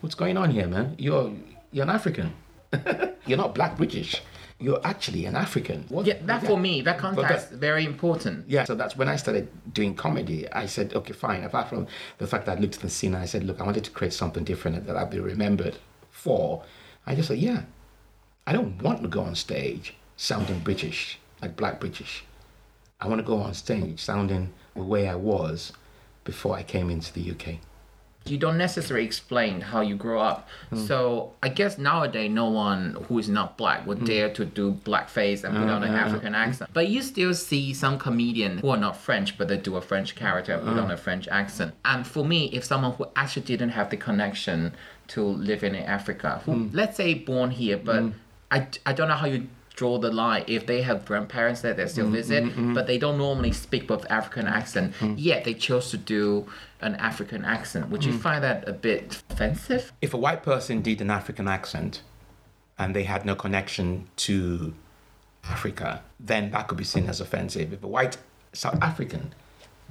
what's 0.00 0.14
going 0.14 0.36
on 0.36 0.50
here, 0.50 0.66
man? 0.66 0.94
You're, 0.98 1.32
you're 1.72 1.84
an 1.84 1.90
African. 1.90 2.34
you're 3.26 3.38
not 3.38 3.54
black 3.54 3.78
British 3.78 4.20
you're 4.60 4.80
actually 4.84 5.24
an 5.24 5.36
African. 5.36 5.84
What? 5.88 6.06
Yeah, 6.06 6.18
that 6.22 6.42
yeah. 6.42 6.48
for 6.48 6.58
me, 6.58 6.80
that 6.82 6.98
context 6.98 7.50
that, 7.50 7.58
very 7.58 7.84
important. 7.84 8.48
Yeah, 8.48 8.64
so 8.64 8.74
that's 8.74 8.96
when 8.96 9.08
I 9.08 9.16
started 9.16 9.48
doing 9.72 9.94
comedy. 9.94 10.50
I 10.50 10.66
said, 10.66 10.94
okay, 10.94 11.12
fine. 11.12 11.44
Apart 11.44 11.68
from 11.68 11.86
the 12.18 12.26
fact 12.26 12.46
that 12.46 12.58
I 12.58 12.60
looked 12.60 12.76
at 12.76 12.80
the 12.80 12.90
scene, 12.90 13.14
I 13.14 13.24
said, 13.26 13.44
look, 13.44 13.60
I 13.60 13.64
wanted 13.64 13.84
to 13.84 13.90
create 13.90 14.12
something 14.12 14.44
different 14.44 14.86
that 14.86 14.96
I'll 14.96 15.06
be 15.06 15.20
remembered 15.20 15.78
for. 16.10 16.64
I 17.06 17.14
just 17.14 17.28
said, 17.28 17.38
yeah, 17.38 17.62
I 18.46 18.52
don't 18.52 18.82
want 18.82 19.02
to 19.02 19.08
go 19.08 19.20
on 19.20 19.34
stage 19.36 19.94
sounding 20.16 20.58
British, 20.60 21.18
like 21.40 21.56
black 21.56 21.78
British. 21.78 22.24
I 23.00 23.06
want 23.06 23.20
to 23.20 23.26
go 23.26 23.36
on 23.36 23.54
stage 23.54 24.00
sounding 24.00 24.52
the 24.74 24.82
way 24.82 25.08
I 25.08 25.14
was 25.14 25.72
before 26.24 26.56
I 26.56 26.64
came 26.64 26.90
into 26.90 27.12
the 27.12 27.30
UK 27.30 27.60
you 28.30 28.38
don't 28.38 28.58
necessarily 28.58 29.04
explain 29.04 29.60
how 29.60 29.80
you 29.80 29.94
grow 29.96 30.20
up. 30.20 30.48
Mm. 30.70 30.86
So 30.86 31.32
I 31.42 31.48
guess 31.48 31.78
nowadays 31.78 32.30
no 32.30 32.50
one 32.50 32.96
who 33.08 33.18
is 33.18 33.28
not 33.28 33.56
black 33.56 33.86
would 33.86 34.00
mm. 34.00 34.06
dare 34.06 34.30
to 34.34 34.44
do 34.44 34.72
blackface 34.84 35.44
and 35.44 35.56
put 35.56 35.68
uh, 35.68 35.74
on 35.74 35.82
an 35.82 35.94
uh, 35.94 35.98
African 35.98 36.34
accent. 36.34 36.70
But 36.72 36.88
you 36.88 37.02
still 37.02 37.34
see 37.34 37.74
some 37.74 37.98
comedian 37.98 38.58
who 38.58 38.70
are 38.70 38.76
not 38.76 38.96
French 38.96 39.38
but 39.38 39.48
they 39.48 39.56
do 39.56 39.76
a 39.76 39.80
French 39.80 40.14
character 40.14 40.54
and 40.54 40.66
put 40.66 40.78
uh. 40.78 40.82
on 40.82 40.90
a 40.90 40.96
French 40.96 41.28
accent. 41.28 41.74
And 41.84 42.06
for 42.06 42.24
me, 42.24 42.50
if 42.52 42.64
someone 42.64 42.92
who 42.92 43.06
actually 43.16 43.42
didn't 43.42 43.70
have 43.70 43.90
the 43.90 43.96
connection 43.96 44.74
to 45.08 45.22
living 45.22 45.74
in 45.74 45.84
Africa, 45.84 46.42
who 46.44 46.52
mm. 46.52 46.70
let's 46.72 46.96
say 46.96 47.14
born 47.14 47.50
here, 47.50 47.78
but 47.78 48.02
hmm. 48.02 48.10
I, 48.50 48.66
I 48.84 48.92
don't 48.92 49.08
know 49.08 49.14
how 49.14 49.26
you 49.26 49.46
draw 49.78 49.96
the 49.96 50.10
line 50.10 50.42
if 50.48 50.66
they 50.66 50.82
have 50.82 51.04
grandparents 51.04 51.60
that 51.60 51.76
they 51.76 51.86
still 51.86 52.08
mm, 52.08 52.18
visit, 52.20 52.42
mm, 52.42 52.74
but 52.74 52.88
they 52.88 52.98
don't 52.98 53.16
normally 53.16 53.52
speak 53.52 53.88
with 53.88 54.04
African 54.10 54.48
accent. 54.48 54.92
Yet 55.16 55.44
they 55.44 55.54
chose 55.54 55.90
to 55.92 55.96
do 55.96 56.46
an 56.80 56.96
African 56.96 57.44
accent. 57.44 57.88
Would 57.90 58.04
you 58.04 58.12
find 58.26 58.42
that 58.42 58.68
a 58.68 58.72
bit 58.72 59.22
offensive? 59.30 59.92
If 60.02 60.12
a 60.14 60.16
white 60.16 60.42
person 60.42 60.82
did 60.82 61.00
an 61.00 61.10
African 61.10 61.46
accent 61.46 62.02
and 62.76 62.88
they 62.96 63.04
had 63.04 63.24
no 63.24 63.36
connection 63.36 64.08
to 64.28 64.74
Africa, 65.44 66.02
then 66.18 66.50
that 66.50 66.66
could 66.66 66.78
be 66.78 66.88
seen 66.94 67.06
as 67.06 67.20
offensive. 67.20 67.72
If 67.72 67.84
a 67.84 67.88
white 67.96 68.16
South 68.52 68.82
African 68.82 69.32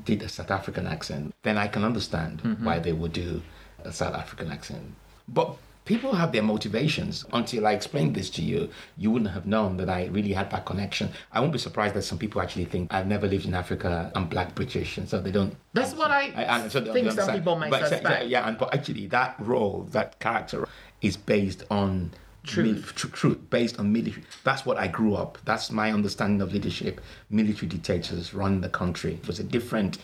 did 0.03 0.21
a 0.21 0.27
South 0.27 0.51
African 0.51 0.85
accent, 0.85 1.33
then 1.43 1.57
I 1.57 1.67
can 1.67 1.85
understand 1.85 2.43
mm-hmm. 2.43 2.65
why 2.65 2.79
they 2.79 2.91
would 2.91 3.13
do 3.13 3.41
a 3.85 3.93
South 3.93 4.15
African 4.15 4.51
accent. 4.51 4.95
But 5.29 5.55
people 5.87 6.13
have 6.13 6.31
their 6.31 6.43
motivations. 6.43 7.25
Until 7.33 7.65
I 7.65 7.71
explained 7.73 8.13
this 8.13 8.29
to 8.31 8.43
you, 8.43 8.69
you 8.97 9.09
wouldn't 9.09 9.31
have 9.31 9.47
known 9.47 9.77
that 9.77 9.89
I 9.89 10.05
really 10.07 10.33
had 10.33 10.51
that 10.51 10.65
connection. 10.65 11.09
I 11.31 11.39
won't 11.39 11.53
be 11.53 11.59
surprised 11.59 11.95
that 11.95 12.03
some 12.03 12.19
people 12.19 12.41
actually 12.41 12.65
think 12.65 12.93
I've 12.93 13.07
never 13.07 13.27
lived 13.27 13.45
in 13.45 13.55
Africa. 13.55 14.11
I'm 14.13 14.27
black 14.27 14.53
British, 14.53 14.97
and 14.97 15.09
so 15.09 15.19
they 15.19 15.31
don't. 15.31 15.55
That's 15.73 15.93
what 15.93 16.11
I, 16.11 16.33
I 16.35 16.67
so 16.67 16.81
think. 16.93 17.11
Some 17.11 17.33
people 17.33 17.55
might 17.55 17.71
but, 17.71 17.87
suspect. 17.87 18.27
Yeah, 18.27 18.47
and 18.47 18.57
but 18.57 18.73
actually, 18.73 19.07
that 19.07 19.35
role, 19.39 19.87
that 19.91 20.19
character, 20.19 20.67
is 21.01 21.17
based 21.17 21.63
on 21.71 22.11
truth. 22.43 22.93
Tr- 22.95 23.07
truth 23.07 23.49
based 23.49 23.79
on 23.79 23.91
military. 23.91 24.23
That's 24.43 24.65
what 24.65 24.77
I 24.77 24.87
grew 24.87 25.15
up. 25.15 25.37
That's 25.45 25.71
my 25.71 25.91
understanding 25.91 26.41
of 26.41 26.53
leadership. 26.53 27.01
Military 27.29 27.67
dictators 27.67 28.33
run 28.33 28.61
the 28.61 28.69
country. 28.69 29.13
It 29.15 29.27
was 29.27 29.39
a 29.39 29.43
different 29.43 29.97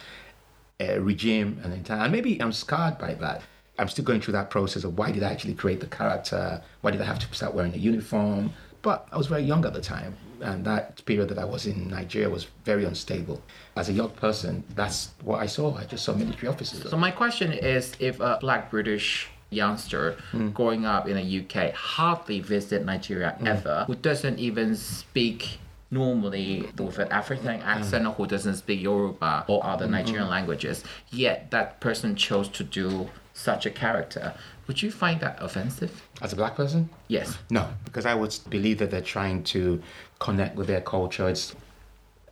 uh, 0.82 1.00
regime 1.00 1.60
and 1.64 1.86
time. 1.86 2.02
And 2.02 2.12
maybe 2.12 2.42
I'm 2.42 2.54
scarred 2.54 2.98
by 2.98 3.14
that. 3.16 3.42
I'm 3.80 3.88
still 3.90 4.06
going 4.06 4.22
through 4.22 4.34
that 4.34 4.50
process 4.50 4.84
of 4.84 4.98
why 4.98 5.12
did 5.12 5.24
I 5.24 5.32
actually 5.32 5.56
create 5.56 5.80
the 5.80 5.88
character? 5.88 6.62
Why 6.82 6.92
did 6.92 7.02
I 7.02 7.06
have 7.06 7.20
to 7.20 7.36
start 7.36 7.54
wearing 7.56 7.74
a 7.74 7.78
uniform? 7.78 8.54
But 8.84 9.08
I 9.12 9.18
was 9.18 9.28
very 9.28 9.44
young 9.44 9.66
at 9.66 9.74
the 9.74 9.82
time, 9.82 10.16
and 10.42 10.66
that 10.66 11.04
period 11.06 11.30
that 11.30 11.40
I 11.40 11.46
was 11.46 11.66
in 11.66 11.88
Nigeria 11.88 12.30
was 12.30 12.48
very 12.66 12.84
unstable. 12.84 13.42
As 13.78 13.88
a 13.90 13.94
young 13.94 14.10
person, 14.10 14.64
that's 14.76 15.12
what 15.24 15.40
I 15.40 15.46
saw. 15.46 15.76
I 15.76 15.86
just 15.86 16.04
saw 16.04 16.14
military 16.14 16.50
officers. 16.50 16.90
So 16.90 16.98
my 16.98 17.10
question 17.10 17.54
is, 17.54 17.94
if 18.00 18.20
a 18.20 18.38
Black 18.42 18.70
British 18.70 19.30
youngster 19.50 20.18
mm. 20.32 20.54
growing 20.54 20.86
up 20.86 21.08
in 21.08 21.16
the 21.16 21.40
UK 21.46 21.74
hardly 21.74 22.40
visited 22.42 22.86
Nigeria 22.86 23.38
mm. 23.40 23.48
ever, 23.48 23.86
who 23.88 23.96
doesn't 23.96 24.38
even 24.38 24.76
speak 24.76 25.60
normally 25.90 26.70
with 26.78 26.98
an 27.00 27.08
African 27.12 27.62
accent 27.62 28.04
mm. 28.06 28.16
who 28.16 28.28
doesn't 28.28 28.56
speak 28.56 28.82
Yoruba 28.82 29.46
or 29.48 29.64
other 29.66 29.86
mm-hmm. 29.86 29.94
Nigerian 29.94 30.24
mm-hmm. 30.24 30.32
languages, 30.32 30.84
yet 31.12 31.52
that 31.52 31.80
person 31.80 32.16
chose 32.16 32.50
to 32.50 32.64
do 32.64 33.10
such 33.34 33.66
a 33.66 33.70
character, 33.70 34.34
would 34.68 34.82
you 34.82 34.92
find 34.92 35.20
that 35.22 35.38
offensive? 35.42 36.08
As 36.22 36.34
a 36.34 36.36
black 36.36 36.56
person? 36.56 36.90
Yes. 37.08 37.38
No, 37.50 37.68
because 37.84 38.06
I 38.06 38.14
would 38.14 38.38
believe 38.50 38.78
that 38.80 38.92
they're 38.92 39.02
trying 39.02 39.44
to 39.46 39.82
connect 40.20 40.56
with 40.56 40.68
their 40.68 40.82
culture. 40.82 41.28
It's... 41.28 41.56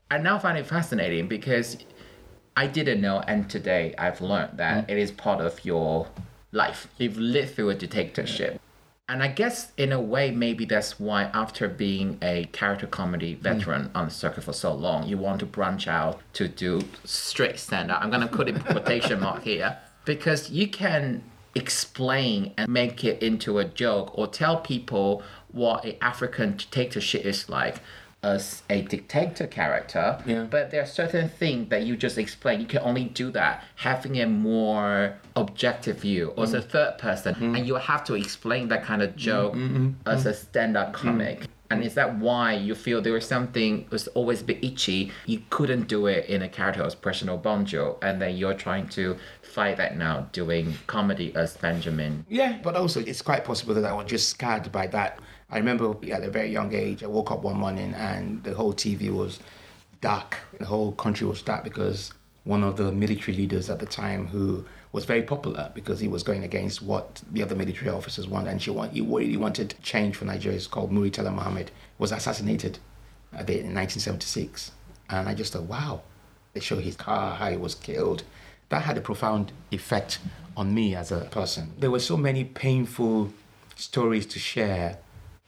I 0.09 0.17
now 0.17 0.39
find 0.39 0.57
it 0.57 0.65
fascinating 0.65 1.27
because 1.27 1.77
I 2.55 2.67
didn't 2.67 3.01
know, 3.01 3.19
and 3.27 3.49
today 3.49 3.93
I've 3.97 4.21
learned 4.21 4.57
that 4.57 4.87
mm. 4.87 4.91
it 4.91 4.97
is 4.97 5.11
part 5.11 5.41
of 5.41 5.65
your 5.65 6.07
life. 6.51 6.87
You've 6.97 7.17
lived 7.17 7.55
through 7.55 7.69
a 7.69 7.75
dictatorship. 7.75 8.61
And 9.09 9.21
I 9.21 9.27
guess 9.27 9.73
in 9.75 9.91
a 9.91 9.99
way, 9.99 10.31
maybe 10.31 10.63
that's 10.63 10.97
why 10.97 11.23
after 11.33 11.67
being 11.67 12.17
a 12.21 12.45
character 12.53 12.87
comedy 12.87 13.33
veteran 13.33 13.89
mm. 13.89 13.91
on 13.93 14.05
the 14.05 14.11
circuit 14.11 14.45
for 14.45 14.53
so 14.53 14.73
long, 14.73 15.05
you 15.05 15.17
want 15.17 15.39
to 15.41 15.45
branch 15.45 15.87
out 15.87 16.21
to 16.33 16.47
do 16.47 16.81
straight 17.03 17.59
stand 17.59 17.91
up. 17.91 18.01
I'm 18.01 18.09
going 18.09 18.21
to 18.21 18.33
put 18.33 18.47
in 18.47 18.57
quotation 18.61 19.19
mark 19.19 19.43
here 19.43 19.77
because 20.05 20.49
you 20.49 20.67
can 20.67 21.23
explain 21.55 22.53
and 22.57 22.71
make 22.71 23.03
it 23.03 23.21
into 23.21 23.57
a 23.59 23.65
joke 23.65 24.17
or 24.17 24.27
tell 24.27 24.57
people 24.57 25.21
what 25.51 25.83
an 25.83 25.95
African 26.01 26.55
dictatorship 26.55 27.25
is 27.25 27.49
like 27.49 27.81
as 28.23 28.61
a 28.69 28.83
dictator 28.83 29.47
character. 29.47 30.21
Yeah. 30.25 30.43
But 30.49 30.71
there 30.71 30.81
are 30.81 30.87
certain 30.87 31.27
things 31.29 31.69
that 31.69 31.83
you 31.83 31.97
just 31.97 32.17
explain. 32.17 32.61
You 32.61 32.67
can 32.67 32.81
only 32.83 33.05
do 33.05 33.31
that 33.31 33.63
having 33.75 34.19
a 34.21 34.27
more 34.27 35.17
objective 35.35 35.99
view 35.99 36.29
or 36.37 36.43
mm. 36.43 36.47
as 36.47 36.53
a 36.53 36.61
third 36.61 36.97
person, 36.97 37.35
mm. 37.35 37.57
and 37.57 37.67
you 37.67 37.75
have 37.75 38.03
to 38.05 38.13
explain 38.13 38.67
that 38.69 38.83
kind 38.83 39.01
of 39.01 39.15
joke 39.15 39.53
mm 39.53 39.95
as 40.05 40.25
a 40.25 40.33
stand-up 40.33 40.93
comic. 40.93 41.47
And 41.71 41.83
is 41.83 41.93
that 41.93 42.17
why 42.17 42.53
you 42.53 42.75
feel 42.75 43.01
there 43.01 43.13
was 43.13 43.25
something 43.25 43.87
was 43.89 44.07
always 44.09 44.41
a 44.41 44.43
bit 44.43 44.63
itchy? 44.63 45.11
You 45.25 45.41
couldn't 45.49 45.87
do 45.87 46.07
it 46.07 46.25
in 46.25 46.41
a 46.41 46.49
character 46.49 46.83
as 46.83 46.95
President 46.95 47.41
Obonjo, 47.41 47.97
and 48.01 48.21
then 48.21 48.35
you're 48.35 48.53
trying 48.53 48.89
to 48.89 49.15
fight 49.41 49.77
that 49.77 49.97
now 49.97 50.27
doing 50.33 50.73
comedy 50.87 51.33
as 51.33 51.55
Benjamin. 51.55 52.25
Yeah, 52.27 52.59
but 52.61 52.75
also 52.75 52.99
it's 52.99 53.21
quite 53.21 53.45
possible 53.45 53.73
that 53.73 53.85
I 53.85 53.93
was 53.93 54.07
just 54.07 54.29
scarred 54.29 54.69
by 54.71 54.87
that. 54.87 55.19
I 55.49 55.57
remember 55.57 55.95
at 56.11 56.23
a 56.23 56.29
very 56.29 56.51
young 56.51 56.73
age, 56.73 57.03
I 57.03 57.07
woke 57.07 57.31
up 57.31 57.43
one 57.43 57.57
morning 57.57 57.93
and 57.93 58.43
the 58.43 58.53
whole 58.53 58.73
TV 58.73 59.09
was 59.09 59.39
dark. 60.01 60.37
The 60.59 60.65
whole 60.65 60.91
country 60.93 61.25
was 61.25 61.41
dark 61.41 61.63
because 61.63 62.13
one 62.43 62.63
of 62.63 62.75
the 62.75 62.91
military 62.91 63.37
leaders 63.37 63.69
at 63.69 63.79
the 63.79 63.85
time 63.85 64.27
who 64.27 64.65
was 64.91 65.05
very 65.05 65.21
popular 65.21 65.71
because 65.73 65.99
he 65.99 66.07
was 66.07 66.23
going 66.23 66.43
against 66.43 66.81
what 66.81 67.21
the 67.31 67.41
other 67.41 67.55
military 67.55 67.89
officers 67.89 68.27
wanted, 68.27 68.49
and 68.49 68.61
she 68.61 68.71
want, 68.71 68.93
he 68.93 69.01
really 69.01 69.37
wanted 69.37 69.75
change 69.81 70.15
for 70.15 70.25
Nigeria. 70.25 70.57
It's 70.57 70.67
called 70.67 70.91
Muritala 70.91 71.33
Muhammad. 71.33 71.71
Was 71.97 72.11
assassinated 72.11 72.79
uh, 73.33 73.39
in 73.47 73.73
1976, 73.75 74.71
and 75.09 75.29
I 75.29 75.33
just 75.33 75.53
thought, 75.53 75.63
wow. 75.63 76.01
They 76.53 76.59
show 76.59 76.79
his 76.79 76.97
car, 76.97 77.35
how 77.35 77.49
he 77.49 77.55
was 77.55 77.75
killed. 77.75 78.23
That 78.69 78.83
had 78.83 78.97
a 78.97 79.01
profound 79.01 79.53
effect 79.71 80.19
on 80.57 80.73
me 80.73 80.95
as 80.95 81.11
a 81.11 81.21
person. 81.21 81.71
There 81.77 81.91
were 81.91 81.99
so 81.99 82.17
many 82.17 82.43
painful 82.43 83.31
stories 83.75 84.25
to 84.27 84.39
share 84.39 84.97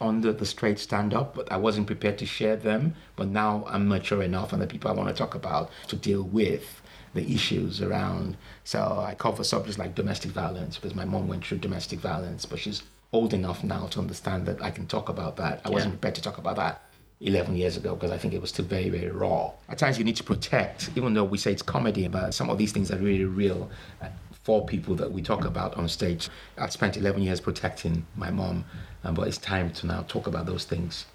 under 0.00 0.32
the 0.32 0.46
straight 0.46 0.78
stand 0.78 1.14
up, 1.14 1.34
but 1.34 1.50
I 1.52 1.56
wasn't 1.56 1.86
prepared 1.86 2.18
to 2.18 2.26
share 2.26 2.56
them. 2.56 2.94
But 3.16 3.28
now 3.28 3.64
I'm 3.68 3.88
mature 3.88 4.22
enough 4.22 4.52
and 4.52 4.60
the 4.60 4.66
people 4.66 4.90
I 4.90 4.94
want 4.94 5.08
to 5.08 5.14
talk 5.14 5.34
about 5.34 5.70
to 5.88 5.96
deal 5.96 6.22
with 6.22 6.80
the 7.14 7.32
issues 7.32 7.80
around. 7.80 8.36
So 8.64 8.80
I 8.80 9.14
cover 9.14 9.44
subjects 9.44 9.78
like 9.78 9.94
domestic 9.94 10.32
violence 10.32 10.76
because 10.76 10.94
my 10.94 11.04
mom 11.04 11.28
went 11.28 11.46
through 11.46 11.58
domestic 11.58 12.00
violence, 12.00 12.44
but 12.44 12.58
she's 12.58 12.82
old 13.12 13.32
enough 13.32 13.62
now 13.62 13.86
to 13.86 14.00
understand 14.00 14.46
that 14.46 14.62
I 14.62 14.70
can 14.70 14.86
talk 14.86 15.08
about 15.08 15.36
that. 15.36 15.60
I 15.64 15.68
yeah. 15.68 15.74
wasn't 15.74 15.94
prepared 15.94 16.16
to 16.16 16.22
talk 16.22 16.38
about 16.38 16.56
that 16.56 16.82
11 17.20 17.56
years 17.56 17.76
ago 17.76 17.94
because 17.94 18.10
I 18.10 18.18
think 18.18 18.34
it 18.34 18.40
was 18.40 18.50
still 18.50 18.64
very, 18.64 18.90
very 18.90 19.10
raw. 19.10 19.52
At 19.68 19.78
times 19.78 19.98
you 19.98 20.04
need 20.04 20.16
to 20.16 20.24
protect, 20.24 20.90
even 20.96 21.14
though 21.14 21.24
we 21.24 21.38
say 21.38 21.52
it's 21.52 21.62
comedy, 21.62 22.08
but 22.08 22.34
some 22.34 22.50
of 22.50 22.58
these 22.58 22.72
things 22.72 22.90
are 22.90 22.98
really 22.98 23.24
real 23.24 23.70
uh, 24.02 24.08
for 24.42 24.66
people 24.66 24.94
that 24.96 25.10
we 25.10 25.22
talk 25.22 25.44
about 25.44 25.74
on 25.76 25.88
stage. 25.88 26.28
I've 26.58 26.72
spent 26.72 26.96
11 26.96 27.22
years 27.22 27.40
protecting 27.40 28.04
my 28.16 28.30
mom, 28.30 28.64
um, 29.04 29.14
but 29.14 29.28
it's 29.28 29.38
time 29.38 29.70
to 29.72 29.86
now 29.86 30.02
talk 30.02 30.26
about 30.26 30.46
those 30.46 30.64
things. 30.64 31.06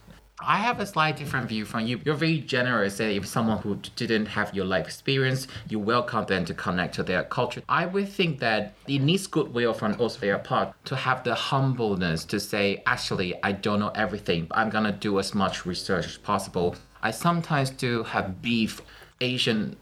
I 0.41 0.57
have 0.57 0.79
a 0.79 0.85
slightly 0.85 1.23
different 1.23 1.49
view 1.49 1.65
from 1.65 1.85
you. 1.85 1.99
You're 2.05 2.15
very 2.15 2.39
generous. 2.39 2.97
That 2.97 3.11
if 3.11 3.27
someone 3.27 3.57
who 3.57 3.75
didn't 3.95 4.27
have 4.27 4.53
your 4.55 4.65
life 4.65 4.85
experience, 4.85 5.47
you 5.67 5.79
welcome 5.79 6.25
them 6.25 6.45
to 6.45 6.53
connect 6.53 6.95
to 6.95 7.03
their 7.03 7.23
culture. 7.23 7.61
I 7.67 7.85
would 7.85 8.07
think 8.07 8.39
that 8.39 8.75
it 8.87 8.99
needs 8.99 9.27
goodwill 9.27 9.73
from 9.73 9.95
also 9.99 10.19
their 10.19 10.39
part 10.39 10.73
to 10.85 10.95
have 10.95 11.23
the 11.23 11.35
humbleness 11.35 12.23
to 12.25 12.39
say, 12.39 12.81
actually, 12.85 13.35
I 13.43 13.51
don't 13.51 13.79
know 13.79 13.91
everything, 13.95 14.45
but 14.45 14.57
I'm 14.57 14.69
gonna 14.69 14.93
do 14.93 15.19
as 15.19 15.35
much 15.35 15.65
research 15.65 16.05
as 16.05 16.17
possible. 16.17 16.75
I 17.01 17.11
sometimes 17.11 17.69
do 17.69 18.03
have 18.03 18.41
beef 18.41 18.81
Asian 19.21 19.75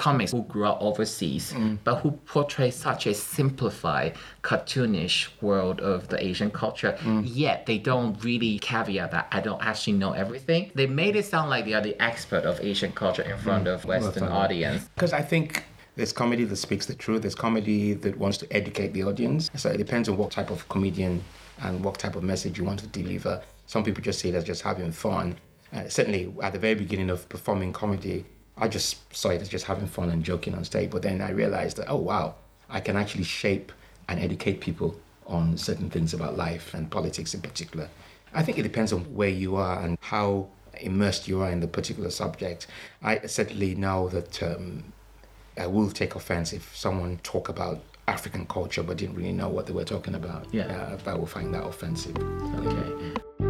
comics 0.00 0.32
who 0.32 0.42
grew 0.44 0.64
up 0.64 0.78
overseas, 0.80 1.52
mm. 1.52 1.76
but 1.84 1.96
who 1.96 2.12
portray 2.34 2.70
such 2.70 3.06
a 3.06 3.12
simplified, 3.12 4.16
cartoonish 4.42 5.28
world 5.42 5.78
of 5.80 6.08
the 6.08 6.18
Asian 6.24 6.50
culture. 6.50 6.96
Mm. 7.00 7.22
Yet 7.26 7.66
they 7.66 7.76
don't 7.76 8.12
really 8.24 8.58
caveat 8.58 9.10
that 9.10 9.28
I 9.30 9.40
don't 9.42 9.62
actually 9.62 9.98
know 10.02 10.12
everything. 10.12 10.70
They 10.74 10.86
made 10.86 11.16
it 11.16 11.26
sound 11.26 11.50
like 11.50 11.66
they 11.66 11.74
are 11.74 11.82
the 11.82 12.00
expert 12.02 12.44
of 12.44 12.58
Asian 12.60 12.92
culture 12.92 13.22
in 13.22 13.36
front 13.36 13.64
mm. 13.64 13.74
of 13.74 13.84
Western 13.84 14.24
well, 14.24 14.38
audience. 14.38 14.88
Because 14.94 15.12
I 15.12 15.20
think 15.20 15.64
there's 15.96 16.14
comedy 16.14 16.44
that 16.44 16.56
speaks 16.56 16.86
the 16.86 16.94
truth. 16.94 17.20
There's 17.20 17.34
comedy 17.34 17.92
that 17.92 18.16
wants 18.16 18.38
to 18.38 18.50
educate 18.50 18.94
the 18.94 19.02
audience. 19.02 19.50
So 19.56 19.68
it 19.68 19.76
depends 19.76 20.08
on 20.08 20.16
what 20.16 20.30
type 20.30 20.50
of 20.50 20.66
comedian 20.70 21.22
and 21.60 21.84
what 21.84 21.98
type 21.98 22.16
of 22.16 22.22
message 22.22 22.56
you 22.56 22.64
want 22.64 22.80
to 22.80 22.86
deliver. 22.86 23.42
Some 23.66 23.84
people 23.84 24.02
just 24.02 24.20
see 24.20 24.30
it 24.30 24.34
as 24.34 24.44
just 24.44 24.62
having 24.62 24.92
fun. 24.92 25.36
Uh, 25.74 25.88
certainly, 25.88 26.32
at 26.42 26.54
the 26.54 26.58
very 26.58 26.74
beginning 26.74 27.10
of 27.10 27.28
performing 27.28 27.72
comedy, 27.74 28.24
I 28.60 28.68
just 28.68 29.14
saw 29.14 29.30
it 29.30 29.40
as 29.40 29.48
just 29.48 29.64
having 29.64 29.86
fun 29.86 30.10
and 30.10 30.22
joking 30.22 30.54
on 30.54 30.64
stage. 30.64 30.90
But 30.90 31.02
then 31.02 31.20
I 31.20 31.30
realized 31.30 31.78
that, 31.78 31.88
oh, 31.88 31.96
wow, 31.96 32.34
I 32.68 32.80
can 32.80 32.96
actually 32.96 33.24
shape 33.24 33.72
and 34.08 34.20
educate 34.20 34.60
people 34.60 34.96
on 35.26 35.56
certain 35.56 35.88
things 35.88 36.12
about 36.12 36.36
life 36.36 36.74
and 36.74 36.90
politics 36.90 37.34
in 37.34 37.40
particular. 37.40 37.88
I 38.34 38.42
think 38.42 38.58
it 38.58 38.62
depends 38.62 38.92
on 38.92 39.00
where 39.14 39.28
you 39.28 39.56
are 39.56 39.80
and 39.80 39.98
how 40.00 40.48
immersed 40.80 41.26
you 41.28 41.40
are 41.42 41.50
in 41.50 41.60
the 41.60 41.68
particular 41.68 42.10
subject. 42.10 42.66
I 43.02 43.26
certainly 43.26 43.74
know 43.74 44.08
that 44.08 44.42
um, 44.42 44.92
I 45.56 45.66
will 45.66 45.90
take 45.90 46.14
offense 46.14 46.52
if 46.52 46.76
someone 46.76 47.18
talk 47.22 47.48
about 47.48 47.80
African 48.08 48.46
culture 48.46 48.82
but 48.82 48.96
didn't 48.96 49.14
really 49.14 49.32
know 49.32 49.48
what 49.48 49.66
they 49.66 49.72
were 49.72 49.84
talking 49.84 50.14
about. 50.14 50.52
Yeah, 50.52 50.64
uh, 51.06 51.10
I 51.10 51.14
will 51.14 51.26
find 51.26 51.54
that 51.54 51.64
offensive. 51.64 52.16
Okay. 52.16 53.49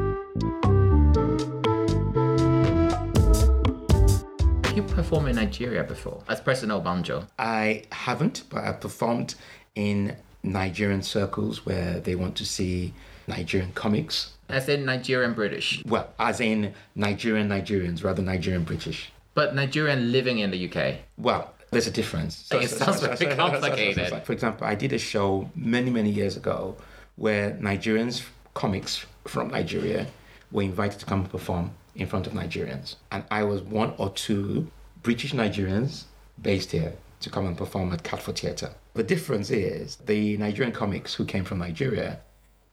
You 4.75 4.85
performed 4.85 5.29
in 5.29 5.35
Nigeria 5.35 5.83
before 5.83 6.23
as 6.29 6.41
President 6.41 6.85
Obonjo? 6.85 7.27
I 7.39 7.83
haven't, 7.91 8.45
but 8.51 8.63
I've 8.63 8.81
performed 8.81 9.35
in 9.75 10.17
Nigerian 10.45 11.03
circles 11.03 11.67
where 11.67 11.99
they 11.99 12.15
want 12.15 12.37
to 12.37 12.47
see 12.47 12.95
Nigerian 13.27 13.73
comics. 13.73 14.33
As 14.49 14.69
in 14.69 14.85
Nigerian 14.85 15.35
British? 15.35 15.83
Well, 15.85 16.09
as 16.21 16.41
in 16.41 16.73
Nigerian 16.95 17.49
Nigerians 17.49 18.05
rather 18.05 18.23
Nigerian 18.23 18.63
British. 18.63 19.11
But 19.35 19.57
Nigerian 19.57 20.13
living 20.13 20.39
in 20.39 20.53
the 20.53 20.71
UK? 20.71 20.99
Well, 21.19 21.53
there's 21.73 21.89
a 21.89 21.91
difference. 21.91 22.37
So, 22.37 22.59
it 22.61 22.69
sounds 22.71 23.01
so, 23.01 23.13
very 23.13 23.35
complicated. 23.37 24.23
For 24.25 24.33
example, 24.33 24.69
I 24.69 24.77
did 24.77 24.93
a 24.93 24.99
show 24.99 25.51
many, 25.57 25.91
many 25.91 26.11
years 26.11 26.37
ago 26.37 26.77
where 27.17 27.53
Nigerians, 27.55 28.25
comics 28.55 29.05
from 29.27 29.49
Nigeria, 29.49 30.07
were 30.53 30.63
invited 30.63 31.01
to 31.01 31.07
come 31.07 31.21
and 31.23 31.31
perform 31.31 31.73
in 31.95 32.07
front 32.07 32.27
of 32.27 32.33
Nigerians. 32.33 32.97
And 33.11 33.25
I 33.31 33.45
was 33.45 33.63
one 33.63 33.95
or 33.99 34.11
two 34.11 34.71
British 35.03 35.33
Nigerians 35.33 36.05
based 36.41 36.73
here 36.73 36.95
to 37.21 37.31
come 37.31 37.47
and 37.47 37.57
perform 37.57 37.93
at 37.93 38.03
Catford 38.03 38.39
Theatre. 38.39 38.73
The 38.95 39.03
difference 39.03 39.51
is 39.51 39.97
the 39.97 40.37
Nigerian 40.39 40.73
comics 40.73 41.15
who 41.15 41.25
came 41.25 41.45
from 41.45 41.59
Nigeria, 41.59 42.21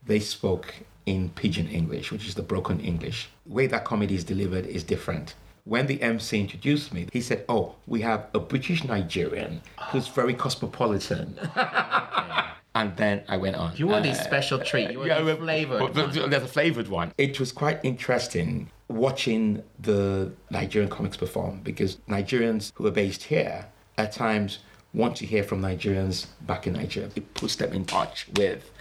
they 0.05 0.19
spoke 0.19 0.73
in 1.05 1.29
pidgin 1.29 1.67
English, 1.67 2.11
which 2.11 2.27
is 2.27 2.35
the 2.35 2.41
broken 2.41 2.79
English. 2.79 3.29
The 3.45 3.53
way 3.53 3.67
that 3.67 3.85
comedy 3.85 4.15
is 4.15 4.23
delivered 4.23 4.65
is 4.65 4.83
different. 4.83 5.35
When 5.65 5.87
the 5.87 6.01
MC 6.01 6.39
introduced 6.39 6.93
me, 6.93 7.07
he 7.11 7.21
said, 7.21 7.43
Oh, 7.49 7.75
we 7.87 8.01
have 8.01 8.27
a 8.33 8.39
British 8.39 8.85
Nigerian 8.85 9.61
who's 9.89 10.07
very 10.07 10.33
cosmopolitan. 10.33 11.37
and 12.75 12.95
then 12.95 13.23
I 13.27 13.35
went 13.35 13.57
on. 13.57 13.75
You 13.75 13.87
want 13.87 14.05
uh, 14.05 14.09
a 14.09 14.15
special 14.15 14.59
treat. 14.59 14.91
You 14.91 14.99
want 14.99 15.09
yeah, 15.09 15.27
a 15.27 15.35
flavored. 15.35 15.93
There's 15.93 16.43
a 16.43 16.47
flavored 16.47 16.87
one. 16.87 17.11
It 17.17 17.39
was 17.39 17.51
quite 17.51 17.79
interesting 17.83 18.69
watching 18.87 19.63
the 19.79 20.31
Nigerian 20.49 20.89
comics 20.89 21.17
perform 21.17 21.61
because 21.63 21.97
Nigerians 22.07 22.71
who 22.75 22.87
are 22.87 22.91
based 22.91 23.23
here 23.23 23.67
at 23.97 24.11
times 24.11 24.59
want 24.93 25.15
to 25.17 25.25
hear 25.25 25.43
from 25.43 25.61
Nigerians 25.61 26.27
back 26.41 26.67
in 26.67 26.73
Nigeria. 26.73 27.09
It 27.15 27.33
puts 27.33 27.55
them 27.57 27.73
in 27.73 27.85
touch 27.85 28.27
with 28.35 28.71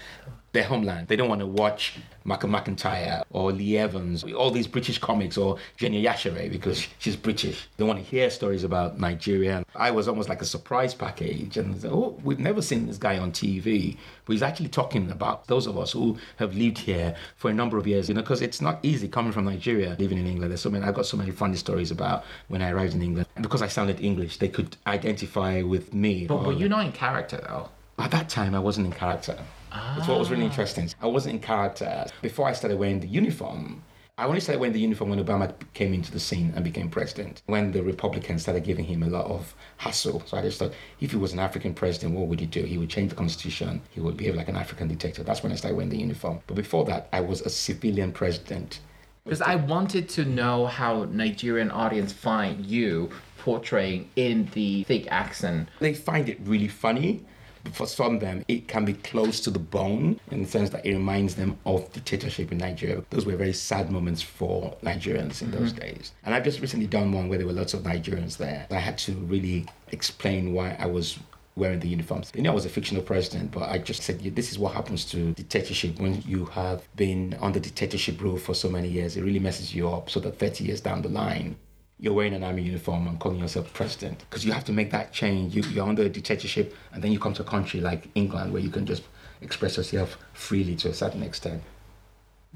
their 0.57 0.65
homeland. 0.65 1.09
They 1.09 1.17
don't 1.17 1.29
want 1.29 1.41
to 1.41 1.47
watch 1.47 1.99
Michael 2.25 2.49
McIntyre 2.49 3.23
or 3.31 3.53
Lee 3.53 3.77
Evans, 3.77 4.25
all 4.25 4.51
these 4.51 4.67
British 4.67 4.99
comics, 4.99 5.37
or 5.37 5.59
Gina 5.77 5.99
Yashere 5.99 6.51
because 6.51 6.89
she's 6.99 7.15
British. 7.15 7.69
They 7.77 7.85
want 7.85 7.99
to 7.99 8.05
hear 8.05 8.31
stories 8.31 8.65
about 8.65 8.99
Nigeria. 8.99 9.65
I 9.75 9.91
was 9.91 10.09
almost 10.09 10.29
like 10.29 10.43
a 10.43 10.47
surprise 10.47 10.95
package, 10.95 11.59
and 11.59 11.85
oh, 11.85 12.19
we've 12.25 12.41
never 12.41 12.63
seen 12.63 12.87
this 12.87 12.97
guy 12.97 13.19
on 13.19 13.33
TV, 13.33 13.97
but 14.25 14.33
he's 14.33 14.43
actually 14.43 14.69
talking 14.71 15.11
about 15.11 15.47
those 15.47 15.67
of 15.67 15.79
us 15.79 15.93
who 15.93 16.17
have 16.37 16.57
lived 16.57 16.79
here 16.79 17.15
for 17.37 17.51
a 17.51 17.55
number 17.55 17.77
of 17.77 17.87
years. 17.87 18.09
You 18.09 18.15
know, 18.15 18.23
because 18.23 18.41
it's 18.43 18.61
not 18.61 18.79
easy 18.83 19.09
coming 19.09 19.33
from 19.33 19.45
Nigeria, 19.45 19.95
living 19.99 20.19
in 20.19 20.27
England. 20.27 20.51
There's 20.51 20.63
so 20.63 20.71
many. 20.71 20.85
I've 20.85 20.95
got 20.95 21.07
so 21.07 21.17
many 21.19 21.31
funny 21.31 21.57
stories 21.57 21.91
about 21.91 22.25
when 22.49 22.63
I 22.63 22.71
arrived 22.71 22.95
in 22.95 23.03
England, 23.03 23.29
and 23.37 23.43
because 23.43 23.63
I 23.63 23.69
sounded 23.69 24.01
English, 24.01 24.39
they 24.39 24.49
could 24.49 24.77
identify 24.87 25.63
with 25.63 25.93
me. 25.93 26.27
But 26.27 26.45
were 26.45 26.53
you 26.53 26.69
not 26.69 26.87
in 26.87 26.93
character 26.93 27.45
though? 27.47 27.69
At 27.99 28.11
that 28.11 28.29
time, 28.29 28.55
I 28.55 28.59
wasn't 28.59 28.87
in 28.87 28.93
character. 28.93 29.39
That's 29.73 30.09
what 30.09 30.19
was 30.19 30.31
really 30.31 30.45
ah. 30.45 30.51
interesting. 30.51 30.91
I 31.01 31.07
wasn't 31.07 31.37
in 31.37 31.41
character. 31.41 32.07
Before 32.23 32.47
I 32.47 32.53
started 32.53 32.79
wearing 32.79 33.01
the 33.01 33.09
uniform, 33.09 33.83
I 34.19 34.25
only 34.27 34.41
started 34.41 34.61
wearing 34.61 34.73
the 34.73 34.81
uniform 34.81 35.11
when 35.11 35.23
Obama 35.23 35.55
came 35.75 35.93
into 35.93 36.11
the 36.13 36.21
scene 36.21 36.53
and 36.55 36.65
became 36.65 36.89
president. 36.89 37.43
When 37.47 37.73
the 37.73 37.83
Republicans 37.83 38.43
started 38.43 38.65
giving 38.65 38.85
him 38.85 39.03
a 39.03 39.09
lot 39.09 39.27
of 39.27 39.55
hassle. 39.79 40.23
So 40.27 40.37
I 40.37 40.43
just 40.43 40.59
thought, 40.59 40.73
if 41.01 41.11
he 41.11 41.17
was 41.17 41.33
an 41.33 41.39
African 41.39 41.75
president, 41.75 42.15
what 42.15 42.27
would 42.29 42.41
he 42.41 42.47
do? 42.47 42.63
He 42.63 42.79
would 42.79 42.91
change 42.91 43.11
the 43.11 43.17
constitution. 43.17 43.83
He 43.91 44.01
would 44.01 44.17
behave 44.17 44.35
like 44.35 44.49
an 44.49 44.57
African 44.57 44.89
dictator. 44.89 45.23
That's 45.23 45.43
when 45.43 45.53
I 45.53 45.57
started 45.57 45.77
wearing 45.77 45.91
the 45.91 45.99
uniform. 45.99 46.41
But 46.47 46.55
before 46.55 46.85
that, 46.87 47.09
I 47.13 47.21
was 47.21 47.43
a 47.43 47.51
civilian 47.51 48.13
president. 48.13 48.81
Because 49.25 49.43
I 49.43 49.57
wanted 49.57 50.09
to 50.11 50.25
know 50.25 50.67
how 50.67 51.05
Nigerian 51.05 51.71
audience 51.71 52.13
find 52.13 52.65
you 52.65 53.11
portraying 53.39 54.09
in 54.17 54.49
the 54.53 54.85
thick 54.85 55.09
accent. 55.11 55.69
They 55.81 55.95
find 55.95 56.29
it 56.29 56.39
really 56.45 56.69
funny 56.69 57.25
for 57.73 57.87
some 57.87 58.17
of 58.17 58.21
them, 58.21 58.45
it 58.49 58.69
can 58.69 58.85
be 58.85 58.95
close 58.95 59.41
to 59.41 59.51
the 59.51 59.59
bone 59.59 60.21
in 60.31 60.43
the 60.43 60.49
sense 60.49 60.71
that 60.71 60.85
it 60.85 60.93
reminds 60.93 61.35
them 61.35 61.59
of 61.65 61.93
dictatorship 61.93 62.53
in 62.53 62.59
Nigeria. 62.59 63.03
Those 63.11 63.27
were 63.27 63.37
very 63.37 63.53
sad 63.53 63.91
moments 63.91 64.23
for 64.23 64.77
Nigerians 64.83 65.43
in 65.43 65.49
mm-hmm. 65.49 65.59
those 65.59 65.73
days. 65.73 66.13
And 66.25 66.35
I've 66.35 66.45
just 66.45 66.61
recently 66.61 66.87
done 66.87 67.13
one 67.13 67.29
where 67.29 67.39
there 67.39 67.47
were 67.47 67.53
lots 67.53 67.75
of 67.75 67.83
Nigerians 67.83 68.37
there. 68.37 68.67
I 68.71 68.79
had 68.79 68.99
to 68.99 69.13
really 69.13 69.67
explain 69.93 70.53
why 70.53 70.77
I 70.79 70.87
was 70.87 71.19
wearing 71.57 71.81
the 71.81 71.89
uniforms. 71.89 72.31
They 72.31 72.43
knew 72.43 72.51
I 72.51 72.55
was 72.55 72.67
a 72.67 72.69
fictional 72.69 73.03
president, 73.03 73.51
but 73.51 73.71
I 73.71 73.79
just 73.79 74.03
said, 74.03 74.21
this 74.21 74.53
is 74.53 74.59
what 74.59 74.75
happens 74.75 75.05
to 75.07 75.33
dictatorship 75.33 75.99
when 75.99 76.23
you 76.27 76.45
have 76.47 76.87
been 76.97 77.37
under 77.41 77.59
dictatorship 77.59 78.21
rule 78.21 78.37
for 78.37 78.55
so 78.55 78.69
many 78.69 78.89
years. 78.89 79.17
It 79.17 79.23
really 79.23 79.39
messes 79.39 79.75
you 79.75 79.89
up 79.89 80.11
so 80.11 80.21
that 80.21 80.39
30 80.39 80.65
years 80.65 80.81
down 80.83 81.01
the 81.01 81.09
line, 81.09 81.57
you're 81.99 82.13
wearing 82.13 82.35
an 82.35 82.45
army 82.45 82.63
uniform 82.63 83.07
and 83.07 83.19
calling 83.19 83.39
yourself 83.39 83.73
president 83.73 84.19
because 84.21 84.45
you 84.45 84.53
have 84.53 84.65
to 84.65 84.73
make 84.73 84.91
that 84.91 85.13
change. 85.13 85.55
You, 85.55 85.63
you're 85.63 85.89
under 85.89 86.03
a 86.03 86.09
dictatorship, 86.09 86.75
and 86.93 87.03
then 87.03 87.13
you 87.13 87.19
come 87.19 87.33
to 87.35 87.43
a 87.43 87.47
country 87.47 87.81
like 87.81 88.09
England 88.15 88.53
where 88.53 88.63
you 88.63 88.71
can 88.71 88.85
just 88.85 89.03
express 89.41 89.77
yourself 89.77 90.19
freely 90.33 90.77
to 90.77 90.91
a 90.91 90.95
certain 90.95 91.23
extent. 91.23 91.63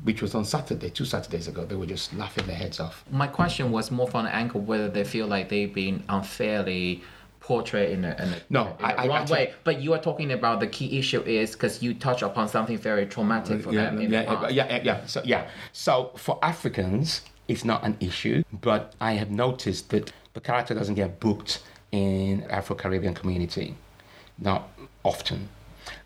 Which 0.03 0.22
was 0.22 0.34
on 0.34 0.45
Saturday, 0.47 0.88
two 0.88 1.05
Saturdays 1.05 1.47
ago. 1.47 1.66
They 1.66 1.74
were 1.74 1.86
just 1.86 2.14
laughing 2.14 2.47
their 2.47 2.57
heads 2.57 2.80
off. 2.80 3.05
My 3.11 3.26
question 3.26 3.70
was 3.70 3.91
more 3.91 4.09
from 4.09 4.24
the 4.24 4.34
angle 4.34 4.61
whether 4.61 4.88
they 4.88 5.05
feel 5.05 5.26
like 5.26 5.51
they've 5.51 5.72
been 5.72 6.05
unfairly 6.09 7.03
portrayed 7.41 7.91
in 7.91 8.05
a, 8.05 8.11
in 8.18 8.28
a 8.28 8.36
no 8.49 8.76
in 8.78 8.84
a 8.84 8.88
I, 8.88 9.07
wrong 9.07 9.28
I, 9.28 9.32
way. 9.32 9.55
But 9.64 9.82
you 9.82 9.93
are 9.93 9.99
talking 9.99 10.32
about 10.32 10.61
the 10.61 10.66
key 10.66 10.99
issue 10.99 11.20
is 11.22 11.53
because 11.53 11.82
you 11.82 11.93
touch 11.95 12.22
upon 12.22 12.49
something 12.49 12.78
very 12.78 13.07
traumatic 13.07 13.62
for 13.62 13.72
yeah, 13.72 13.91
them. 13.91 14.01
Yeah, 14.01 14.49
yeah, 14.49 14.49
yeah, 14.49 14.80
yeah. 14.82 15.07
So 15.07 15.22
yeah, 15.24 15.49
so 15.72 16.12
for 16.16 16.38
Africans, 16.43 17.22
it's 17.51 17.64
not 17.64 17.82
an 17.84 17.96
issue, 17.98 18.44
but 18.53 18.94
I 19.01 19.14
have 19.14 19.30
noticed 19.30 19.90
that 19.90 20.12
the 20.34 20.40
character 20.40 20.72
doesn't 20.72 20.94
get 20.94 21.18
booked 21.18 21.62
in 21.90 22.44
Afro 22.48 22.76
Caribbean 22.76 23.12
community, 23.12 23.74
not 24.38 24.68
often. 25.03 25.48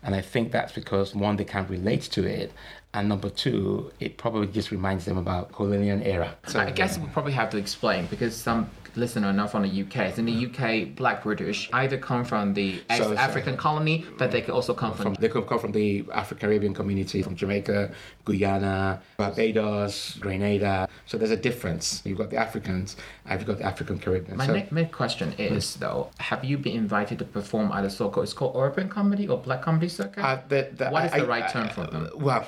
And 0.01 0.15
I 0.15 0.21
think 0.21 0.51
that's 0.51 0.73
because 0.73 1.13
one, 1.13 1.35
they 1.37 1.43
can't 1.43 1.69
relate 1.69 2.01
to 2.15 2.25
it, 2.25 2.51
And 2.95 3.09
number 3.09 3.29
two, 3.29 3.91
it 3.99 4.17
probably 4.17 4.47
just 4.47 4.71
reminds 4.71 5.05
them 5.05 5.17
about 5.17 5.51
colonial 5.51 6.01
era. 6.01 6.33
So 6.47 6.59
I 6.59 6.71
guess 6.71 6.97
we 6.97 7.07
probably 7.09 7.33
have 7.33 7.49
to 7.51 7.57
explain 7.57 8.07
because 8.07 8.35
some 8.35 8.69
listener 8.97 9.27
are 9.27 9.33
not 9.33 9.51
from 9.51 9.63
the 9.63 9.83
UK. 9.83 10.17
In 10.17 10.25
the 10.25 10.45
UK, 10.47 10.95
Black 10.95 11.23
British 11.23 11.69
either 11.73 11.97
come 11.97 12.23
from 12.25 12.53
the 12.53 12.81
ex-African 12.89 13.57
colony, 13.57 14.05
but 14.17 14.31
they 14.31 14.41
could 14.41 14.53
also 14.53 14.73
come 14.73 14.93
from, 14.93 15.03
from 15.03 15.13
they 15.15 15.29
could 15.29 15.47
come 15.47 15.59
from 15.59 15.71
the 15.71 16.05
African 16.13 16.47
Caribbean 16.47 16.73
community, 16.73 17.21
from 17.21 17.35
Jamaica, 17.35 17.91
Guyana, 18.25 19.01
Barbados, 19.17 20.15
Grenada. 20.19 20.87
So 21.05 21.17
there's 21.17 21.31
a 21.31 21.37
difference. 21.37 22.01
You've 22.05 22.17
got 22.17 22.29
the 22.29 22.37
Africans, 22.37 22.97
and 23.25 23.39
you've 23.39 23.47
got 23.47 23.57
the 23.57 23.65
African 23.65 23.99
Caribbean. 23.99 24.37
My 24.37 24.47
so, 24.47 24.53
next, 24.53 24.71
next 24.71 24.93
question 24.93 25.33
is 25.37 25.75
though, 25.75 26.09
have 26.19 26.43
you 26.43 26.57
been 26.57 26.75
invited 26.75 27.19
to 27.19 27.25
perform 27.25 27.71
at 27.71 27.83
a 27.85 27.89
so-called 27.89 28.23
it's 28.25 28.33
called 28.33 28.55
urban 28.55 28.89
comedy 28.89 29.27
or 29.27 29.37
black 29.37 29.61
comedy 29.61 29.89
circuit? 29.89 30.23
uh, 30.23 30.39
the, 30.47 30.69
the, 30.73 30.89
What 30.89 31.05
is 31.05 31.13
I- 31.13 31.19
the 31.19 31.27
right 31.27 31.43
I- 31.43 31.51
term 31.51 31.69
for 31.69 31.85
them? 31.85 32.09
Well, 32.15 32.45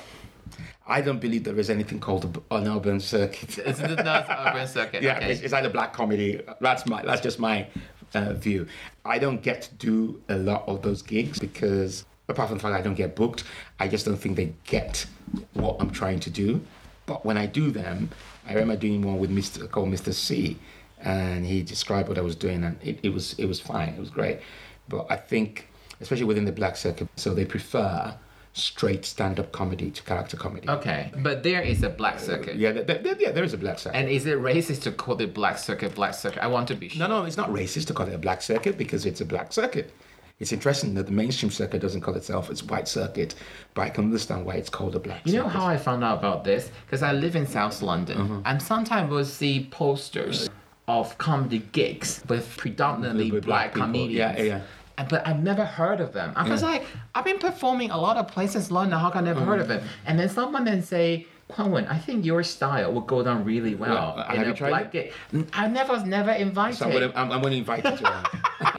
I 0.90 1.02
don't 1.02 1.20
believe 1.20 1.44
there 1.44 1.58
is 1.58 1.68
anything 1.68 2.00
called 2.00 2.42
an 2.50 2.66
urban 2.66 2.98
circuit. 2.98 3.58
It's 3.66 3.78
not 3.78 3.90
an 3.90 4.48
urban 4.48 4.66
circuit. 4.66 5.02
yeah, 5.02 5.18
okay. 5.18 5.32
it's, 5.32 5.42
it's 5.42 5.52
either 5.52 5.68
black 5.68 5.92
comedy. 5.92 6.40
That's 6.60 6.86
my 6.86 7.02
that's 7.02 7.20
just 7.20 7.38
my 7.38 7.66
uh, 8.14 8.32
view. 8.32 8.66
I 9.04 9.18
don't 9.18 9.42
get 9.42 9.62
to 9.62 9.74
do 9.74 10.22
a 10.30 10.36
lot 10.36 10.66
of 10.66 10.80
those 10.80 11.02
gigs 11.02 11.38
because 11.38 12.06
apart 12.28 12.48
from 12.48 12.58
the 12.58 12.62
fact 12.62 12.74
I 12.74 12.80
don't 12.80 12.94
get 12.94 13.14
booked, 13.14 13.44
I 13.78 13.86
just 13.86 14.06
don't 14.06 14.16
think 14.16 14.36
they 14.36 14.54
get 14.64 15.04
what 15.52 15.76
I'm 15.78 15.90
trying 15.90 16.20
to 16.20 16.30
do. 16.30 16.62
But 17.04 17.24
when 17.24 17.36
I 17.36 17.44
do 17.44 17.70
them, 17.70 18.10
I 18.46 18.52
remember 18.54 18.76
doing 18.76 19.02
one 19.02 19.18
with 19.18 19.30
Mr. 19.30 19.70
called 19.70 19.88
Mr. 19.88 20.12
C, 20.12 20.58
and 21.02 21.44
he 21.44 21.62
described 21.62 22.08
what 22.08 22.16
I 22.16 22.22
was 22.22 22.34
doing, 22.34 22.64
and 22.64 22.78
it, 22.82 22.98
it 23.02 23.10
was 23.10 23.34
it 23.38 23.44
was 23.44 23.60
fine. 23.60 23.90
It 23.90 24.00
was 24.00 24.10
great. 24.10 24.40
But 24.88 25.06
I 25.10 25.16
think, 25.16 25.68
especially 26.00 26.24
within 26.24 26.46
the 26.46 26.52
black 26.52 26.76
circuit, 26.76 27.08
so 27.16 27.34
they 27.34 27.44
prefer 27.44 28.14
straight 28.58 29.04
stand-up 29.04 29.52
comedy 29.52 29.90
to 29.90 30.02
character 30.02 30.36
comedy. 30.36 30.68
okay, 30.68 31.10
but 31.18 31.42
there 31.42 31.62
is 31.62 31.82
a 31.82 31.88
black 31.88 32.18
circuit. 32.18 32.56
Yeah, 32.56 32.72
there, 32.72 32.82
there, 32.98 33.16
yeah, 33.18 33.30
there 33.30 33.44
is 33.44 33.54
a 33.54 33.58
black 33.58 33.78
circuit. 33.78 33.96
And 33.98 34.08
is 34.08 34.26
it 34.26 34.38
racist 34.38 34.82
to 34.82 34.92
call 34.92 35.20
it 35.20 35.32
black 35.34 35.58
circuit, 35.58 35.94
black 35.94 36.14
circuit? 36.14 36.42
I 36.42 36.46
want 36.48 36.68
to 36.68 36.74
be 36.74 36.88
sure. 36.88 37.08
No, 37.08 37.20
no, 37.20 37.24
it's 37.24 37.36
not 37.36 37.50
racist 37.50 37.86
to 37.88 37.94
call 37.94 38.08
it 38.08 38.14
a 38.14 38.18
black 38.18 38.42
circuit 38.42 38.76
because 38.76 39.06
it's 39.06 39.20
a 39.20 39.24
black 39.24 39.52
circuit. 39.52 39.92
It's 40.40 40.52
interesting 40.52 40.94
that 40.94 41.06
the 41.06 41.12
mainstream 41.12 41.50
circuit 41.50 41.80
doesn't 41.82 42.00
call 42.02 42.14
itself 42.14 42.48
its 42.48 42.62
white 42.62 42.86
circuit, 42.86 43.34
but 43.74 43.82
I 43.82 43.90
can 43.90 44.04
understand 44.04 44.46
why 44.46 44.54
it's 44.54 44.70
called 44.70 44.94
a 44.94 45.00
black 45.00 45.22
You 45.26 45.32
circuit. 45.32 45.42
know 45.44 45.48
how 45.48 45.66
I 45.66 45.76
found 45.76 46.04
out 46.04 46.18
about 46.18 46.44
this? 46.44 46.70
Because 46.86 47.02
I 47.02 47.12
live 47.12 47.34
in 47.34 47.44
South 47.46 47.82
London, 47.82 48.18
Uh-huh. 48.20 48.40
and 48.44 48.62
sometimes 48.62 49.10
we'll 49.10 49.24
see 49.24 49.66
posters 49.70 50.48
of 50.86 51.18
comedy 51.18 51.58
gigs 51.72 52.22
with 52.28 52.56
predominantly 52.56 53.30
With 53.32 53.44
black, 53.44 53.74
black 53.74 53.86
comedians. 53.86 54.38
Yeah, 54.38 54.42
yeah. 54.42 54.60
But 55.08 55.26
I've 55.26 55.42
never 55.42 55.64
heard 55.64 56.00
of 56.00 56.12
them. 56.12 56.32
I 56.36 56.48
was 56.48 56.62
like, 56.62 56.84
I've 57.14 57.24
been 57.24 57.38
performing 57.38 57.90
a 57.90 57.98
lot 57.98 58.16
of 58.16 58.28
places 58.28 58.68
in 58.68 58.74
London. 58.74 58.98
How 58.98 59.10
come 59.10 59.24
I 59.24 59.26
never 59.28 59.40
heard 59.40 59.60
of 59.60 59.68
Mm. 59.68 59.76
it? 59.76 59.82
And 60.06 60.18
then 60.18 60.28
someone 60.28 60.64
then 60.64 60.82
say, 60.82 61.26
Kuan, 61.48 61.86
I 61.86 61.96
think 61.98 62.26
your 62.26 62.42
style 62.42 62.92
would 62.92 63.06
go 63.06 63.22
down 63.22 63.42
really 63.44 63.74
well 63.74 64.14
Yeah, 64.18 64.34
have 64.36 64.46
you 64.46 64.52
tried 64.54 64.68
black 64.68 64.92
gig. 64.92 65.12
I 65.54 65.66
never 65.66 65.94
was 65.94 66.04
never 66.04 66.30
invited. 66.32 66.76
So 66.76 66.84
I'm 66.86 66.92
to 66.92 67.18
I'm, 67.18 67.32
I'm 67.32 67.40
gonna 67.40 67.54
invite 67.56 67.84
you 67.84 68.06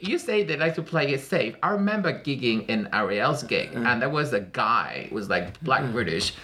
you 0.12 0.18
say 0.18 0.44
they 0.44 0.56
like 0.56 0.74
to 0.76 0.82
play 0.82 1.12
it 1.12 1.20
safe. 1.20 1.56
I 1.64 1.70
remember 1.70 2.12
gigging 2.12 2.68
in 2.68 2.88
Ariel's 2.92 3.42
gig, 3.42 3.72
Mm. 3.72 3.86
and 3.86 4.00
there 4.02 4.08
was 4.10 4.32
a 4.32 4.40
guy 4.40 5.06
who 5.08 5.14
was 5.16 5.28
like 5.28 5.58
black 5.62 5.90
British. 5.90 6.34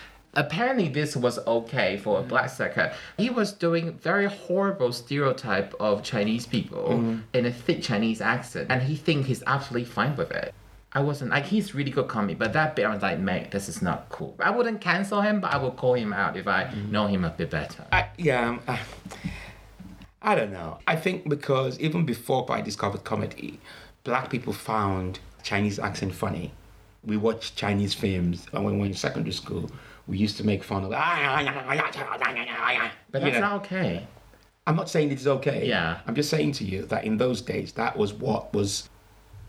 Apparently, 0.46 0.88
this 0.88 1.16
was 1.16 1.38
okay 1.46 1.96
for 1.96 2.20
a 2.20 2.22
black 2.22 2.50
circuit. 2.50 2.92
He 3.16 3.30
was 3.30 3.52
doing 3.52 3.94
very 3.94 4.26
horrible 4.26 4.92
stereotype 4.92 5.74
of 5.80 6.02
Chinese 6.02 6.46
people 6.46 6.88
Mm. 6.90 7.22
in 7.32 7.46
a 7.46 7.50
thick 7.52 7.82
Chinese 7.82 8.20
accent, 8.20 8.66
and 8.70 8.82
he 8.82 8.96
think 8.96 9.26
he's 9.26 9.42
absolutely 9.46 9.88
fine 9.88 10.14
with 10.14 10.30
it. 10.30 10.52
I 10.92 11.00
wasn't 11.00 11.30
like 11.30 11.46
he's 11.46 11.74
really 11.74 11.90
good 11.90 12.08
comedy, 12.08 12.34
but 12.34 12.52
that 12.52 12.76
bit 12.76 12.84
I 12.86 12.90
was 12.92 13.02
like, 13.02 13.18
mate, 13.18 13.50
this 13.50 13.68
is 13.68 13.80
not 13.82 14.08
cool. 14.10 14.34
I 14.38 14.50
wouldn't 14.50 14.80
cancel 14.80 15.20
him, 15.22 15.40
but 15.40 15.52
I 15.52 15.56
would 15.56 15.76
call 15.76 15.94
him 15.94 16.12
out 16.12 16.36
if 16.36 16.46
I 16.46 16.64
Mm. 16.64 16.90
know 16.90 17.06
him 17.06 17.24
a 17.24 17.30
bit 17.30 17.50
better. 17.50 17.84
I, 17.90 18.06
yeah, 18.18 18.48
um, 18.48 18.60
I 20.22 20.34
don't 20.34 20.52
know. 20.52 20.78
I 20.86 20.96
think 20.96 21.28
because 21.28 21.78
even 21.80 22.04
before 22.04 22.46
I 22.50 22.60
discovered 22.60 23.04
comedy, 23.04 23.58
black 24.04 24.28
people 24.30 24.52
found 24.52 25.18
Chinese 25.42 25.78
accent 25.78 26.14
funny. 26.14 26.52
We 27.04 27.16
watched 27.16 27.56
Chinese 27.56 27.94
films, 27.94 28.46
when 28.50 28.64
we 28.64 28.72
were 28.78 28.86
in 28.86 28.94
secondary 28.94 29.32
school, 29.32 29.70
we 30.06 30.18
used 30.18 30.36
to 30.38 30.44
make 30.44 30.62
fun 30.62 30.84
of. 30.84 30.90
But 33.10 33.22
You 33.22 33.30
that's 33.30 33.34
know, 33.34 33.40
not 33.40 33.64
okay. 33.64 34.06
I'm 34.66 34.76
not 34.76 34.88
saying 34.88 35.12
it's 35.12 35.26
okay. 35.26 35.66
Yeah. 35.66 36.00
I'm 36.06 36.14
just 36.14 36.30
saying 36.30 36.52
to 36.52 36.64
you 36.64 36.86
that 36.86 37.04
in 37.04 37.16
those 37.18 37.40
days, 37.40 37.72
that 37.72 37.96
was 37.96 38.12
what 38.12 38.52
was. 38.52 38.88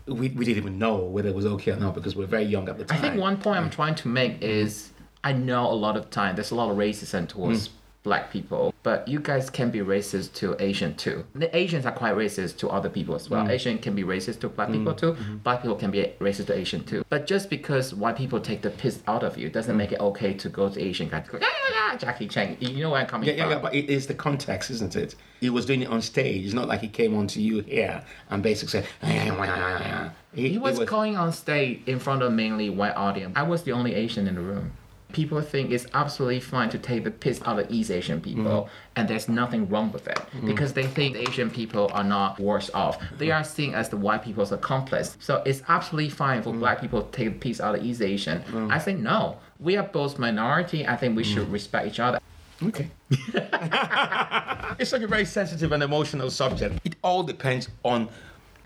We, 0.06 0.30
we 0.30 0.46
didn't 0.46 0.56
even 0.56 0.78
know 0.78 0.96
whether 0.96 1.28
it 1.28 1.34
was 1.34 1.44
okay 1.44 1.72
or 1.72 1.76
not 1.76 1.94
because 1.94 2.16
we 2.16 2.22
were 2.22 2.30
very 2.30 2.44
young 2.44 2.66
at 2.70 2.78
the 2.78 2.84
time. 2.86 2.96
I 2.96 3.00
think 3.00 3.20
one 3.20 3.36
point 3.36 3.58
I'm 3.58 3.68
trying 3.68 3.94
to 3.96 4.08
make 4.08 4.40
is 4.40 4.90
I 5.22 5.32
know 5.32 5.70
a 5.70 5.74
lot 5.74 5.98
of 5.98 6.08
time 6.08 6.34
there's 6.34 6.50
a 6.50 6.54
lot 6.54 6.70
of 6.70 6.78
racism 6.78 7.28
towards 7.28 7.68
mm. 7.68 7.72
Black 8.02 8.30
people, 8.30 8.72
but 8.82 9.06
you 9.06 9.20
guys 9.20 9.50
can 9.50 9.70
be 9.70 9.80
racist 9.80 10.32
to 10.34 10.56
Asian 10.60 10.94
too. 10.94 11.24
The 11.34 11.54
Asians 11.56 11.84
are 11.84 11.92
quite 11.92 12.14
racist 12.14 12.56
to 12.58 12.68
other 12.68 12.88
people 12.88 13.14
as 13.14 13.28
well. 13.28 13.44
Mm. 13.44 13.50
Asian 13.50 13.78
can 13.78 13.94
be 13.94 14.04
racist 14.04 14.40
to 14.40 14.48
black 14.48 14.70
people 14.70 14.94
mm. 14.94 14.96
too. 14.96 15.12
Mm-hmm. 15.12 15.36
Black 15.38 15.62
people 15.62 15.76
can 15.76 15.90
be 15.90 16.12
racist 16.20 16.46
to 16.46 16.56
Asian 16.56 16.84
too. 16.84 17.04
But 17.08 17.26
just 17.26 17.50
because 17.50 17.92
white 17.94 18.16
people 18.16 18.40
take 18.40 18.62
the 18.62 18.70
piss 18.70 19.02
out 19.06 19.24
of 19.24 19.36
you 19.36 19.50
doesn't 19.50 19.74
mm. 19.74 19.78
make 19.78 19.92
it 19.92 20.00
okay 20.00 20.32
to 20.34 20.48
go 20.48 20.68
to 20.68 20.80
Asian 20.80 21.08
guys 21.08 21.26
yeah, 21.32 21.38
yeah, 21.40 21.48
yeah, 21.92 21.96
Jackie 21.96 22.28
Chan. 22.28 22.56
You 22.60 22.82
know 22.82 22.90
where 22.90 23.00
I'm 23.00 23.06
coming 23.06 23.28
Yeah, 23.28 23.34
yeah, 23.34 23.42
from. 23.44 23.52
yeah, 23.52 23.58
but 23.58 23.74
it 23.74 23.90
is 23.90 24.06
the 24.06 24.14
context, 24.14 24.70
isn't 24.70 24.96
it? 24.96 25.14
He 25.40 25.50
was 25.50 25.66
doing 25.66 25.82
it 25.82 25.88
on 25.88 26.00
stage. 26.00 26.44
It's 26.44 26.54
not 26.54 26.68
like 26.68 26.80
he 26.80 26.88
came 26.88 27.14
onto 27.16 27.40
you 27.40 27.60
here 27.60 28.02
and 28.30 28.42
basically 28.42 28.82
said. 28.82 28.86
He, 30.34 30.50
He 30.50 30.58
was, 30.58 30.78
it 30.78 30.88
going 30.88 31.16
on 31.16 31.32
stage 31.32 31.82
in 31.86 31.98
front 31.98 32.22
of 32.22 32.32
mainly 32.32 32.70
white 32.70 32.96
audience. 32.96 33.32
I 33.36 33.42
was 33.42 33.62
the 33.64 33.72
only 33.72 33.94
Asian 33.94 34.28
in 34.28 34.36
the 34.36 34.40
room. 34.40 34.72
People 35.12 35.40
think 35.40 35.70
it's 35.70 35.86
absolutely 35.94 36.40
fine 36.40 36.68
to 36.68 36.78
take 36.78 37.02
the 37.04 37.10
piss 37.10 37.40
out 37.46 37.58
of 37.58 37.70
East 37.70 37.90
Asian 37.90 38.20
people, 38.20 38.44
Mm-hmm. 38.44 38.68
and 38.96 39.08
there's 39.08 39.26
nothing 39.28 39.66
wrong 39.68 39.90
with 39.90 40.06
it 40.06 40.20
because 40.44 40.74
they 40.74 40.86
think 40.86 41.16
Asian 41.16 41.50
people 41.50 41.90
are 41.94 42.04
not 42.04 42.38
worse 42.38 42.70
off. 42.74 42.98
They 43.16 43.30
are 43.30 43.42
seen 43.42 43.74
as 43.74 43.88
the 43.88 43.96
white 43.96 44.22
people's 44.22 44.52
accomplice. 44.52 45.16
So 45.20 45.42
it's 45.46 45.62
absolutely 45.68 46.10
fine 46.10 46.42
for 46.42 46.52
black 46.52 46.80
people 46.82 47.02
to 47.02 47.10
take 47.10 47.28
the 47.32 47.38
piss 47.38 47.58
out 47.60 47.74
of 47.74 47.82
East 47.84 48.02
Asian. 48.02 48.42
I 48.70 48.78
say 48.78 48.94
no. 48.94 49.38
We 49.58 49.76
are 49.78 49.82
both 49.82 50.18
minority. 50.18 50.86
I 50.86 50.94
think 50.96 51.16
we 51.16 51.22
Mm. 51.24 51.34
should 51.34 51.50
respect 51.50 51.86
each 51.86 52.00
other. 52.00 52.20
Okay. 52.62 52.90
it's 54.78 54.90
such 54.90 55.02
a 55.02 55.06
very 55.06 55.24
sensitive 55.24 55.72
and 55.72 55.82
emotional 55.82 56.30
subject. 56.30 56.78
It 56.84 56.96
all 57.02 57.22
depends 57.22 57.68
on 57.82 58.08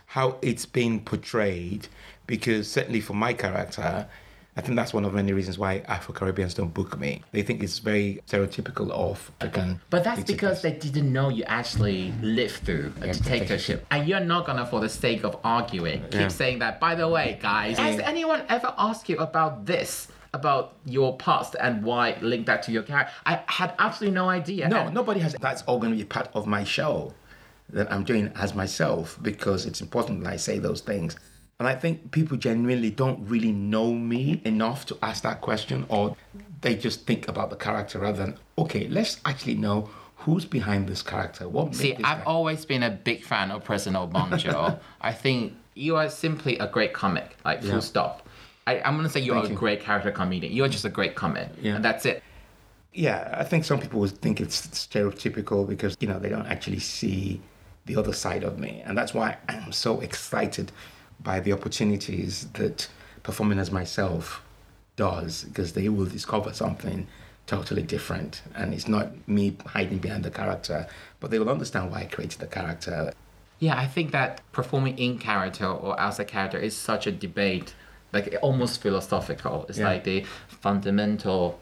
how 0.06 0.38
it's 0.42 0.66
being 0.66 1.00
portrayed, 1.04 1.88
because 2.26 2.70
certainly 2.70 3.00
for 3.00 3.14
my 3.14 3.32
character, 3.32 4.06
I 4.54 4.60
think 4.60 4.76
that's 4.76 4.92
one 4.92 5.06
of 5.06 5.14
many 5.14 5.32
reasons 5.32 5.58
why 5.58 5.78
Afro 5.88 6.12
Caribbeans 6.14 6.52
don't 6.52 6.74
book 6.74 6.98
me. 7.00 7.22
They 7.32 7.42
think 7.42 7.62
it's 7.62 7.78
very 7.78 8.20
stereotypical 8.26 8.90
of 8.90 9.30
African. 9.40 9.80
But 9.88 10.04
that's 10.04 10.24
because 10.24 10.60
they 10.60 10.72
didn't 10.72 11.10
know 11.10 11.30
you 11.30 11.42
actually 11.44 12.12
lived 12.20 12.56
through 12.66 12.92
a 13.00 13.14
dictatorship. 13.14 13.86
And 13.90 14.06
you're 14.06 14.20
not 14.20 14.44
gonna, 14.44 14.66
for 14.66 14.80
the 14.80 14.90
sake 14.90 15.24
of 15.24 15.38
arguing, 15.42 16.02
keep 16.10 16.12
Yeah. 16.20 16.28
saying 16.28 16.58
that, 16.58 16.80
by 16.80 16.94
the 16.94 17.08
way, 17.08 17.38
guys, 17.40 17.78
has 17.78 17.98
anyone 18.00 18.42
ever 18.50 18.74
asked 18.76 19.08
you 19.08 19.16
about 19.18 19.64
this? 19.64 20.08
About 20.34 20.76
your 20.86 21.14
past 21.18 21.56
and 21.60 21.82
why 21.82 22.16
link 22.22 22.46
that 22.46 22.62
to 22.62 22.72
your 22.72 22.82
character? 22.82 23.12
I 23.26 23.40
had 23.46 23.74
absolutely 23.78 24.14
no 24.14 24.30
idea. 24.30 24.66
No, 24.66 24.78
And- 24.86 24.94
nobody 24.94 25.20
has. 25.20 25.34
That's 25.34 25.60
all 25.62 25.78
going 25.78 25.92
to 25.92 25.98
be 25.98 26.04
part 26.04 26.28
of 26.32 26.46
my 26.46 26.64
show 26.64 27.12
that 27.68 27.92
I'm 27.92 28.02
doing 28.02 28.32
as 28.34 28.54
myself 28.54 29.18
because 29.20 29.66
it's 29.66 29.82
important 29.82 30.24
that 30.24 30.32
I 30.32 30.36
say 30.36 30.58
those 30.58 30.80
things. 30.80 31.16
And 31.62 31.68
I 31.68 31.76
think 31.76 32.10
people 32.10 32.36
genuinely 32.36 32.90
don't 32.90 33.24
really 33.28 33.52
know 33.52 33.92
me 33.94 34.42
enough 34.44 34.84
to 34.86 34.98
ask 35.00 35.22
that 35.22 35.40
question, 35.40 35.86
or 35.88 36.16
they 36.60 36.74
just 36.74 37.06
think 37.06 37.28
about 37.28 37.50
the 37.50 37.56
character 37.56 38.00
rather 38.00 38.18
than, 38.18 38.36
okay, 38.58 38.88
let's 38.88 39.20
actually 39.24 39.54
know 39.54 39.88
who's 40.16 40.44
behind 40.44 40.88
this 40.88 41.02
character. 41.02 41.48
What 41.48 41.76
See, 41.76 41.94
I've 41.94 42.00
guy- 42.02 42.22
always 42.26 42.64
been 42.64 42.82
a 42.82 42.90
big 42.90 43.22
fan 43.22 43.52
of 43.52 43.62
President 43.62 43.94
Obonjo. 44.12 44.80
I 45.00 45.12
think 45.12 45.54
you 45.74 45.94
are 45.94 46.08
simply 46.10 46.58
a 46.58 46.66
great 46.66 46.94
comic, 46.94 47.36
like 47.44 47.60
full 47.60 47.74
Yeah. 47.74 47.78
stop. 47.78 48.26
I, 48.66 48.80
I'm 48.80 48.96
gonna 48.96 49.08
say 49.08 49.20
you're 49.20 49.36
Thank 49.36 49.46
a 49.46 49.50
you. 49.50 49.56
great 49.56 49.80
character 49.82 50.10
comedian. 50.10 50.52
You're 50.52 50.66
just 50.66 50.84
a 50.84 50.88
great 50.88 51.14
comic, 51.14 51.48
Yeah. 51.60 51.76
and 51.76 51.84
that's 51.84 52.04
it. 52.06 52.24
Yeah, 52.92 53.36
I 53.38 53.44
think 53.44 53.64
some 53.64 53.78
people 53.78 54.00
would 54.00 54.18
think 54.18 54.40
it's 54.40 54.66
stereotypical 54.66 55.64
because 55.68 55.96
you 56.00 56.08
know 56.08 56.18
they 56.18 56.28
don't 56.28 56.46
actually 56.46 56.80
see 56.80 57.40
the 57.86 57.94
other 57.94 58.12
side 58.12 58.42
of 58.42 58.58
me, 58.58 58.82
and 58.84 58.98
that's 58.98 59.14
why 59.14 59.36
I'm 59.48 59.70
so 59.70 60.00
excited 60.00 60.72
by 61.22 61.40
the 61.40 61.52
opportunities 61.52 62.46
that 62.54 62.88
performing 63.22 63.58
as 63.58 63.70
myself 63.70 64.42
does, 64.96 65.44
because 65.44 65.72
they 65.72 65.88
will 65.88 66.06
discover 66.06 66.52
something 66.52 67.06
totally 67.46 67.82
different, 67.82 68.42
and 68.54 68.72
it's 68.72 68.88
not 68.88 69.10
me 69.28 69.56
hiding 69.66 69.98
behind 69.98 70.24
the 70.24 70.30
character, 70.30 70.86
but 71.20 71.30
they 71.30 71.38
will 71.38 71.50
understand 71.50 71.90
why 71.90 72.00
I 72.00 72.04
created 72.04 72.40
the 72.40 72.46
character. 72.46 73.12
Yeah, 73.58 73.78
I 73.78 73.86
think 73.86 74.10
that 74.12 74.40
performing 74.52 74.98
in 74.98 75.18
character 75.18 75.66
or 75.66 75.98
outside 75.98 76.28
character 76.28 76.58
is 76.58 76.76
such 76.76 77.06
a 77.06 77.12
debate, 77.12 77.74
like 78.12 78.36
almost 78.42 78.80
philosophical. 78.80 79.66
It's 79.68 79.78
Yeah. 79.78 79.88
like 79.88 80.04
the 80.04 80.24
fundamental 80.48 81.60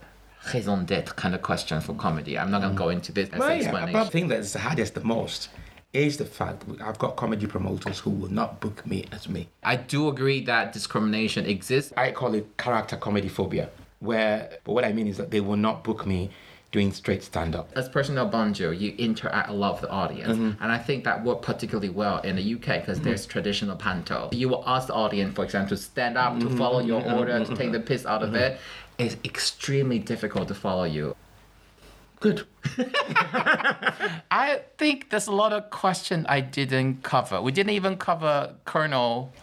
raison 0.53 0.85
d'être 0.85 1.15
kind 1.15 1.35
of 1.35 1.41
question 1.41 1.79
for 1.81 1.93
comedy. 1.93 2.37
I'm 2.37 2.49
not 2.49 2.61
gonna 2.61 2.73
mm. 2.73 2.77
go 2.77 2.89
into 2.89 3.11
this 3.11 3.29
as 3.29 3.39
Well, 3.39 3.49
an 3.49 3.57
yeah, 3.57 3.63
explanation. 3.63 3.93
but 3.93 4.03
the 4.05 4.11
thing 4.11 4.27
that's 4.27 4.53
the 4.53 4.59
hardest 4.59 4.95
the 4.95 5.03
most 5.03 5.49
is 5.93 6.17
the 6.17 6.25
fact 6.25 6.63
I've 6.83 6.99
got 6.99 7.15
comedy 7.15 7.45
promoters 7.47 7.99
who 7.99 8.11
will 8.11 8.31
not 8.31 8.59
book 8.59 8.85
me 8.85 9.05
as 9.11 9.27
me. 9.27 9.49
I 9.63 9.75
do 9.75 10.07
agree 10.07 10.43
that 10.45 10.73
discrimination 10.73 11.45
exists. 11.45 11.91
I 11.97 12.11
call 12.11 12.33
it 12.33 12.57
character 12.57 12.95
comedy 12.95 13.27
phobia. 13.27 13.69
where, 13.99 14.57
but 14.63 14.73
what 14.73 14.83
I 14.83 14.93
mean 14.93 15.07
is 15.07 15.17
that 15.17 15.31
they 15.31 15.41
will 15.41 15.57
not 15.57 15.83
book 15.83 16.05
me 16.05 16.31
doing 16.71 16.91
straight 16.91 17.21
stand 17.21 17.55
up. 17.55 17.69
As 17.75 17.89
President 17.89 18.31
Obonjo, 18.31 18.77
you 18.77 18.95
interact 18.97 19.49
a 19.49 19.53
lot 19.53 19.73
with 19.73 19.81
the 19.81 19.89
audience, 19.89 20.37
mm-hmm. 20.37 20.63
and 20.63 20.71
I 20.71 20.77
think 20.77 21.03
that 21.03 21.23
worked 21.23 21.43
particularly 21.43 21.89
well 21.89 22.19
in 22.19 22.35
the 22.35 22.53
UK 22.55 22.79
because 22.79 22.97
mm-hmm. 22.97 23.09
there's 23.09 23.25
traditional 23.25 23.75
panto. 23.75 24.29
You 24.31 24.49
will 24.49 24.63
ask 24.65 24.87
the 24.87 24.93
audience, 24.93 25.35
for 25.35 25.43
example, 25.43 25.75
to 25.75 25.81
stand 25.81 26.17
up, 26.17 26.39
to 26.39 26.49
follow 26.57 26.79
mm-hmm. 26.79 26.87
your 26.87 27.13
order, 27.13 27.43
to 27.43 27.55
take 27.55 27.71
the 27.73 27.79
piss 27.79 28.05
out 28.05 28.23
of 28.23 28.33
it. 28.35 28.59
It's 28.97 29.17
extremely 29.25 29.99
difficult 29.99 30.47
to 30.47 30.55
follow 30.55 30.85
you. 30.85 31.15
Good. 32.21 32.45
I 34.31 34.61
think 34.77 35.09
there's 35.09 35.27
a 35.27 35.31
lot 35.31 35.53
of 35.53 35.69
questions 35.71 36.25
I 36.29 36.39
didn't 36.39 37.03
cover. 37.03 37.41
We 37.41 37.51
didn't 37.51 37.71
even 37.71 37.97
cover 37.97 38.55
Colonel 38.65 39.33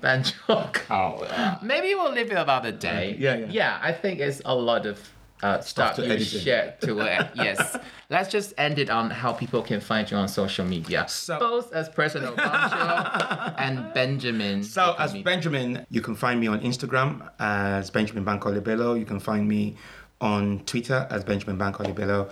Banjo. 0.00 0.34
Oh, 0.90 1.58
Maybe 1.62 1.94
we'll 1.94 2.12
leave 2.12 2.30
it 2.30 2.36
another 2.36 2.72
day. 2.72 3.16
Yeah, 3.18 3.36
yeah. 3.36 3.46
Yeah, 3.50 3.78
I 3.80 3.92
think 3.92 4.20
it's 4.20 4.42
a 4.44 4.54
lot 4.54 4.84
of 4.86 4.98
uh, 5.42 5.60
stuff 5.60 5.94
to 5.96 6.06
you 6.06 6.18
shared 6.24 6.80
to 6.80 6.98
it. 7.00 7.28
yes. 7.34 7.76
Let's 8.10 8.28
just 8.30 8.52
end 8.58 8.78
it 8.80 8.90
on 8.90 9.10
how 9.10 9.32
people 9.32 9.62
can 9.62 9.80
find 9.80 10.10
you 10.10 10.16
on 10.16 10.26
social 10.28 10.64
media. 10.64 11.06
So- 11.08 11.38
Both 11.38 11.72
as 11.72 11.88
President 11.88 12.36
Obonjo 12.36 13.54
and 13.58 13.92
Benjamin. 13.94 14.64
So 14.64 14.96
as. 14.98 15.14
Benjamin, 15.14 15.86
you 15.90 16.00
can 16.00 16.16
find 16.16 16.40
me 16.40 16.48
on 16.48 16.60
Instagram 16.60 17.30
as 17.38 17.90
Benjamin 17.90 18.24
Bankole 18.24 18.62
Bello. 18.62 18.94
You 18.94 19.04
can 19.04 19.20
find 19.20 19.46
me 19.46 19.76
on 20.20 20.60
Twitter 20.66 21.06
as 21.10 21.24
Benjamin 21.24 21.58
Bankole 21.58 21.94
Bello. 21.94 22.30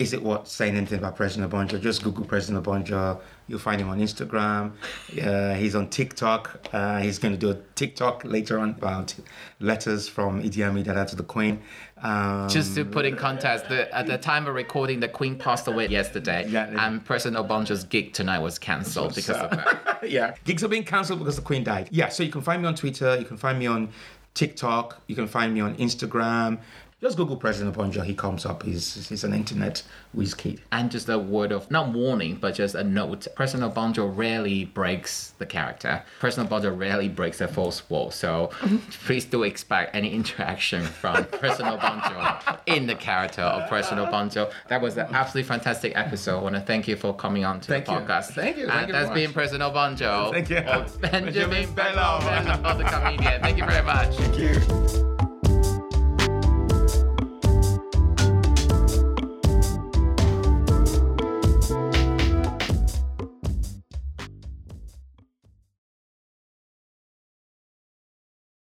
Is 0.00 0.12
it 0.12 0.20
what 0.24 0.48
saying 0.48 0.74
anything 0.76 0.98
about 0.98 1.14
President 1.14 1.52
Obonjo? 1.52 1.80
Just 1.80 2.02
Google 2.02 2.24
President 2.24 2.64
Obonjo. 2.64 3.20
You'll 3.46 3.60
find 3.60 3.80
him 3.80 3.88
on 3.88 4.00
Instagram. 4.00 4.72
Uh, 5.22 5.54
he's 5.54 5.76
on 5.76 5.88
TikTok. 5.88 6.66
Uh, 6.72 6.98
he's 6.98 7.20
going 7.20 7.32
to 7.32 7.38
do 7.38 7.50
a 7.50 7.54
TikTok 7.76 8.24
later 8.24 8.58
on 8.58 8.70
about 8.70 9.14
letters 9.60 10.08
from 10.08 10.42
Idi 10.42 10.66
Amin 10.68 10.82
Dada 10.82 11.06
to 11.06 11.14
the 11.14 11.22
Queen. 11.22 11.62
Um, 12.02 12.48
Just 12.48 12.74
to 12.74 12.84
put 12.84 13.06
in 13.06 13.14
context, 13.16 13.68
the, 13.68 13.94
at 13.96 14.08
the 14.08 14.18
time 14.18 14.48
of 14.48 14.56
recording, 14.56 14.98
the 14.98 15.08
Queen 15.08 15.38
passed 15.38 15.68
away 15.68 15.86
yesterday, 15.86 16.44
Yeah. 16.48 16.74
and 16.84 17.04
President 17.04 17.46
Obonjo's 17.46 17.84
gig 17.84 18.12
tonight 18.14 18.40
was 18.40 18.58
cancelled 18.58 19.14
because 19.14 19.36
of 19.36 19.50
that. 19.52 20.00
yeah. 20.10 20.34
Gigs 20.44 20.64
are 20.64 20.68
being 20.68 20.84
cancelled 20.84 21.20
because 21.20 21.36
the 21.36 21.42
Queen 21.42 21.62
died. 21.62 21.88
Yeah, 21.92 22.08
so 22.08 22.24
you 22.24 22.32
can 22.32 22.40
find 22.42 22.60
me 22.60 22.66
on 22.66 22.74
Twitter, 22.74 23.16
you 23.16 23.24
can 23.24 23.36
find 23.36 23.60
me 23.60 23.66
on 23.68 23.90
TikTok, 24.34 25.00
you 25.06 25.14
can 25.14 25.28
find 25.28 25.54
me 25.54 25.60
on 25.60 25.76
Instagram. 25.76 26.58
Just 27.04 27.18
Google 27.18 27.36
President 27.36 27.76
Obonjo, 27.76 28.02
he 28.02 28.14
comes 28.14 28.46
up. 28.46 28.62
He's, 28.62 29.10
he's 29.10 29.24
an 29.24 29.34
internet 29.34 29.82
whiz 30.14 30.32
kid. 30.32 30.62
And 30.72 30.90
just 30.90 31.06
a 31.10 31.18
word 31.18 31.52
of 31.52 31.70
not 31.70 31.92
warning, 31.92 32.36
but 32.36 32.54
just 32.54 32.74
a 32.74 32.82
note. 32.82 33.26
President 33.36 33.74
Obonjo 33.74 34.10
rarely 34.16 34.64
breaks 34.64 35.34
the 35.36 35.44
character. 35.44 36.02
President 36.18 36.48
Obonjo 36.48 36.74
rarely 36.74 37.10
breaks 37.10 37.40
the 37.40 37.46
fourth 37.46 37.82
wall. 37.90 38.10
So 38.10 38.48
please 39.04 39.26
do 39.26 39.42
expect 39.42 39.94
any 39.94 40.14
interaction 40.14 40.82
from 40.82 41.24
President 41.40 41.78
Obonjo 41.78 42.58
in 42.64 42.86
the 42.86 42.94
character 42.94 43.42
of 43.42 43.68
President 43.68 44.08
Obonjo. 44.08 44.50
That 44.68 44.80
was 44.80 44.96
an 44.96 45.08
absolutely 45.14 45.46
fantastic 45.46 45.92
episode. 45.94 46.38
I 46.38 46.42
want 46.42 46.54
to 46.54 46.62
thank 46.62 46.88
you 46.88 46.96
for 46.96 47.14
coming 47.14 47.44
on 47.44 47.60
to 47.60 47.68
Thank 47.68 47.84
the 47.84 47.92
you. 47.92 47.98
podcast. 47.98 48.32
Thank 48.32 48.56
you. 48.56 48.62
And 48.62 48.72
Thank 48.72 48.86
you 48.86 48.92
that's 48.94 49.10
been. 49.10 49.30
President 49.34 49.74
Obonjo. 49.74 50.32
Thank 50.32 50.48
you. 50.48 50.62
Benjamin 51.02 51.34
Benjamin 51.34 51.74
Bello, 51.74 52.20
Bello. 52.20 52.78
the 52.78 52.84
comedian. 52.84 53.42
Thank 53.42 53.58
you 53.58 53.66
very 53.66 53.84
much. 53.84 54.16
Thank 54.16 54.38
you. 54.38 55.23